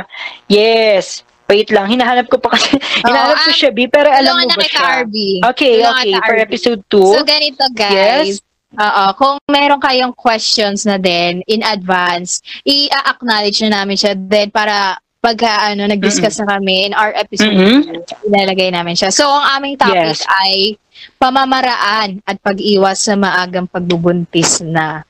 yes, 0.49 1.27
wait 1.47 1.71
lang, 1.71 1.87
hinahanap 1.87 2.27
ko 2.27 2.39
pa 2.39 2.55
kasi, 2.55 2.75
oh, 2.75 3.07
hinahanap 3.07 3.37
ko 3.39 3.51
ah, 3.51 3.55
siya, 3.55 3.71
B, 3.71 3.87
pero 3.87 4.11
alam 4.11 4.35
mo 4.35 4.47
ba 4.51 4.67
siya? 4.67 5.03
RB. 5.07 5.15
Okay, 5.55 5.75
okay, 5.83 6.13
for 6.23 6.35
episode 6.35 6.81
2. 6.91 7.19
So, 7.19 7.23
ganito 7.23 7.63
guys, 7.75 8.39
yes. 8.39 8.47
Oo, 8.75 9.03
kung 9.15 9.39
meron 9.47 9.79
kayong 9.79 10.11
questions 10.11 10.83
na 10.83 10.99
din 10.99 11.39
in 11.47 11.63
advance, 11.63 12.43
i-acknowledge 12.67 13.63
na 13.63 13.81
namin 13.81 13.95
siya 13.95 14.11
then 14.27 14.51
para 14.51 14.99
pag 15.17 15.37
ano 15.43 15.89
nag-discuss 15.89 16.39
mm-hmm. 16.39 16.49
na 16.49 16.57
kami 16.61 16.75
in 16.87 16.93
our 16.93 17.11
episode, 17.17 17.53
mm-hmm. 17.53 18.29
ilalagay 18.29 18.69
namin 18.69 18.93
siya. 18.93 19.09
So 19.09 19.27
ang 19.27 19.59
aming 19.59 19.75
topic 19.81 20.17
yes. 20.17 20.25
ay 20.27 20.77
pamamaraan 21.17 22.21
at 22.25 22.37
pag-iwas 22.41 23.05
sa 23.05 23.17
maagang 23.17 23.69
pagbubuntis 23.69 24.61
na 24.61 25.01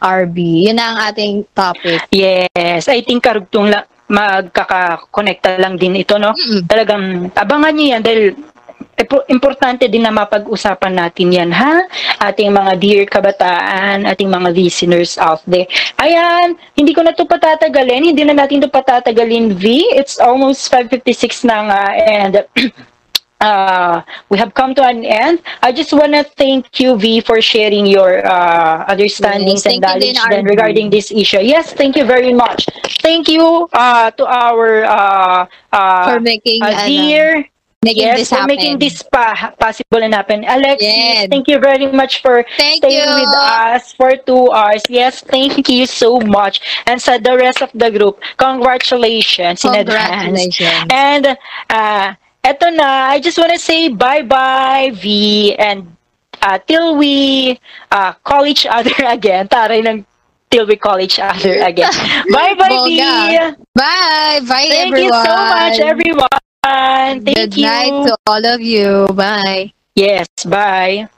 RB. 0.00 0.68
Yun 0.68 0.78
ang 0.80 0.96
ating 1.08 1.48
topic. 1.56 2.04
Yes, 2.12 2.88
I 2.88 3.00
think 3.00 3.24
karugtong 3.24 3.72
lang 3.72 3.84
magkaka-connecta 4.04 5.56
lang 5.56 5.80
din 5.80 5.96
ito, 5.96 6.20
no? 6.20 6.36
Mm-hmm. 6.36 6.68
Talagang 6.68 7.04
abangan 7.32 7.72
niyo 7.72 7.86
yan 7.96 8.02
dahil 8.04 8.22
importante 9.28 9.90
din 9.90 10.06
na 10.06 10.14
mapag-usapan 10.14 10.94
natin 10.94 11.34
yan, 11.34 11.50
ha? 11.50 11.86
Ating 12.22 12.54
mga 12.54 12.72
dear 12.78 13.02
kabataan, 13.06 14.06
ating 14.06 14.30
mga 14.30 14.54
listeners 14.54 15.18
out 15.18 15.42
there. 15.46 15.66
Ayan, 15.98 16.54
hindi 16.78 16.94
ko 16.94 17.02
na 17.02 17.14
to 17.14 17.26
patatagalin, 17.26 18.14
hindi 18.14 18.22
na 18.22 18.34
natin 18.38 18.62
to 18.62 18.70
patatagalin, 18.70 19.54
V. 19.54 19.90
It's 19.94 20.18
almost 20.22 20.70
5.56 20.70 21.46
na 21.46 21.56
nga, 21.70 21.82
and 21.98 22.34
uh, 23.44 24.02
we 24.28 24.38
have 24.38 24.54
come 24.54 24.74
to 24.74 24.82
an 24.82 25.04
end. 25.04 25.42
I 25.62 25.72
just 25.72 25.92
want 25.92 26.12
to 26.14 26.24
thank 26.24 26.80
you, 26.80 26.96
V, 26.96 27.20
for 27.20 27.40
sharing 27.40 27.86
your 27.86 28.24
uh, 28.26 28.84
understandings 28.88 29.64
yes, 29.64 29.74
and 29.74 29.80
knowledge 29.82 30.18
then 30.30 30.44
regarding 30.44 30.90
this 30.90 31.10
issue. 31.10 31.40
Yes, 31.40 31.72
thank 31.72 31.96
you 31.96 32.04
very 32.04 32.32
much. 32.32 32.66
Thank 33.02 33.28
you 33.28 33.68
uh, 33.72 34.10
to 34.12 34.24
our 34.26 34.84
uh, 34.84 35.46
uh, 35.72 36.04
for 36.08 36.20
making 36.20 36.62
uh, 36.62 36.86
dear. 36.86 37.44
Making 37.84 38.02
yes, 38.08 38.18
this 38.18 38.28
for 38.30 38.36
happen. 38.36 38.56
making 38.56 38.78
this 38.80 39.02
pa- 39.02 39.52
possible 39.60 40.02
and 40.02 40.14
happen. 40.14 40.44
Alex, 40.44 40.80
yes. 40.80 41.28
thank 41.28 41.48
you 41.48 41.58
very 41.60 41.86
much 41.92 42.22
for 42.22 42.44
thank 42.56 42.80
staying 42.82 42.96
you. 42.96 43.14
with 43.20 43.34
us 43.36 43.92
for 43.92 44.16
two 44.16 44.50
hours. 44.50 44.82
Yes, 44.88 45.20
thank 45.20 45.68
you 45.68 45.86
so 45.86 46.18
much. 46.20 46.60
And 46.86 47.00
sa 47.00 47.18
the 47.18 47.36
rest 47.36 47.60
of 47.60 47.70
the 47.74 47.90
group, 47.92 48.20
congratulations, 48.40 49.62
congratulations. 49.62 50.56
in 50.60 50.66
advance. 50.66 50.92
And 50.92 51.24
uh, 51.68 52.14
eto 52.44 52.72
na, 52.74 53.12
I 53.12 53.20
just 53.20 53.36
want 53.36 53.52
to 53.52 53.58
say 53.60 53.88
bye-bye, 53.92 54.92
V, 54.96 55.54
and 55.56 55.94
uh, 56.42 56.58
till 56.66 56.96
we 56.96 57.60
uh, 57.90 58.12
call 58.24 58.46
each 58.46 58.66
other 58.66 58.94
again. 59.06 59.48
Taray 59.48 59.84
ng 59.84 60.04
till 60.50 60.66
we 60.66 60.76
call 60.76 61.00
each 61.00 61.18
other 61.18 61.60
again. 61.62 61.90
V. 62.28 63.00
Bye. 63.74 64.40
Bye, 64.46 64.66
Thank 64.68 64.94
everyone. 64.94 65.02
you 65.02 65.24
so 65.24 65.34
much, 65.36 65.78
everyone. 65.80 66.43
Thank 66.64 67.24
Good 67.34 67.56
you. 67.56 67.62
night 67.66 68.06
to 68.08 68.16
all 68.26 68.44
of 68.46 68.60
you. 68.60 69.06
Bye. 69.12 69.72
Yes, 69.94 70.28
bye. 70.46 71.08